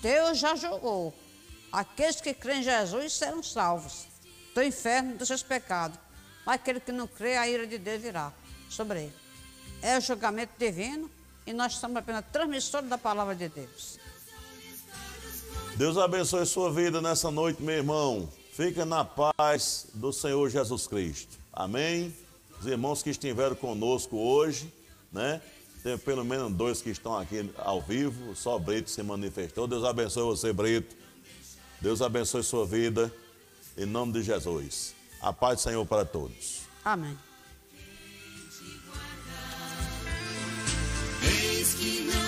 Deus 0.00 0.38
já 0.38 0.54
julgou. 0.54 1.14
Aqueles 1.70 2.20
que 2.20 2.32
creem 2.32 2.60
em 2.60 2.62
Jesus 2.62 3.14
serão 3.14 3.42
salvos 3.42 4.06
do 4.54 4.62
inferno 4.62 5.16
dos 5.16 5.28
seus 5.28 5.42
pecados. 5.42 5.98
Mas 6.46 6.56
aquele 6.56 6.80
que 6.80 6.92
não 6.92 7.06
crê, 7.06 7.36
a 7.36 7.48
ira 7.48 7.66
de 7.66 7.78
Deus 7.78 8.00
virá 8.00 8.32
sobre 8.68 9.04
ele. 9.04 9.16
É 9.82 9.98
o 9.98 10.00
julgamento 10.00 10.52
divino 10.58 11.10
e 11.46 11.52
nós 11.52 11.74
somos 11.74 11.96
apenas 11.96 12.24
transmissores 12.32 12.88
da 12.88 12.98
palavra 12.98 13.34
de 13.34 13.48
Deus. 13.48 13.98
Deus 15.76 15.98
abençoe 15.98 16.46
sua 16.46 16.72
vida 16.72 17.00
nessa 17.00 17.30
noite, 17.30 17.62
meu 17.62 17.74
irmão. 17.74 18.28
Fica 18.52 18.84
na 18.84 19.04
paz 19.04 19.86
do 19.94 20.12
Senhor 20.12 20.48
Jesus 20.48 20.86
Cristo. 20.86 21.36
Amém? 21.52 22.14
Os 22.60 22.66
irmãos 22.66 23.02
que 23.02 23.10
estiveram 23.10 23.56
conosco 23.56 24.16
hoje, 24.16 24.72
né? 25.12 25.40
Tem 25.82 25.98
pelo 25.98 26.24
menos 26.24 26.52
dois 26.52 26.80
que 26.80 26.90
estão 26.90 27.18
aqui 27.18 27.50
ao 27.58 27.82
vivo. 27.82 28.34
Só 28.34 28.58
Brito 28.58 28.90
se 28.90 29.02
manifestou. 29.02 29.66
Deus 29.66 29.84
abençoe 29.84 30.22
você, 30.22 30.52
Brito. 30.52 30.96
Deus 31.80 32.00
abençoe 32.00 32.42
sua 32.42 32.64
vida. 32.64 33.12
Em 33.76 33.84
nome 33.84 34.12
de 34.12 34.22
Jesus. 34.22 34.94
A 35.20 35.32
paz 35.32 35.58
do 35.58 35.62
Senhor 35.62 35.84
para 35.84 36.04
todos. 36.04 36.62
Amém. 36.84 37.18
Que 41.72 42.23